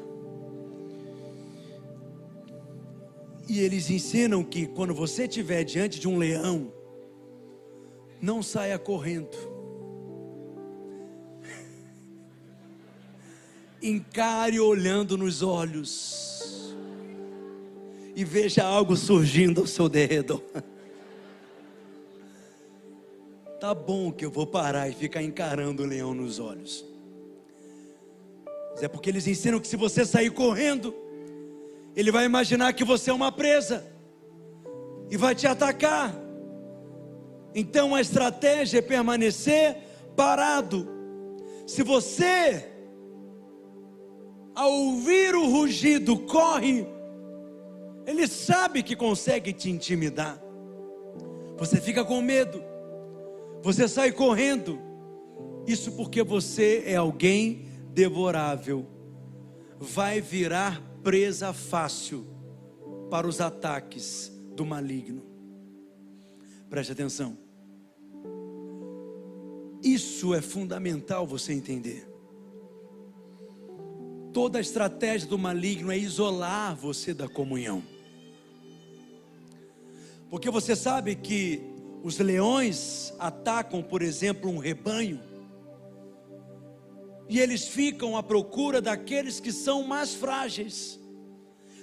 E 3.48 3.58
eles 3.58 3.88
ensinam 3.88 4.44
que 4.44 4.66
quando 4.66 4.92
você 4.92 5.22
estiver 5.22 5.64
diante 5.64 5.98
de 5.98 6.06
um 6.06 6.18
leão, 6.18 6.76
não 8.20 8.42
saia 8.42 8.78
correndo. 8.78 9.36
Encare 13.80 14.58
olhando 14.58 15.16
nos 15.16 15.42
olhos 15.42 16.74
e 18.14 18.24
veja 18.24 18.64
algo 18.64 18.96
surgindo 18.96 19.60
ao 19.60 19.66
seu 19.66 19.88
derredor. 19.88 20.42
Tá 23.60 23.74
bom 23.74 24.12
que 24.12 24.24
eu 24.24 24.30
vou 24.30 24.46
parar 24.46 24.88
e 24.88 24.92
ficar 24.92 25.20
encarando 25.20 25.82
o 25.82 25.86
leão 25.86 26.14
nos 26.14 26.38
olhos. 26.38 26.84
Mas 28.70 28.84
é 28.84 28.86
porque 28.86 29.10
eles 29.10 29.26
ensinam 29.26 29.58
que 29.58 29.66
se 29.66 29.76
você 29.76 30.06
sair 30.06 30.30
correndo, 30.30 30.94
ele 31.96 32.12
vai 32.12 32.24
imaginar 32.24 32.72
que 32.72 32.84
você 32.84 33.10
é 33.10 33.12
uma 33.12 33.32
presa 33.32 33.84
e 35.10 35.16
vai 35.16 35.34
te 35.34 35.48
atacar. 35.48 36.14
Então 37.54 37.94
a 37.94 38.00
estratégia 38.00 38.78
é 38.78 38.82
permanecer 38.82 39.76
parado. 40.16 40.88
Se 41.66 41.82
você, 41.82 42.64
ao 44.54 44.72
ouvir 44.72 45.34
o 45.34 45.46
rugido, 45.46 46.18
corre, 46.20 46.86
ele 48.06 48.26
sabe 48.26 48.82
que 48.82 48.96
consegue 48.96 49.52
te 49.52 49.70
intimidar. 49.70 50.42
Você 51.58 51.80
fica 51.80 52.04
com 52.04 52.22
medo, 52.22 52.62
você 53.62 53.86
sai 53.86 54.12
correndo. 54.12 54.78
Isso 55.66 55.92
porque 55.92 56.22
você 56.22 56.84
é 56.86 56.96
alguém 56.96 57.66
devorável. 57.92 58.86
Vai 59.78 60.20
virar 60.20 60.82
presa 61.02 61.52
fácil 61.52 62.26
para 63.10 63.26
os 63.26 63.40
ataques 63.40 64.32
do 64.54 64.64
maligno. 64.64 65.27
Preste 66.68 66.92
atenção. 66.92 67.36
Isso 69.82 70.34
é 70.34 70.40
fundamental 70.42 71.26
você 71.26 71.52
entender. 71.52 72.06
Toda 74.32 74.58
a 74.58 74.60
estratégia 74.60 75.28
do 75.28 75.38
maligno 75.38 75.90
é 75.90 75.98
isolar 75.98 76.76
você 76.76 77.14
da 77.14 77.28
comunhão. 77.28 77.82
Porque 80.28 80.50
você 80.50 80.76
sabe 80.76 81.14
que 81.14 81.62
os 82.02 82.18
leões 82.18 83.14
atacam, 83.18 83.82
por 83.82 84.02
exemplo, 84.02 84.50
um 84.50 84.58
rebanho, 84.58 85.20
e 87.28 87.38
eles 87.38 87.68
ficam 87.68 88.16
à 88.16 88.22
procura 88.22 88.80
daqueles 88.80 89.40
que 89.40 89.52
são 89.52 89.82
mais 89.82 90.14
frágeis, 90.14 90.98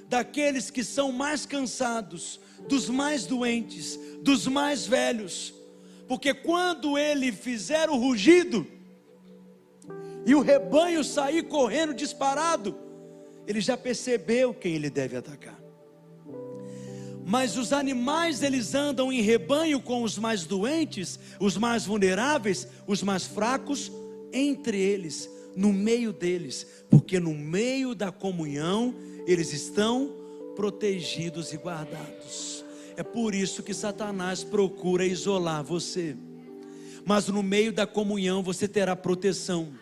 daqueles 0.08 0.70
que 0.70 0.84
são 0.84 1.12
mais 1.12 1.46
cansados, 1.46 2.40
dos 2.68 2.90
mais 2.90 3.26
doentes, 3.26 4.00
dos 4.22 4.48
mais 4.48 4.86
velhos, 4.86 5.54
porque 6.08 6.34
quando 6.34 6.98
ele 6.98 7.32
fizer 7.32 7.90
o 7.90 7.96
rugido 7.96 8.66
e 10.26 10.34
o 10.36 10.42
rebanho 10.42 11.04
sair 11.04 11.44
correndo 11.44 11.94
disparado, 11.94 12.76
ele 13.48 13.62
já 13.62 13.78
percebeu 13.78 14.54
quem 14.54 14.74
ele 14.74 14.90
deve 14.90 15.16
atacar. 15.16 15.60
Mas 17.28 17.58
os 17.58 17.74
animais 17.74 18.44
eles 18.44 18.76
andam 18.76 19.12
em 19.12 19.22
rebanho 19.22 19.82
com 19.82 20.04
os 20.04 20.18
mais 20.18 20.46
doentes, 20.46 21.20
os 21.40 21.58
mais 21.58 21.86
vulneráveis, 21.86 22.68
os 22.86 23.02
mais 23.02 23.26
fracos, 23.26 23.92
entre 24.32 24.78
eles, 24.78 25.30
no 25.56 25.74
meio 25.74 26.14
deles, 26.14 26.68
porque 26.90 27.20
no 27.20 27.34
meio 27.34 27.96
da 27.96 28.12
comunhão 28.12 28.94
eles 29.26 29.54
estão 29.54 30.25
protegidos 30.56 31.54
e 31.54 31.58
guardados. 31.58 32.64
É 32.98 33.04
por 33.04 33.36
isso 33.36 33.62
que 33.62 33.74
Satanás 33.74 34.44
procura 34.44 35.06
isolar 35.06 35.64
você. 35.64 36.16
Mas 37.06 37.28
no 37.28 37.44
meio 37.44 37.72
da 37.72 37.86
comunhão 37.86 38.42
você 38.42 38.68
terá 38.68 38.96
proteção 38.96 39.74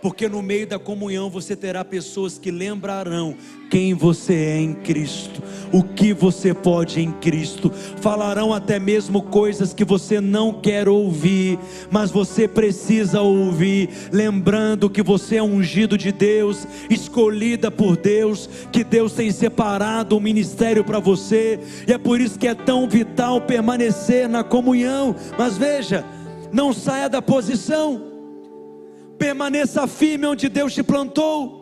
porque 0.00 0.28
no 0.28 0.42
meio 0.42 0.66
da 0.66 0.78
comunhão 0.78 1.28
você 1.28 1.56
terá 1.56 1.84
pessoas 1.84 2.38
que 2.38 2.50
lembrarão 2.50 3.36
quem 3.70 3.94
você 3.94 4.34
é 4.34 4.56
em 4.60 4.74
Cristo, 4.74 5.42
o 5.72 5.82
que 5.82 6.12
você 6.12 6.52
pode 6.52 7.00
em 7.00 7.12
Cristo, 7.12 7.70
falarão 8.00 8.52
até 8.52 8.78
mesmo 8.78 9.22
coisas 9.22 9.72
que 9.74 9.84
você 9.84 10.20
não 10.20 10.52
quer 10.52 10.88
ouvir, 10.88 11.58
mas 11.90 12.10
você 12.10 12.46
precisa 12.46 13.20
ouvir, 13.20 13.88
lembrando 14.12 14.90
que 14.90 15.02
você 15.02 15.36
é 15.36 15.42
ungido 15.42 15.96
de 15.96 16.12
Deus, 16.12 16.66
escolhida 16.88 17.70
por 17.70 17.96
Deus, 17.96 18.48
que 18.72 18.82
Deus 18.84 19.12
tem 19.12 19.30
separado 19.30 20.16
um 20.16 20.20
ministério 20.20 20.84
para 20.84 20.98
você, 20.98 21.58
e 21.86 21.92
é 21.92 21.98
por 21.98 22.20
isso 22.20 22.38
que 22.38 22.48
é 22.48 22.54
tão 22.54 22.88
vital 22.88 23.40
permanecer 23.40 24.28
na 24.28 24.44
comunhão. 24.44 25.14
Mas 25.38 25.56
veja, 25.56 26.04
não 26.52 26.72
saia 26.72 27.08
da 27.08 27.22
posição 27.22 28.08
permaneça 29.18 29.86
firme 29.86 30.26
onde 30.26 30.48
Deus 30.48 30.72
te 30.72 30.82
plantou. 30.82 31.58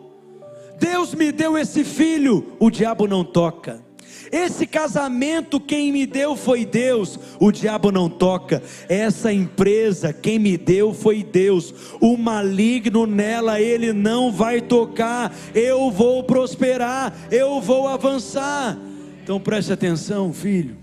Deus 0.79 1.13
me 1.15 1.31
deu 1.31 1.57
esse 1.57 1.83
filho, 1.83 2.53
o 2.59 2.69
diabo 2.69 3.07
não 3.07 3.23
toca. 3.25 3.86
Esse 4.31 4.67
casamento 4.67 5.59
quem 5.59 5.91
me 5.91 6.05
deu 6.05 6.35
foi 6.35 6.65
Deus, 6.65 7.19
o 7.39 7.51
diabo 7.51 7.91
não 7.91 8.09
toca. 8.09 8.61
Essa 8.89 9.31
empresa 9.31 10.13
quem 10.13 10.39
me 10.39 10.57
deu 10.57 10.93
foi 10.93 11.23
Deus. 11.23 11.73
O 12.01 12.17
maligno 12.17 13.05
nela 13.05 13.61
ele 13.61 13.93
não 13.93 14.31
vai 14.31 14.61
tocar. 14.61 15.35
Eu 15.53 15.89
vou 15.91 16.23
prosperar, 16.23 17.27
eu 17.31 17.61
vou 17.61 17.87
avançar. 17.87 18.77
Então 19.23 19.39
preste 19.39 19.71
atenção, 19.73 20.31
filho. 20.31 20.77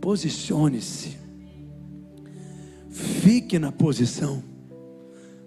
Posicione-se. 0.00 1.16
Fique 2.90 3.58
na 3.58 3.72
posição. 3.72 4.42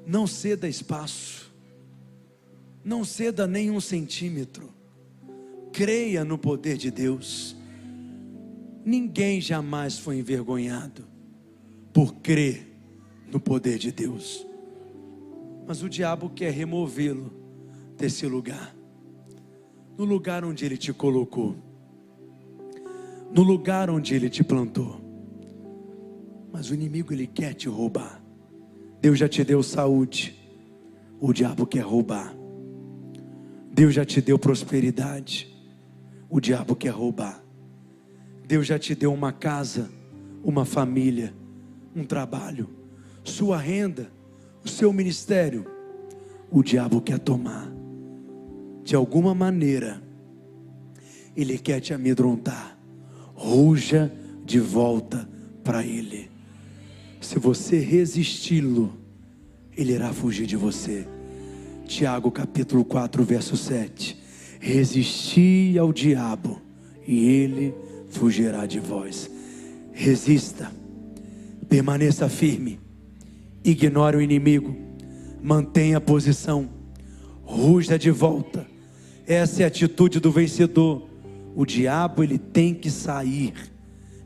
Não 0.05 0.27
ceda 0.27 0.67
espaço, 0.67 1.51
não 2.83 3.03
ceda 3.03 3.47
nem 3.47 3.71
um 3.71 3.81
centímetro, 3.81 4.71
creia 5.75 6.23
no 6.23 6.37
poder 6.37 6.77
de 6.77 6.89
Deus. 6.89 7.53
Ninguém 8.85 9.41
jamais 9.41 9.99
foi 9.99 10.17
envergonhado 10.17 11.03
por 11.91 12.15
crer 12.15 12.65
no 13.29 13.41
poder 13.41 13.77
de 13.77 13.91
Deus, 13.91 14.47
mas 15.67 15.83
o 15.83 15.89
diabo 15.89 16.29
quer 16.29 16.51
removê-lo 16.51 17.33
desse 17.97 18.25
lugar, 18.25 18.73
no 19.97 20.05
lugar 20.05 20.45
onde 20.45 20.63
ele 20.63 20.77
te 20.77 20.93
colocou, 20.93 21.57
no 23.33 23.43
lugar 23.43 23.89
onde 23.89 24.15
ele 24.15 24.29
te 24.29 24.45
plantou. 24.45 25.01
Mas 26.53 26.69
o 26.69 26.73
inimigo 26.73 27.11
ele 27.11 27.27
quer 27.27 27.53
te 27.53 27.67
roubar. 27.67 28.23
Deus 29.01 29.19
já 29.19 29.27
te 29.27 29.43
deu 29.43 29.61
saúde, 29.61 30.39
o 31.19 31.33
diabo 31.33 31.65
quer 31.65 31.81
roubar. 31.81 32.33
Deus 33.73 33.93
já 33.93 34.05
te 34.05 34.21
deu 34.21 34.39
prosperidade, 34.39 35.54
o 36.35 36.41
diabo 36.41 36.75
quer 36.75 36.89
roubar. 36.89 37.41
Deus 38.45 38.67
já 38.67 38.77
te 38.77 38.93
deu 38.93 39.13
uma 39.13 39.31
casa, 39.31 39.89
uma 40.43 40.65
família, 40.65 41.33
um 41.95 42.03
trabalho, 42.03 42.69
sua 43.23 43.57
renda, 43.57 44.11
o 44.61 44.67
seu 44.67 44.91
ministério, 44.91 45.65
o 46.51 46.61
diabo 46.61 46.99
quer 46.99 47.19
tomar. 47.19 47.71
De 48.83 48.97
alguma 48.97 49.33
maneira, 49.33 50.03
ele 51.37 51.57
quer 51.57 51.79
te 51.79 51.93
amedrontar. 51.93 52.77
Ruja 53.33 54.11
de 54.43 54.59
volta 54.59 55.29
para 55.63 55.85
ele. 55.85 56.29
Se 57.21 57.39
você 57.39 57.79
resisti-lo, 57.79 58.93
ele 59.71 59.93
irá 59.93 60.11
fugir 60.11 60.45
de 60.45 60.57
você. 60.57 61.07
Tiago 61.85 62.29
capítulo 62.29 62.83
4, 62.83 63.23
verso 63.23 63.55
7. 63.55 64.24
Resisti 64.65 65.77
ao 65.77 65.93
diabo, 65.93 66.59
e 67.07 67.23
ele 67.23 67.71
fugirá 68.09 68.65
de 68.65 68.79
vós. 68.79 69.29
Resista, 69.93 70.71
permaneça 71.69 72.27
firme, 72.27 72.79
ignore 73.63 74.17
o 74.17 74.21
inimigo, 74.21 74.75
mantenha 75.39 75.97
a 75.97 76.01
posição, 76.01 76.67
ruja 77.43 77.99
de 77.99 78.09
volta. 78.09 78.65
Essa 79.27 79.61
é 79.61 79.65
a 79.65 79.67
atitude 79.67 80.19
do 80.19 80.31
vencedor. 80.31 81.07
O 81.55 81.63
diabo 81.63 82.23
ele 82.23 82.39
tem 82.39 82.73
que 82.73 82.89
sair 82.89 83.53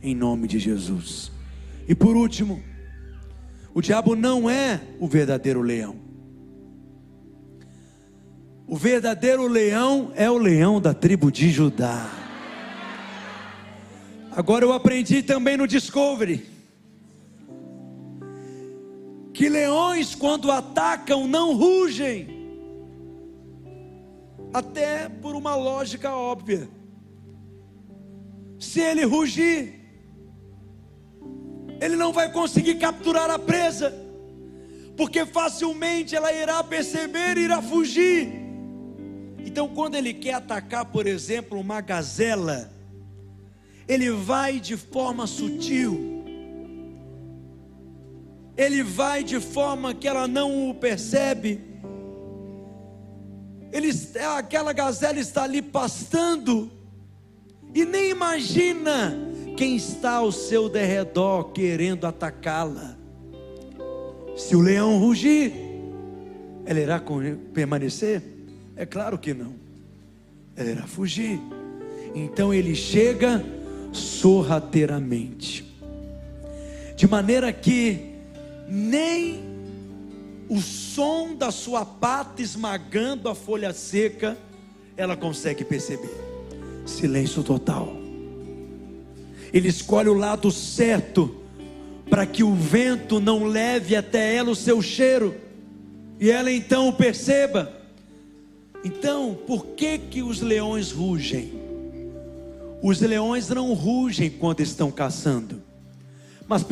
em 0.01 0.15
nome 0.15 0.47
de 0.47 0.57
Jesus. 0.57 1.33
E 1.85 1.93
por 1.93 2.15
último, 2.15 2.63
o 3.73 3.81
diabo 3.81 4.15
não 4.15 4.49
é 4.49 4.79
o 5.01 5.05
verdadeiro 5.05 5.61
leão. 5.61 6.08
O 8.69 8.75
verdadeiro 8.75 9.47
leão 9.47 10.11
é 10.15 10.29
o 10.29 10.37
leão 10.37 10.79
da 10.79 10.93
tribo 10.93 11.31
de 11.31 11.49
Judá. 11.49 12.07
Agora 14.31 14.63
eu 14.63 14.71
aprendi 14.71 15.23
também 15.23 15.57
no 15.57 15.67
Discovery 15.67 16.47
que 19.33 19.49
leões, 19.49 20.13
quando 20.13 20.51
atacam, 20.51 21.27
não 21.27 21.55
rugem, 21.55 22.27
até 24.53 25.09
por 25.09 25.35
uma 25.35 25.55
lógica 25.55 26.13
óbvia. 26.13 26.69
Se 28.59 28.81
ele 28.81 29.03
rugir, 29.03 29.79
ele 31.81 31.95
não 31.95 32.13
vai 32.13 32.31
conseguir 32.31 32.75
capturar 32.75 33.31
a 33.31 33.39
presa, 33.39 33.91
porque 34.95 35.25
facilmente 35.25 36.15
ela 36.15 36.31
irá 36.31 36.63
perceber 36.63 37.35
e 37.35 37.45
irá 37.45 37.63
fugir. 37.63 38.38
Então, 39.49 39.67
quando 39.67 39.95
ele 39.95 40.13
quer 40.13 40.35
atacar, 40.35 40.85
por 40.85 41.07
exemplo, 41.07 41.59
uma 41.59 41.81
gazela, 41.81 42.71
ele 43.87 44.11
vai 44.11 44.59
de 44.59 44.77
forma 44.77 45.25
sutil, 45.25 46.23
ele 48.55 48.83
vai 48.83 49.23
de 49.23 49.39
forma 49.39 49.91
que 49.91 50.07
ela 50.07 50.27
não 50.27 50.69
o 50.69 50.75
percebe. 50.75 51.59
Ele, 53.71 53.89
aquela 54.37 54.71
gazela 54.71 55.19
está 55.19 55.45
ali 55.45 55.63
pastando 55.63 56.71
e 57.73 57.83
nem 57.85 58.11
imagina 58.11 59.17
quem 59.57 59.75
está 59.75 60.17
ao 60.17 60.31
seu 60.31 60.69
derredor 60.69 61.45
querendo 61.53 62.05
atacá-la. 62.05 62.95
Se 64.37 64.55
o 64.55 64.61
leão 64.61 64.99
rugir, 64.99 65.51
ela 66.67 66.79
irá 66.79 67.01
permanecer? 67.51 68.38
É 68.79 68.85
claro 68.85 69.17
que 69.17 69.33
não. 69.33 69.55
Ela 70.55 70.87
fugir. 70.87 71.37
Então 72.15 72.53
ele 72.53 72.73
chega 72.73 73.43
sorrateiramente, 73.91 75.65
de 76.95 77.07
maneira 77.07 77.51
que 77.51 78.15
nem 78.69 79.41
o 80.47 80.61
som 80.61 81.35
da 81.35 81.51
sua 81.51 81.83
pata 81.83 82.41
esmagando 82.41 83.27
a 83.27 83.35
folha 83.35 83.73
seca, 83.73 84.37
ela 84.95 85.17
consegue 85.17 85.65
perceber. 85.65 86.15
Silêncio 86.85 87.43
total. 87.43 87.93
Ele 89.51 89.67
escolhe 89.67 90.07
o 90.07 90.13
lado 90.13 90.49
certo, 90.51 91.35
para 92.09 92.25
que 92.25 92.45
o 92.45 92.55
vento 92.55 93.19
não 93.19 93.43
leve 93.43 93.95
até 93.95 94.35
ela 94.35 94.51
o 94.51 94.55
seu 94.55 94.81
cheiro, 94.81 95.35
e 96.17 96.31
ela 96.31 96.49
então 96.49 96.87
o 96.87 96.93
perceba. 96.93 97.78
Então, 98.83 99.37
por 99.45 99.65
que 99.67 99.97
que 99.97 100.23
os 100.23 100.41
leões 100.41 100.91
rugem? 100.91 101.51
Os 102.81 103.01
leões 103.01 103.49
não 103.49 103.73
rugem 103.73 104.29
quando 104.29 104.61
estão 104.61 104.89
caçando. 104.89 105.61
Mas 106.47 106.63
1 106.63 106.65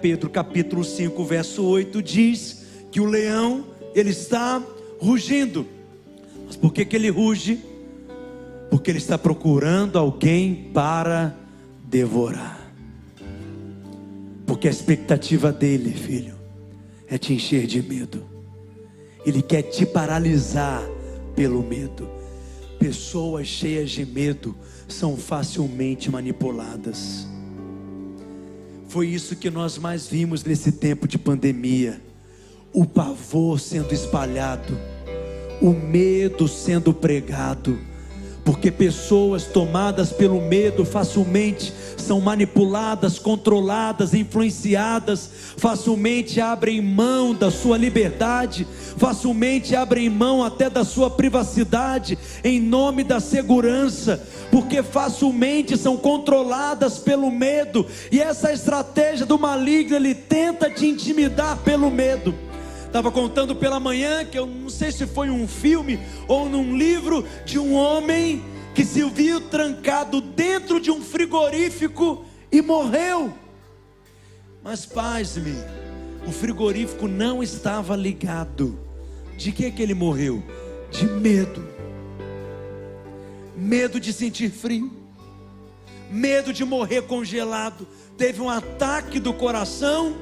Pedro 0.00 0.28
capítulo 0.28 0.84
5, 0.84 1.24
verso 1.24 1.64
8 1.64 2.02
diz 2.02 2.64
que 2.92 3.00
o 3.00 3.06
leão, 3.06 3.64
ele 3.94 4.10
está 4.10 4.62
rugindo. 5.00 5.66
Mas 6.46 6.54
por 6.54 6.72
que 6.72 6.84
que 6.84 6.94
ele 6.94 7.08
ruge? 7.08 7.60
Porque 8.70 8.90
ele 8.90 8.98
está 8.98 9.16
procurando 9.16 9.98
alguém 9.98 10.70
para 10.72 11.34
devorar. 11.84 12.60
Porque 14.46 14.68
a 14.68 14.70
expectativa 14.70 15.50
dele, 15.50 15.92
filho, 15.92 16.34
é 17.08 17.16
te 17.16 17.32
encher 17.32 17.66
de 17.66 17.82
medo. 17.82 18.24
Ele 19.24 19.40
quer 19.40 19.62
te 19.62 19.86
paralisar 19.86 20.82
pelo 21.34 21.62
medo. 21.62 22.08
Pessoas 22.78 23.46
cheias 23.46 23.90
de 23.90 24.04
medo 24.04 24.54
são 24.88 25.16
facilmente 25.16 26.10
manipuladas. 26.10 27.26
Foi 28.88 29.08
isso 29.08 29.34
que 29.34 29.50
nós 29.50 29.78
mais 29.78 30.06
vimos 30.06 30.44
nesse 30.44 30.72
tempo 30.72 31.08
de 31.08 31.18
pandemia: 31.18 32.00
o 32.72 32.84
pavor 32.86 33.58
sendo 33.58 33.92
espalhado, 33.92 34.78
o 35.60 35.70
medo 35.70 36.46
sendo 36.46 36.92
pregado, 36.92 37.78
porque 38.44 38.70
pessoas 38.70 39.44
tomadas 39.44 40.12
pelo 40.12 40.40
medo 40.40 40.84
facilmente 40.84 41.72
são 41.96 42.20
manipuladas, 42.20 43.18
controladas, 43.18 44.12
influenciadas, 44.12 45.30
facilmente 45.56 46.40
abrem 46.40 46.82
mão 46.82 47.34
da 47.34 47.50
sua 47.50 47.78
liberdade, 47.78 48.66
facilmente 48.98 49.74
abrem 49.74 50.10
mão 50.10 50.44
até 50.44 50.68
da 50.68 50.84
sua 50.84 51.08
privacidade, 51.08 52.18
em 52.44 52.60
nome 52.60 53.02
da 53.02 53.20
segurança, 53.20 54.22
porque 54.50 54.82
facilmente 54.82 55.78
são 55.78 55.96
controladas 55.96 56.98
pelo 56.98 57.30
medo, 57.30 57.86
e 58.12 58.20
essa 58.20 58.52
estratégia 58.52 59.24
do 59.24 59.38
maligno, 59.38 59.96
ele 59.96 60.14
tenta 60.14 60.68
te 60.68 60.86
intimidar 60.86 61.56
pelo 61.58 61.90
medo. 61.90 62.34
Estava 62.94 63.10
contando 63.10 63.56
pela 63.56 63.80
manhã 63.80 64.24
que 64.24 64.38
eu 64.38 64.46
não 64.46 64.70
sei 64.70 64.92
se 64.92 65.04
foi 65.04 65.28
um 65.28 65.48
filme 65.48 65.98
ou 66.28 66.48
num 66.48 66.76
livro 66.76 67.26
de 67.44 67.58
um 67.58 67.74
homem 67.74 68.40
que 68.72 68.84
se 68.84 69.02
viu 69.10 69.40
trancado 69.40 70.20
dentro 70.20 70.78
de 70.78 70.92
um 70.92 71.02
frigorífico 71.02 72.24
e 72.52 72.62
morreu. 72.62 73.34
Mas 74.62 74.86
pasme, 74.86 75.56
o 76.24 76.30
frigorífico 76.30 77.08
não 77.08 77.42
estava 77.42 77.96
ligado. 77.96 78.78
De 79.36 79.50
que 79.50 79.72
que 79.72 79.82
ele 79.82 79.92
morreu? 79.92 80.40
De 80.88 81.04
medo. 81.04 81.66
Medo 83.56 83.98
de 83.98 84.12
sentir 84.12 84.52
frio. 84.52 84.88
Medo 86.08 86.52
de 86.52 86.64
morrer 86.64 87.02
congelado. 87.02 87.88
Teve 88.16 88.40
um 88.40 88.48
ataque 88.48 89.18
do 89.18 89.34
coração 89.34 90.16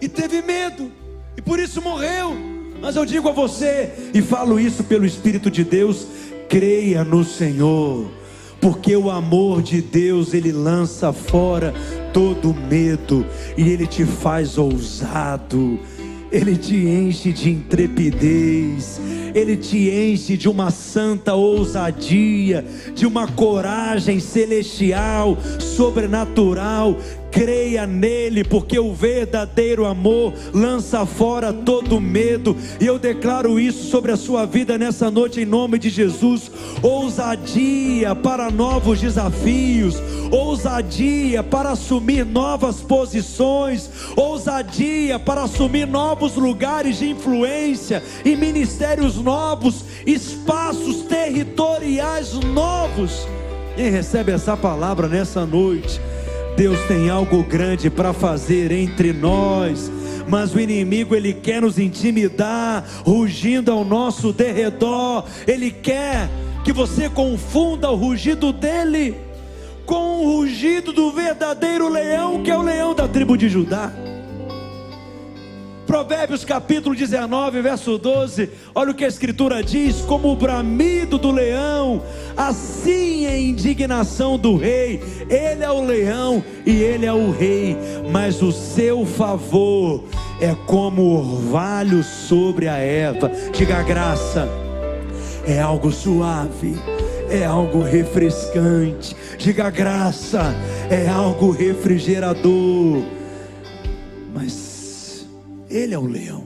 e 0.00 0.08
teve 0.08 0.42
medo. 0.42 1.05
E 1.36 1.42
por 1.42 1.58
isso 1.58 1.82
morreu. 1.82 2.36
Mas 2.80 2.96
eu 2.96 3.04
digo 3.04 3.28
a 3.28 3.32
você, 3.32 3.90
e 4.12 4.20
falo 4.20 4.60
isso 4.60 4.84
pelo 4.84 5.06
Espírito 5.06 5.50
de 5.50 5.64
Deus, 5.64 6.06
creia 6.48 7.02
no 7.02 7.24
Senhor, 7.24 8.06
porque 8.60 8.94
o 8.94 9.10
amor 9.10 9.62
de 9.62 9.80
Deus 9.80 10.34
ele 10.34 10.52
lança 10.52 11.12
fora 11.12 11.74
todo 12.12 12.54
medo 12.54 13.26
e 13.56 13.68
ele 13.68 13.86
te 13.86 14.04
faz 14.04 14.58
ousado. 14.58 15.78
Ele 16.30 16.56
te 16.56 16.74
enche 16.74 17.32
de 17.32 17.50
intrepidez, 17.50 19.00
Ele 19.32 19.56
te 19.56 19.88
enche 19.88 20.36
de 20.36 20.48
uma 20.48 20.72
santa 20.72 21.34
ousadia, 21.34 22.64
de 22.94 23.06
uma 23.06 23.28
coragem 23.28 24.18
celestial, 24.18 25.38
sobrenatural, 25.60 26.98
creia 27.36 27.86
nele, 27.86 28.42
porque 28.42 28.78
o 28.78 28.94
verdadeiro 28.94 29.84
amor 29.84 30.32
lança 30.54 31.04
fora 31.04 31.52
todo 31.52 32.00
medo, 32.00 32.56
e 32.80 32.86
eu 32.86 32.98
declaro 32.98 33.60
isso 33.60 33.90
sobre 33.90 34.10
a 34.10 34.16
sua 34.16 34.46
vida 34.46 34.78
nessa 34.78 35.10
noite, 35.10 35.42
em 35.42 35.44
nome 35.44 35.78
de 35.78 35.90
Jesus. 35.90 36.50
Ousadia 36.80 38.14
para 38.14 38.50
novos 38.50 39.02
desafios, 39.02 39.96
ousadia 40.30 41.42
para 41.42 41.72
assumir 41.72 42.24
novas 42.24 42.80
posições, 42.80 43.90
ousadia 44.16 45.18
para 45.18 45.42
assumir 45.42 45.86
novos 45.86 46.36
lugares 46.36 46.98
de 47.00 47.10
influência 47.10 48.02
e 48.24 48.34
ministérios 48.34 49.16
novos, 49.16 49.84
espaços 50.06 51.02
territoriais 51.02 52.32
novos. 52.32 53.28
Quem 53.76 53.90
recebe 53.90 54.32
essa 54.32 54.56
palavra 54.56 55.06
nessa 55.06 55.44
noite? 55.44 56.00
Deus 56.56 56.80
tem 56.88 57.10
algo 57.10 57.42
grande 57.42 57.90
para 57.90 58.14
fazer 58.14 58.72
entre 58.72 59.12
nós. 59.12 59.92
Mas 60.26 60.54
o 60.54 60.58
inimigo 60.58 61.14
ele 61.14 61.34
quer 61.34 61.60
nos 61.60 61.78
intimidar, 61.78 62.82
rugindo 63.04 63.70
ao 63.70 63.84
nosso 63.84 64.32
derredor. 64.32 65.24
Ele 65.46 65.70
quer 65.70 66.28
que 66.64 66.72
você 66.72 67.08
confunda 67.10 67.90
o 67.90 67.94
rugido 67.94 68.52
dele 68.52 69.14
com 69.84 70.24
o 70.24 70.38
rugido 70.38 70.92
do 70.92 71.12
verdadeiro 71.12 71.88
leão, 71.88 72.42
que 72.42 72.50
é 72.50 72.56
o 72.56 72.62
leão 72.62 72.94
da 72.94 73.06
tribo 73.06 73.36
de 73.36 73.48
Judá. 73.48 73.92
Provérbios 75.86 76.44
capítulo 76.44 76.96
19, 76.96 77.62
verso 77.62 77.96
12. 77.96 78.50
Olha 78.74 78.90
o 78.90 78.94
que 78.94 79.04
a 79.04 79.08
Escritura 79.08 79.62
diz: 79.62 80.00
como 80.00 80.32
o 80.32 80.36
bramido 80.36 81.16
do 81.16 81.30
leão, 81.30 82.02
assim 82.36 83.24
é 83.24 83.30
a 83.30 83.38
indignação 83.38 84.36
do 84.36 84.56
rei. 84.56 85.00
Ele 85.30 85.62
é 85.62 85.70
o 85.70 85.84
leão 85.84 86.42
e 86.66 86.82
ele 86.82 87.06
é 87.06 87.12
o 87.12 87.30
rei, 87.30 87.76
mas 88.10 88.42
o 88.42 88.50
seu 88.50 89.06
favor 89.06 90.02
é 90.40 90.56
como 90.66 91.02
o 91.02 91.18
orvalho 91.18 92.02
sobre 92.02 92.66
a 92.66 92.78
erva. 92.78 93.30
Diga 93.52 93.80
graça, 93.84 94.48
é 95.46 95.60
algo 95.60 95.92
suave, 95.92 96.76
é 97.30 97.44
algo 97.44 97.80
refrescante. 97.80 99.14
Diga 99.38 99.70
graça, 99.70 100.52
é 100.90 101.08
algo 101.08 101.52
refrigerador. 101.52 103.04
Mas 104.34 104.65
ele 105.76 105.94
é 105.94 105.98
o 105.98 106.06
leão, 106.06 106.44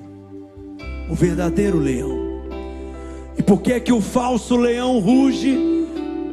o 1.09 1.15
verdadeiro 1.15 1.79
leão. 1.79 2.19
E 3.39 3.43
por 3.43 3.63
que 3.63 3.73
é 3.73 3.81
que 3.81 3.93
o 3.93 4.01
falso 4.01 4.57
leão 4.57 4.99
ruge? 4.99 5.57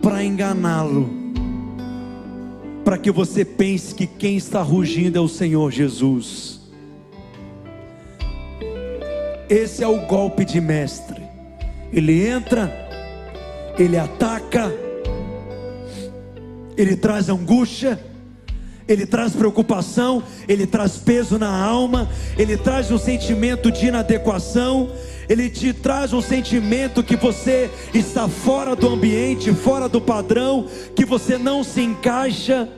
Para 0.02 0.24
enganá-lo, 0.24 1.10
para 2.84 2.98
que 2.98 3.12
você 3.12 3.44
pense 3.44 3.94
que 3.94 4.08
quem 4.08 4.38
está 4.38 4.62
rugindo 4.62 5.18
é 5.18 5.22
o 5.22 5.28
Senhor 5.28 5.72
Jesus. 5.72 6.62
Esse 9.50 9.84
é 9.84 9.88
o 9.88 10.06
golpe 10.06 10.44
de 10.46 10.60
mestre. 10.60 11.22
Ele 11.92 12.28
entra, 12.28 12.72
ele 13.78 13.98
ataca, 13.98 14.72
ele 16.78 16.96
traz 16.96 17.30
angústia, 17.30 18.00
ele 18.88 19.06
traz 19.06 19.34
preocupação, 19.34 20.24
ele 20.48 20.66
traz 20.66 20.98
peso 20.98 21.38
na 21.38 21.50
alma, 21.50 22.10
ele 22.38 22.56
traz 22.56 22.90
um 22.90 22.98
sentimento 22.98 23.72
de 23.72 23.88
inadequação, 23.88 24.90
ele 25.28 25.50
te 25.50 25.74
traz 25.74 26.14
um 26.14 26.22
sentimento 26.22 27.04
que 27.04 27.18
você 27.18 27.70
está 27.94 28.30
fora 28.30 28.76
do 28.76 28.88
ambiente, 28.88 29.54
fora 29.54 29.90
do 29.90 30.00
padrão, 30.00 30.68
que 30.96 31.04
você 31.04 31.38
não 31.38 31.64
se 31.64 31.82
encaixa, 31.82 32.70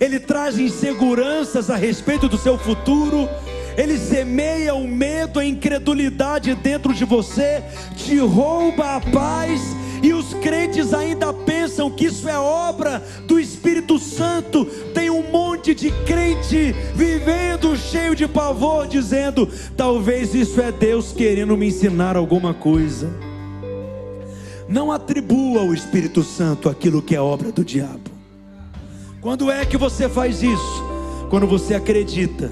ele 0.00 0.20
traz 0.20 0.58
inseguranças 0.58 1.70
a 1.70 1.76
respeito 1.76 2.28
do 2.28 2.38
seu 2.38 2.56
futuro, 2.56 3.28
ele 3.76 3.98
semeia 3.98 4.74
o 4.74 4.86
medo, 4.86 5.40
a 5.40 5.44
incredulidade 5.44 6.54
dentro 6.54 6.94
de 6.94 7.04
você, 7.04 7.62
te 7.96 8.16
rouba 8.18 8.96
a 8.96 9.00
paz 9.00 9.60
e 10.02 10.12
os 10.12 10.34
crentes 10.34 10.92
ainda 10.92 11.32
pensam 11.32 11.88
que 11.88 12.06
isso 12.06 12.28
é 12.28 12.36
obra 12.36 13.00
do 13.26 13.38
Espírito 13.38 14.00
Santo. 14.00 14.64
Tem 14.92 15.08
um 15.08 15.30
monte 15.30 15.72
de 15.74 15.92
crente 16.04 16.74
vivendo 16.94 17.76
cheio 17.76 18.16
de 18.16 18.26
pavor, 18.26 18.88
dizendo: 18.88 19.48
talvez 19.76 20.34
isso 20.34 20.60
é 20.60 20.72
Deus 20.72 21.12
querendo 21.12 21.56
me 21.56 21.68
ensinar 21.68 22.16
alguma 22.16 22.52
coisa. 22.52 23.08
Não 24.68 24.90
atribua 24.90 25.60
ao 25.60 25.72
Espírito 25.72 26.24
Santo 26.24 26.68
aquilo 26.68 27.00
que 27.00 27.14
é 27.14 27.20
obra 27.20 27.52
do 27.52 27.64
diabo. 27.64 28.10
Quando 29.20 29.52
é 29.52 29.64
que 29.64 29.76
você 29.76 30.08
faz 30.08 30.42
isso? 30.42 30.82
Quando 31.30 31.46
você 31.46 31.74
acredita 31.74 32.50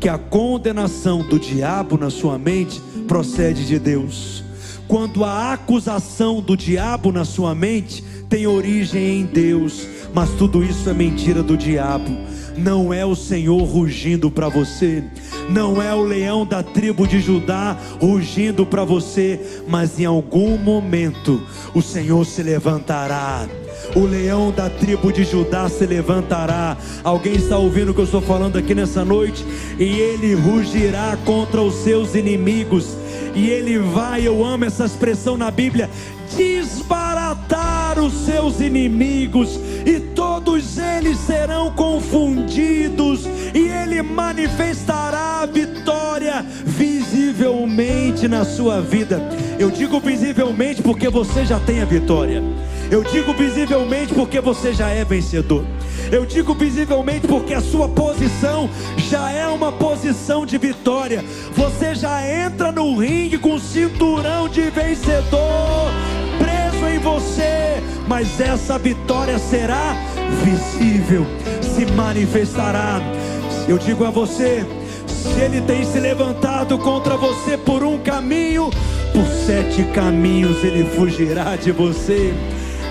que 0.00 0.08
a 0.08 0.18
condenação 0.18 1.22
do 1.22 1.38
diabo 1.38 1.96
na 1.96 2.10
sua 2.10 2.36
mente 2.36 2.80
procede 3.06 3.64
de 3.64 3.78
Deus 3.78 4.42
quando 4.90 5.24
a 5.24 5.52
acusação 5.52 6.40
do 6.40 6.56
diabo 6.56 7.12
na 7.12 7.24
sua 7.24 7.54
mente 7.54 8.02
tem 8.28 8.48
origem 8.48 9.20
em 9.20 9.24
Deus, 9.24 9.86
mas 10.12 10.30
tudo 10.30 10.64
isso 10.64 10.90
é 10.90 10.92
mentira 10.92 11.44
do 11.44 11.56
diabo. 11.56 12.10
Não 12.58 12.92
é 12.92 13.06
o 13.06 13.14
Senhor 13.14 13.62
rugindo 13.62 14.32
para 14.32 14.48
você, 14.48 15.04
não 15.48 15.80
é 15.80 15.94
o 15.94 16.02
leão 16.02 16.44
da 16.44 16.60
tribo 16.64 17.06
de 17.06 17.20
Judá 17.20 17.78
rugindo 18.00 18.66
para 18.66 18.84
você, 18.84 19.62
mas 19.68 20.00
em 20.00 20.06
algum 20.06 20.58
momento 20.58 21.40
o 21.72 21.80
Senhor 21.80 22.26
se 22.26 22.42
levantará 22.42 23.48
o 23.94 24.04
leão 24.04 24.52
da 24.52 24.68
tribo 24.70 25.12
de 25.12 25.24
Judá 25.24 25.68
se 25.68 25.84
levantará. 25.86 26.76
Alguém 27.02 27.34
está 27.34 27.58
ouvindo 27.58 27.90
o 27.90 27.94
que 27.94 28.00
eu 28.00 28.04
estou 28.04 28.20
falando 28.20 28.56
aqui 28.56 28.74
nessa 28.74 29.04
noite? 29.04 29.44
E 29.78 29.84
ele 29.84 30.34
rugirá 30.34 31.18
contra 31.24 31.60
os 31.60 31.74
seus 31.76 32.14
inimigos 32.14 32.99
e 33.34 33.48
ele 33.48 33.78
vai, 33.78 34.26
eu 34.26 34.44
amo 34.44 34.64
essa 34.64 34.84
expressão 34.84 35.36
na 35.36 35.50
Bíblia, 35.50 35.88
desbaratar 36.36 37.98
os 37.98 38.12
seus 38.24 38.60
inimigos, 38.60 39.58
e 39.84 40.00
todos 40.14 40.78
eles 40.78 41.18
serão 41.18 41.70
confundidos, 41.72 43.26
e 43.54 43.68
ele 43.68 44.02
manifestará 44.02 45.40
a 45.42 45.46
vitória 45.46 46.44
visivelmente 46.64 48.28
na 48.28 48.44
sua 48.44 48.80
vida. 48.80 49.20
Eu 49.58 49.70
digo 49.70 50.00
visivelmente 50.00 50.82
porque 50.82 51.08
você 51.08 51.44
já 51.44 51.58
tem 51.58 51.80
a 51.80 51.84
vitória. 51.84 52.42
Eu 52.90 53.04
digo 53.04 53.32
visivelmente 53.32 54.12
porque 54.12 54.40
você 54.40 54.72
já 54.72 54.88
é 54.88 55.04
vencedor. 55.04 55.64
Eu 56.10 56.26
digo 56.26 56.54
visivelmente 56.54 57.24
porque 57.28 57.54
a 57.54 57.60
sua 57.60 57.88
posição 57.88 58.68
já 59.08 59.30
é 59.30 59.46
uma 59.46 59.70
posição 59.70 60.44
de 60.44 60.58
vitória. 60.58 61.24
Você 61.54 61.94
já 61.94 62.20
entra 62.26 62.72
no 62.72 62.98
ringue 62.98 63.38
com 63.38 63.60
cinturão 63.60 64.48
de 64.48 64.62
vencedor 64.70 65.92
preso 66.40 66.86
em 66.88 66.98
você, 66.98 67.80
mas 68.08 68.40
essa 68.40 68.76
vitória 68.76 69.38
será 69.38 69.94
visível, 70.42 71.24
se 71.62 71.86
manifestará. 71.92 73.00
Eu 73.68 73.78
digo 73.78 74.04
a 74.04 74.10
você, 74.10 74.66
se 75.06 75.40
ele 75.40 75.60
tem 75.60 75.84
se 75.84 76.00
levantado 76.00 76.76
contra 76.76 77.16
você 77.16 77.56
por 77.56 77.84
um 77.84 77.98
caminho, 77.98 78.68
por 79.12 79.26
sete 79.46 79.84
caminhos 79.94 80.64
ele 80.64 80.84
fugirá 80.96 81.54
de 81.54 81.70
você 81.70 82.34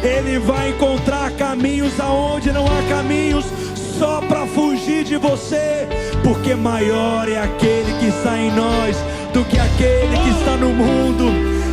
ele 0.04 0.40
vai 0.40 0.70
encontrar 0.70 1.32
caminhos 1.32 2.00
aonde 2.00 2.52
não 2.52 2.66
há 2.66 2.82
caminhos, 2.90 3.46
só 3.98 4.22
para 4.22 4.46
fugir 4.48 5.04
de 5.04 5.18
você, 5.18 5.88
porque 6.24 6.56
maior 6.56 7.28
é 7.28 7.38
aquele 7.38 7.94
que 8.00 8.08
está 8.08 8.38
em 8.38 8.52
nós 8.52 8.96
do 9.34 9.44
que 9.46 9.60
aquele 9.60 10.18
que 10.18 10.30
está 10.40 10.56
no 10.56 10.70
mundo, 10.70 11.26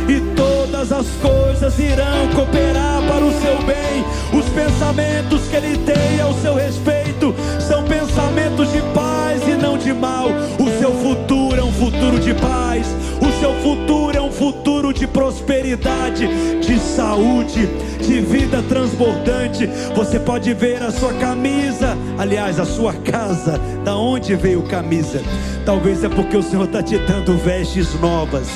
e 0.09 0.19
todas 0.35 0.91
as 0.91 1.07
coisas 1.21 1.79
irão 1.79 2.27
cooperar 2.35 3.01
para 3.07 3.25
o 3.25 3.31
seu 3.41 3.57
bem. 3.63 4.03
Os 4.37 4.45
pensamentos 4.49 5.47
que 5.47 5.55
ele 5.55 5.77
tem 5.77 6.21
ao 6.21 6.33
seu 6.35 6.55
respeito 6.55 7.33
são 7.59 7.83
pensamentos 7.83 8.71
de 8.71 8.81
paz 8.93 9.41
e 9.47 9.53
não 9.53 9.77
de 9.77 9.93
mal. 9.93 10.27
O 10.59 10.79
seu 10.79 10.91
futuro 10.93 11.36
futuro 11.77 12.19
de 12.19 12.33
paz, 12.33 12.87
o 13.21 13.39
seu 13.39 13.53
futuro 13.61 14.17
é 14.17 14.21
um 14.21 14.31
futuro 14.31 14.91
de 14.91 15.05
prosperidade, 15.05 16.27
de 16.59 16.79
saúde 16.79 17.69
de 18.01 18.19
vida 18.21 18.63
transbordante. 18.63 19.67
Você 19.95 20.19
pode 20.19 20.53
ver 20.53 20.81
a 20.81 20.91
sua 20.91 21.13
camisa, 21.13 21.95
aliás, 22.17 22.59
a 22.59 22.65
sua 22.65 22.93
casa. 22.93 23.59
Da 23.83 23.95
onde 23.95 24.35
veio 24.35 24.63
camisa? 24.63 25.21
Talvez 25.65 26.03
é 26.03 26.09
porque 26.09 26.37
o 26.37 26.41
Senhor 26.41 26.65
está 26.65 26.81
te 26.81 26.97
dando 26.97 27.37
vestes 27.37 27.93
novas, 27.99 28.47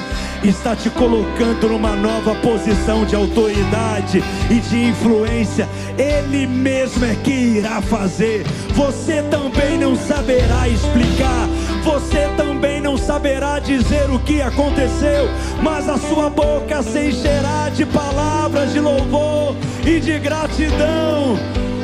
está 0.44 0.76
te 0.76 0.90
colocando 0.90 1.68
numa 1.70 1.96
nova 1.96 2.34
posição 2.36 3.06
de 3.06 3.16
autoridade 3.16 4.24
e 4.50 4.56
de 4.56 4.86
influência. 4.86 5.68
Ele 5.98 6.48
mesmo 6.48 7.06
é 7.06 7.16
que 7.16 7.32
irá 7.32 7.82
fazer. 7.82 8.46
Você 8.74 9.22
também 9.24 9.78
não 9.78 9.96
saberá 9.96 10.68
explicar. 10.68 11.50
Você 11.84 12.30
também 12.38 12.80
não 12.80 12.98
saberá 12.98 13.60
dizer 13.60 14.10
o 14.10 14.20
que 14.20 14.42
aconteceu, 14.42 15.28
mas 15.62 15.90
a 15.90 15.98
sua 15.98 16.30
boca 16.30 16.84
se 16.84 17.10
encherá 17.10 17.70
de 17.70 17.86
palavras 17.86 18.72
de 18.72 18.80
louvor 18.80 19.56
e 19.86 20.00
de 20.00 20.20
gratidão. 20.20 21.38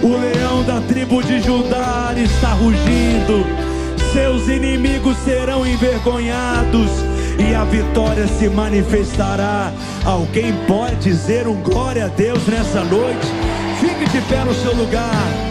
O 0.04 0.10
leão 0.10 0.64
da 0.64 0.80
tribo 0.82 1.24
de 1.24 1.41
Judá 1.41 2.14
está 2.16 2.54
rugindo, 2.54 3.45
seus 4.14 4.48
inimigos 4.48 5.18
serão 5.18 5.66
envergonhados 5.66 6.91
e 7.39 7.56
a 7.56 7.64
vitória 7.64 8.28
se 8.28 8.48
manifestará. 8.50 9.72
Alguém 10.06 10.54
pode 10.68 10.98
dizer 10.98 11.48
um 11.48 11.56
glória 11.62 12.06
a 12.06 12.08
Deus 12.08 12.45
nessa 12.48 12.84
noite? 12.84 13.28
Fique 13.80 14.10
de 14.10 14.22
pé 14.22 14.43
no 14.43 14.54
seu 14.54 14.74
lugar. 14.76 15.48